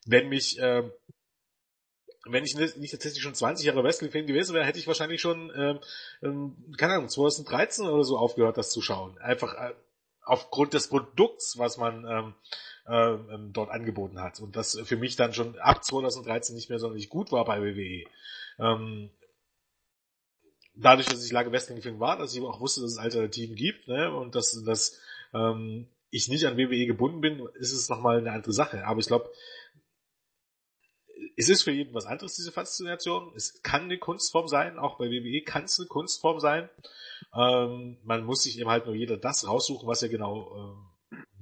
Wenn 0.06 0.28
mich, 0.28 0.58
ähm, 0.60 0.90
wenn 2.24 2.44
ich 2.44 2.56
nicht 2.56 2.76
nicht 2.78 2.90
tatsächlich 2.90 3.22
schon 3.22 3.34
20 3.34 3.66
Jahre 3.66 3.84
Wrestling-Fan 3.84 4.26
gewesen 4.26 4.54
wäre, 4.54 4.64
hätte 4.64 4.78
ich 4.78 4.86
wahrscheinlich 4.86 5.20
schon, 5.20 5.52
ähm, 5.54 5.80
ähm, 6.22 6.74
keine 6.76 6.94
Ahnung, 6.94 7.08
2013 7.08 7.86
oder 7.86 8.04
so 8.04 8.18
aufgehört, 8.18 8.56
das 8.56 8.70
zu 8.70 8.80
schauen. 8.80 9.18
Einfach 9.18 9.54
äh, 9.54 9.74
aufgrund 10.22 10.74
des 10.74 10.88
Produkts, 10.88 11.58
was 11.58 11.76
man 11.76 12.04
ähm, 12.08 12.34
ähm, 12.88 13.28
ähm, 13.30 13.52
dort 13.52 13.70
angeboten 13.70 14.20
hat. 14.20 14.40
Und 14.40 14.56
das 14.56 14.78
für 14.84 14.96
mich 14.96 15.16
dann 15.16 15.32
schon 15.32 15.58
ab 15.58 15.84
2013 15.84 16.54
nicht 16.54 16.70
mehr 16.70 16.78
sonderlich 16.78 17.08
gut 17.08 17.32
war 17.32 17.44
bei 17.44 17.60
WWE. 17.60 18.04
Ähm, 18.58 19.10
dadurch, 20.74 21.08
dass 21.08 21.24
ich 21.24 21.32
lange 21.32 21.50
Wrestling-Fan 21.52 21.98
war, 21.98 22.16
dass 22.18 22.34
ich 22.34 22.42
auch 22.42 22.60
wusste, 22.60 22.82
dass 22.82 22.92
es 22.92 22.98
Alternativen 22.98 23.56
gibt, 23.56 23.88
ne, 23.88 24.14
und 24.14 24.34
dass, 24.34 24.62
dass 24.64 25.00
ähm, 25.34 25.88
ich 26.10 26.28
nicht 26.28 26.46
an 26.46 26.56
WWE 26.56 26.86
gebunden 26.86 27.20
bin, 27.20 27.46
ist 27.54 27.72
es 27.72 27.88
nochmal 27.88 28.18
eine 28.18 28.32
andere 28.32 28.52
Sache. 28.52 28.86
Aber 28.86 29.00
ich 29.00 29.06
glaube, 29.06 29.30
es 31.36 31.48
ist 31.48 31.62
für 31.62 31.72
jeden 31.72 31.94
was 31.94 32.06
anderes, 32.06 32.36
diese 32.36 32.52
Faszination. 32.52 33.32
Es 33.34 33.62
kann 33.62 33.84
eine 33.84 33.98
Kunstform 33.98 34.48
sein, 34.48 34.78
auch 34.78 34.96
bei 34.96 35.10
WWE 35.10 35.42
kann 35.42 35.64
es 35.64 35.78
eine 35.78 35.88
Kunstform 35.88 36.40
sein. 36.40 36.68
Ähm, 37.34 37.98
man 38.04 38.24
muss 38.24 38.42
sich 38.44 38.58
eben 38.58 38.70
halt 38.70 38.86
nur 38.86 38.94
jeder 38.94 39.16
das 39.16 39.46
raussuchen, 39.46 39.86
was 39.86 40.02
er 40.02 40.08
genau 40.08 40.54
ähm, 40.56 40.95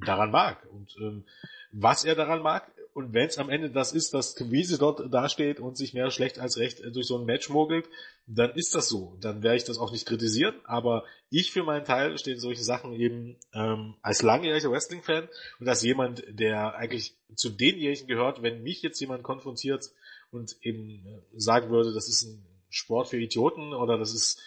daran 0.04 0.30
mag. 0.30 0.66
Und 0.70 0.96
ähm, 1.00 1.24
was 1.72 2.04
er 2.04 2.14
daran 2.14 2.42
mag, 2.42 2.70
und 2.94 3.12
wenn 3.12 3.26
es 3.26 3.38
am 3.38 3.50
Ende 3.50 3.70
das 3.70 3.92
ist, 3.92 4.14
dass 4.14 4.36
Wiese 4.50 4.78
dort 4.78 5.12
dasteht 5.12 5.58
und 5.58 5.76
sich 5.76 5.94
mehr 5.94 6.12
schlecht 6.12 6.38
als 6.38 6.58
recht 6.58 6.80
äh, 6.80 6.92
durch 6.92 7.08
so 7.08 7.18
ein 7.18 7.26
Match 7.26 7.48
mogelt, 7.48 7.88
dann 8.26 8.52
ist 8.52 8.74
das 8.74 8.88
so. 8.88 9.16
Dann 9.20 9.42
werde 9.42 9.56
ich 9.56 9.64
das 9.64 9.78
auch 9.78 9.90
nicht 9.90 10.06
kritisieren, 10.06 10.54
aber 10.64 11.04
ich 11.28 11.50
für 11.50 11.64
meinen 11.64 11.84
Teil 11.84 12.16
stehe 12.16 12.36
in 12.36 12.40
solchen 12.40 12.62
Sachen 12.62 12.92
eben 12.92 13.36
ähm, 13.52 13.96
als 14.00 14.22
langjähriger 14.22 14.70
Wrestling-Fan 14.70 15.28
und 15.58 15.68
als 15.68 15.82
jemand, 15.82 16.22
der 16.28 16.76
eigentlich 16.76 17.16
zu 17.34 17.50
denjenigen 17.50 18.06
gehört, 18.06 18.42
wenn 18.42 18.62
mich 18.62 18.80
jetzt 18.82 19.00
jemand 19.00 19.24
konfrontiert 19.24 19.90
und 20.30 20.56
eben 20.62 21.04
äh, 21.04 21.20
sagen 21.40 21.70
würde, 21.70 21.92
das 21.92 22.08
ist 22.08 22.22
ein 22.22 22.46
Sport 22.70 23.08
für 23.08 23.18
Idioten 23.18 23.74
oder 23.74 23.98
das 23.98 24.14
ist 24.14 24.40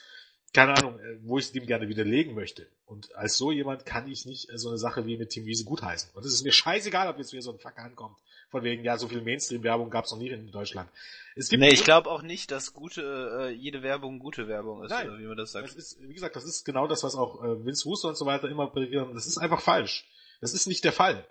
keine 0.57 0.75
Ahnung, 0.75 0.97
äh, 0.97 1.19
wo 1.21 1.37
ich 1.37 1.51
dem 1.51 1.67
gerne 1.67 1.87
widerlegen 1.87 2.33
möchte. 2.33 2.65
Und 2.87 3.15
als 3.15 3.37
so 3.37 3.51
jemand 3.51 3.85
kann 3.85 4.09
ich 4.11 4.25
nicht 4.25 4.49
äh, 4.49 4.57
so 4.57 4.69
eine 4.69 4.79
Sache 4.79 5.05
wie 5.05 5.15
mit 5.15 5.29
Team 5.29 5.45
Wiese 5.45 5.65
gutheißen. 5.65 6.09
Und 6.15 6.25
es 6.25 6.33
ist 6.33 6.43
mir 6.43 6.51
scheißegal, 6.51 7.07
ob 7.07 7.19
jetzt 7.19 7.31
wieder 7.31 7.43
so 7.43 7.51
ein 7.51 7.59
Fuck 7.59 7.77
ankommt. 7.77 8.17
Von 8.49 8.63
wegen, 8.63 8.83
ja, 8.83 8.97
so 8.97 9.07
viel 9.07 9.21
Mainstream-Werbung 9.21 9.91
gab 9.91 10.05
es 10.05 10.11
noch 10.11 10.17
nie 10.17 10.29
in 10.29 10.49
Deutschland. 10.49 10.89
Es 11.35 11.49
gibt 11.49 11.61
Nee, 11.61 11.69
ich 11.69 11.83
glaube 11.83 12.09
auch 12.09 12.23
nicht, 12.23 12.49
dass 12.49 12.73
gute, 12.73 13.01
äh, 13.39 13.51
jede 13.51 13.83
Werbung 13.83 14.17
gute 14.17 14.47
Werbung 14.47 14.83
ist, 14.83 14.89
Nein. 14.89 15.19
wie 15.19 15.27
man 15.27 15.37
das 15.37 15.51
sagt. 15.51 15.67
Das 15.67 15.75
ist, 15.75 16.01
wie 16.01 16.13
gesagt, 16.15 16.35
das 16.35 16.45
ist 16.45 16.65
genau 16.65 16.87
das, 16.87 17.03
was 17.03 17.13
auch 17.13 17.43
äh, 17.43 17.63
Vince 17.63 17.83
Russo 17.87 18.07
und 18.07 18.17
so 18.17 18.25
weiter 18.25 18.49
immer 18.49 18.65
prädikieren. 18.65 19.13
Das 19.13 19.27
ist 19.27 19.37
einfach 19.37 19.61
falsch. 19.61 20.09
Das 20.41 20.55
ist 20.55 20.65
nicht 20.65 20.83
der 20.83 20.93
Fall. 20.93 21.23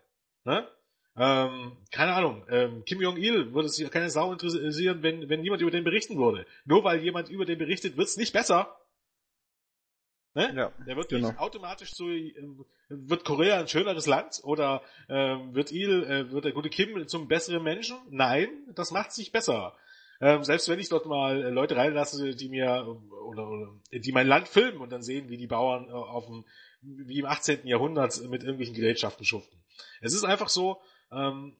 Ne? 0.44 0.68
Ähm, 1.16 1.72
keine 1.90 2.12
Ahnung, 2.12 2.44
ähm, 2.48 2.84
Kim 2.84 3.00
Jong-il 3.00 3.52
würde 3.52 3.70
sich 3.70 3.90
keine 3.90 4.08
Sau 4.08 4.30
interessieren, 4.30 5.02
wenn, 5.02 5.28
wenn 5.28 5.40
niemand 5.40 5.62
über 5.62 5.72
den 5.72 5.82
berichten 5.82 6.16
würde. 6.16 6.46
Nur 6.64 6.84
weil 6.84 7.02
jemand 7.02 7.28
über 7.28 7.44
den 7.44 7.58
berichtet, 7.58 7.96
wird's 7.96 8.16
nicht 8.18 8.32
besser. 8.32 8.76
Ne? 10.36 10.52
Ja, 10.54 10.70
Der 10.86 10.96
wird 10.96 11.08
genau. 11.08 11.28
nicht 11.28 11.40
automatisch 11.40 11.94
zu, 11.94 12.10
ähm, 12.10 12.66
wird 12.90 13.24
Korea 13.24 13.58
ein 13.58 13.68
schöneres 13.68 14.06
Land 14.06 14.40
oder 14.44 14.82
ähm, 15.08 15.54
wird 15.54 15.72
Il, 15.72 16.04
äh, 16.04 16.30
wird 16.30 16.44
der 16.44 16.52
gute 16.52 16.68
Kim 16.68 17.08
zum 17.08 17.26
besseren 17.26 17.62
Menschen? 17.62 17.96
Nein, 18.10 18.50
das 18.74 18.90
macht's 18.90 19.16
nicht 19.16 19.32
besser. 19.32 19.74
Ähm, 20.20 20.44
selbst 20.44 20.68
wenn 20.68 20.78
ich 20.78 20.90
dort 20.90 21.06
mal 21.06 21.42
äh, 21.42 21.48
Leute 21.48 21.76
reinlasse, 21.76 22.36
die 22.36 22.50
mir 22.50 22.66
äh, 22.66 23.14
oder, 23.14 23.48
oder 23.48 23.68
die 23.90 24.12
mein 24.12 24.26
Land 24.26 24.46
filmen 24.46 24.82
und 24.82 24.92
dann 24.92 25.02
sehen, 25.02 25.30
wie 25.30 25.38
die 25.38 25.46
Bauern 25.46 25.88
äh, 25.88 25.92
auf 25.92 26.26
dem 26.26 26.44
wie 26.82 27.18
im 27.18 27.26
18. 27.26 27.66
Jahrhundert 27.66 28.20
mit 28.28 28.42
irgendwelchen 28.42 28.74
Gerätschaften 28.74 29.24
schuften. 29.24 29.58
Es 30.02 30.12
ist 30.12 30.24
einfach 30.24 30.50
so, 30.50 30.82
ähm, 31.10 31.56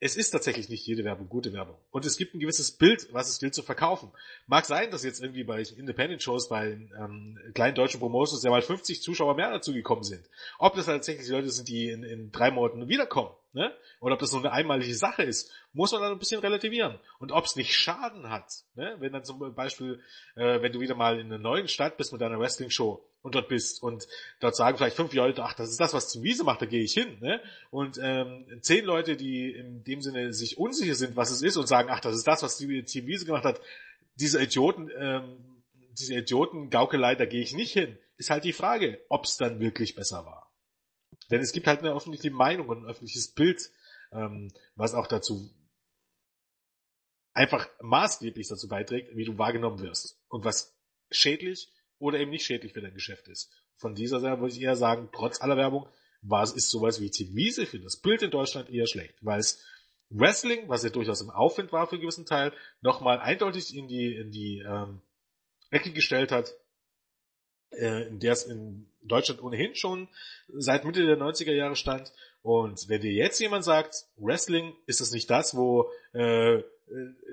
es 0.00 0.16
ist 0.16 0.30
tatsächlich 0.30 0.70
nicht 0.70 0.86
jede 0.86 1.04
Werbung 1.04 1.28
gute 1.28 1.52
Werbung. 1.52 1.76
Und 1.90 2.06
es 2.06 2.16
gibt 2.16 2.34
ein 2.34 2.40
gewisses 2.40 2.72
Bild, 2.72 3.08
was 3.12 3.28
es 3.28 3.38
gilt 3.38 3.54
zu 3.54 3.62
verkaufen. 3.62 4.10
Mag 4.46 4.64
sein, 4.64 4.90
dass 4.90 5.04
jetzt 5.04 5.20
irgendwie 5.22 5.44
bei 5.44 5.60
Independent-Shows, 5.60 6.48
bei 6.48 6.78
ähm, 6.98 7.38
kleinen 7.54 7.74
deutschen 7.74 8.00
Promotions 8.00 8.42
ja 8.42 8.50
mal 8.50 8.62
50 8.62 9.02
Zuschauer 9.02 9.34
mehr 9.34 9.50
dazu 9.50 9.74
gekommen 9.74 10.02
sind. 10.02 10.24
Ob 10.58 10.74
das 10.74 10.86
tatsächlich 10.86 11.28
Leute 11.28 11.50
sind, 11.50 11.68
die 11.68 11.90
in, 11.90 12.02
in 12.02 12.32
drei 12.32 12.50
Monaten 12.50 12.88
wiederkommen, 12.88 13.30
ne? 13.52 13.74
oder 14.00 14.14
ob 14.14 14.20
das 14.20 14.32
nur 14.32 14.42
eine 14.42 14.52
einmalige 14.52 14.94
Sache 14.94 15.22
ist, 15.22 15.52
muss 15.72 15.92
man 15.92 16.02
dann 16.02 16.12
ein 16.12 16.18
bisschen 16.18 16.40
relativieren. 16.40 16.98
Und 17.18 17.32
ob 17.32 17.44
es 17.44 17.56
nicht 17.56 17.74
Schaden 17.74 18.30
hat, 18.30 18.50
ne? 18.74 18.96
wenn 18.98 19.12
dann 19.12 19.24
zum 19.24 19.54
Beispiel, 19.54 20.00
äh, 20.36 20.62
wenn 20.62 20.72
du 20.72 20.80
wieder 20.80 20.94
mal 20.94 21.18
in 21.18 21.26
einer 21.26 21.38
neuen 21.38 21.68
Stadt 21.68 21.96
bist 21.96 22.12
mit 22.12 22.20
deiner 22.20 22.38
Wrestling-Show 22.38 23.04
und 23.22 23.34
dort 23.34 23.48
bist 23.48 23.82
und 23.82 24.06
dort 24.40 24.56
sagen 24.56 24.76
vielleicht 24.76 24.96
fünf 24.96 25.12
Leute, 25.12 25.42
ach, 25.44 25.54
das 25.54 25.70
ist 25.70 25.80
das, 25.80 25.92
was 25.94 26.08
zum 26.08 26.22
Wiese 26.22 26.44
macht, 26.44 26.62
da 26.62 26.66
gehe 26.66 26.82
ich 26.82 26.92
hin. 26.92 27.18
Ne? 27.20 27.40
Und 27.70 27.98
ähm, 28.02 28.46
zehn 28.62 28.84
Leute, 28.84 29.16
die 29.16 29.50
in 29.50 29.84
dem 29.84 30.00
Sinne 30.00 30.32
sich 30.32 30.58
unsicher 30.58 30.94
sind, 30.94 31.16
was 31.16 31.30
es 31.30 31.42
ist 31.42 31.56
und 31.56 31.66
sagen, 31.66 31.90
ach, 31.90 32.00
das 32.00 32.16
ist 32.16 32.26
das, 32.26 32.42
was 32.42 32.56
Team 32.56 33.06
Wiese 33.06 33.26
gemacht 33.26 33.44
hat, 33.44 33.60
diese 34.14 34.42
Idioten, 34.42 34.90
ähm, 34.96 35.62
diese 35.98 36.14
Idioten-Gaukelei, 36.14 37.14
da 37.14 37.26
gehe 37.26 37.42
ich 37.42 37.54
nicht 37.54 37.72
hin, 37.72 37.98
ist 38.16 38.30
halt 38.30 38.44
die 38.44 38.52
Frage, 38.52 39.00
ob 39.08 39.24
es 39.24 39.36
dann 39.36 39.60
wirklich 39.60 39.94
besser 39.94 40.24
war. 40.24 40.49
Denn 41.30 41.40
es 41.40 41.52
gibt 41.52 41.66
halt 41.66 41.80
eine 41.80 41.94
öffentliche 41.94 42.30
Meinung 42.30 42.68
und 42.68 42.78
ein 42.78 42.90
öffentliches 42.90 43.32
Bild, 43.32 43.70
ähm, 44.12 44.52
was 44.74 44.94
auch 44.94 45.06
dazu 45.06 45.50
einfach 47.32 47.68
maßgeblich 47.80 48.48
dazu 48.48 48.68
beiträgt, 48.68 49.16
wie 49.16 49.24
du 49.24 49.38
wahrgenommen 49.38 49.80
wirst 49.80 50.18
und 50.28 50.44
was 50.44 50.76
schädlich 51.10 51.72
oder 51.98 52.18
eben 52.18 52.30
nicht 52.30 52.44
schädlich 52.44 52.72
für 52.72 52.80
dein 52.80 52.94
Geschäft 52.94 53.28
ist. 53.28 53.52
Von 53.76 53.94
dieser 53.94 54.20
Seite 54.20 54.40
würde 54.40 54.52
ich 54.52 54.60
eher 54.60 54.76
sagen, 54.76 55.08
trotz 55.12 55.40
aller 55.40 55.56
Werbung, 55.56 55.88
war 56.22 56.42
es 56.42 56.52
ist 56.52 56.68
sowas 56.68 57.00
wie 57.00 57.10
Wiese 57.34 57.66
für 57.66 57.78
das 57.78 57.96
Bild 57.96 58.22
in 58.22 58.30
Deutschland 58.30 58.68
eher 58.68 58.86
schlecht, 58.86 59.14
weil 59.22 59.40
es 59.40 59.64
Wrestling, 60.10 60.68
was 60.68 60.82
ja 60.82 60.90
durchaus 60.90 61.20
im 61.20 61.30
Aufwind 61.30 61.72
war 61.72 61.86
für 61.86 61.92
einen 61.92 62.02
gewissen 62.02 62.26
Teil, 62.26 62.52
nochmal 62.80 63.20
eindeutig 63.20 63.74
in 63.74 63.86
die, 63.86 64.16
in 64.16 64.30
die 64.32 64.58
ähm, 64.58 65.00
Ecke 65.70 65.92
gestellt 65.92 66.32
hat, 66.32 66.52
äh, 67.70 68.08
in 68.08 68.18
der 68.18 68.32
es 68.32 68.42
in 68.42 68.89
Deutschland 69.02 69.42
ohnehin 69.42 69.74
schon 69.74 70.08
seit 70.48 70.84
Mitte 70.84 71.04
der 71.04 71.18
90er 71.18 71.52
Jahre 71.52 71.76
stand. 71.76 72.12
Und 72.42 72.88
wenn 72.88 73.00
dir 73.00 73.12
jetzt 73.12 73.38
jemand 73.40 73.64
sagt, 73.64 74.06
Wrestling 74.16 74.74
ist 74.86 75.00
es 75.00 75.12
nicht 75.12 75.28
das, 75.30 75.56
wo 75.56 75.90
äh, 76.14 76.56
äh, 76.56 76.64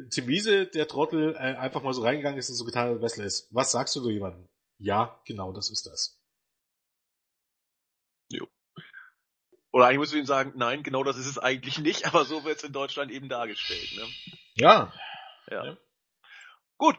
Tim 0.10 0.28
Wiese, 0.28 0.68
der 0.68 0.88
Trottel, 0.88 1.34
äh, 1.36 1.56
einfach 1.56 1.82
mal 1.84 1.94
so 1.94 2.04
reingegangen 2.04 2.40
ist 2.40 2.50
und 2.50 2.56
so 2.56 2.66
getan 2.66 2.90
hat, 2.90 3.02
Wrestler 3.02 3.26
ist. 3.26 3.48
Was 3.52 3.72
sagst 3.72 3.96
du 3.96 4.02
so 4.02 4.10
jemandem? 4.10 4.48
Ja, 4.80 5.20
genau, 5.26 5.52
das 5.54 5.70
ist 5.70 5.86
das. 5.88 6.18
Oder 9.78 9.86
eigentlich 9.86 10.00
musst 10.00 10.14
du 10.14 10.18
ihm 10.18 10.26
sagen, 10.26 10.54
nein, 10.56 10.82
genau 10.82 11.04
das 11.04 11.18
ist 11.18 11.28
es 11.28 11.38
eigentlich 11.38 11.78
nicht, 11.78 12.06
aber 12.08 12.26
so 12.26 12.44
wird 12.44 12.58
es 12.58 12.64
in 12.64 12.74
Deutschland 12.74 13.12
eben 13.12 13.30
dargestellt. 13.30 13.88
Ne? 13.96 14.08
Ja. 14.56 14.92
Ja. 15.52 15.66
Ja. 15.66 15.78
Gut. 16.78 16.98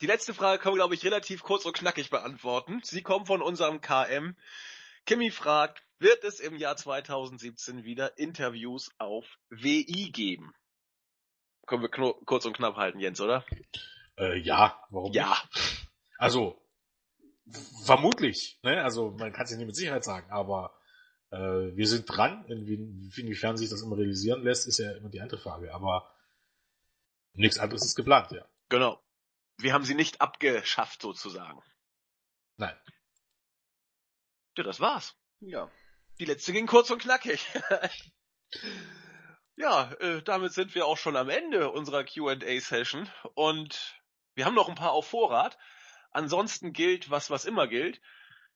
Die 0.00 0.06
letzte 0.06 0.32
Frage 0.34 0.62
können 0.62 0.74
wir, 0.74 0.80
glaube 0.80 0.94
ich, 0.94 1.04
relativ 1.04 1.42
kurz 1.42 1.64
und 1.64 1.74
knackig 1.76 2.10
beantworten. 2.10 2.80
Sie 2.84 3.02
kommt 3.02 3.26
von 3.26 3.42
unserem 3.42 3.80
KM. 3.80 4.36
Kimi 5.06 5.30
fragt, 5.30 5.82
wird 5.98 6.22
es 6.22 6.38
im 6.38 6.56
Jahr 6.56 6.76
2017 6.76 7.84
wieder 7.84 8.16
Interviews 8.18 8.90
auf 8.98 9.24
WI 9.50 10.10
geben? 10.12 10.54
Können 11.66 11.82
wir 11.82 11.88
kurz 11.90 12.46
und 12.46 12.56
knapp 12.56 12.76
halten, 12.76 13.00
Jens, 13.00 13.20
oder? 13.20 13.44
Äh, 14.16 14.38
ja, 14.38 14.80
warum 14.90 15.12
Ja. 15.12 15.36
nicht? 15.52 15.88
Also, 16.16 16.62
vermutlich, 17.84 18.58
ne? 18.62 18.82
Also 18.82 19.10
man 19.10 19.32
kann 19.32 19.44
es 19.44 19.50
ja 19.50 19.56
nicht 19.56 19.66
mit 19.66 19.76
Sicherheit 19.76 20.04
sagen, 20.04 20.30
aber 20.30 20.78
äh, 21.30 21.36
wir 21.38 21.86
sind 21.86 22.04
dran. 22.06 22.44
Inwie 22.46 22.74
inwiefern 22.74 23.56
sich 23.56 23.68
das 23.68 23.82
immer 23.82 23.96
realisieren 23.96 24.42
lässt, 24.42 24.66
ist 24.66 24.78
ja 24.78 24.92
immer 24.92 25.10
die 25.10 25.20
andere 25.20 25.40
Frage. 25.40 25.74
Aber 25.74 26.14
nichts 27.34 27.58
anderes 27.58 27.84
ist 27.84 27.96
geplant, 27.96 28.30
ja. 28.32 28.44
Genau. 28.68 29.00
Wir 29.58 29.72
haben 29.72 29.84
sie 29.84 29.94
nicht 29.94 30.20
abgeschafft, 30.20 31.02
sozusagen. 31.02 31.62
Nein. 32.56 32.76
Ja, 34.56 34.64
das 34.64 34.80
war's. 34.80 35.16
Ja. 35.40 35.70
Die 36.18 36.24
letzte 36.24 36.52
ging 36.52 36.66
kurz 36.66 36.90
und 36.90 37.02
knackig. 37.02 37.46
ja, 39.56 39.92
äh, 40.00 40.22
damit 40.22 40.52
sind 40.52 40.74
wir 40.74 40.86
auch 40.86 40.96
schon 40.96 41.16
am 41.16 41.28
Ende 41.28 41.70
unserer 41.70 42.04
Q&A-Session 42.04 43.08
und 43.34 44.00
wir 44.34 44.44
haben 44.44 44.54
noch 44.54 44.68
ein 44.68 44.74
paar 44.74 44.92
auf 44.92 45.08
Vorrat. 45.08 45.58
Ansonsten 46.10 46.72
gilt, 46.72 47.10
was 47.10 47.30
was 47.30 47.44
immer 47.44 47.66
gilt. 47.66 48.00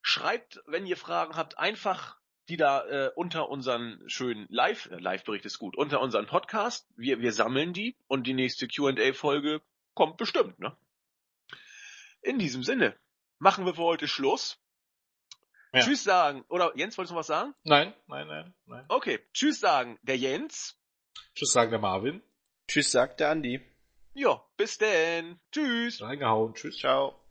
Schreibt, 0.00 0.60
wenn 0.66 0.86
ihr 0.86 0.96
Fragen 0.96 1.36
habt, 1.36 1.58
einfach 1.58 2.16
die 2.48 2.56
da 2.56 2.84
äh, 2.86 3.10
unter 3.14 3.48
unseren 3.48 4.02
schönen 4.08 4.46
Live, 4.50 4.86
äh, 4.86 4.96
Live-Bericht 4.96 5.44
ist 5.44 5.58
gut, 5.58 5.76
unter 5.76 6.00
unseren 6.00 6.26
Podcast. 6.26 6.88
Wir, 6.96 7.20
wir 7.20 7.32
sammeln 7.32 7.72
die 7.72 7.96
und 8.08 8.26
die 8.26 8.34
nächste 8.34 8.66
Q&A-Folge 8.68 9.62
kommt 9.94 10.16
bestimmt, 10.16 10.58
ne? 10.58 10.76
In 12.22 12.38
diesem 12.38 12.62
Sinne, 12.62 12.96
machen 13.38 13.66
wir 13.66 13.74
für 13.74 13.82
heute 13.82 14.08
Schluss. 14.08 14.58
Ja. 15.72 15.80
Tschüss 15.80 16.04
sagen. 16.04 16.44
Oder 16.48 16.72
Jens, 16.76 16.96
wolltest 16.96 17.10
du 17.10 17.14
noch 17.14 17.20
was 17.20 17.26
sagen? 17.26 17.54
Nein, 17.64 17.94
nein, 18.06 18.26
nein, 18.26 18.54
nein. 18.66 18.84
Okay, 18.88 19.20
tschüss 19.32 19.60
sagen 19.60 19.98
der 20.02 20.16
Jens. 20.16 20.78
Tschüss 21.34 21.52
sagen 21.52 21.70
der 21.70 21.80
Marvin. 21.80 22.22
Tschüss, 22.68 22.90
sagt 22.90 23.20
der 23.20 23.30
Andi. 23.30 23.60
Ja, 24.14 24.44
bis 24.56 24.78
denn. 24.78 25.40
Tschüss. 25.50 26.00
Reingehauen. 26.02 26.54
Tschüss. 26.54 26.78
Ciao. 26.78 27.21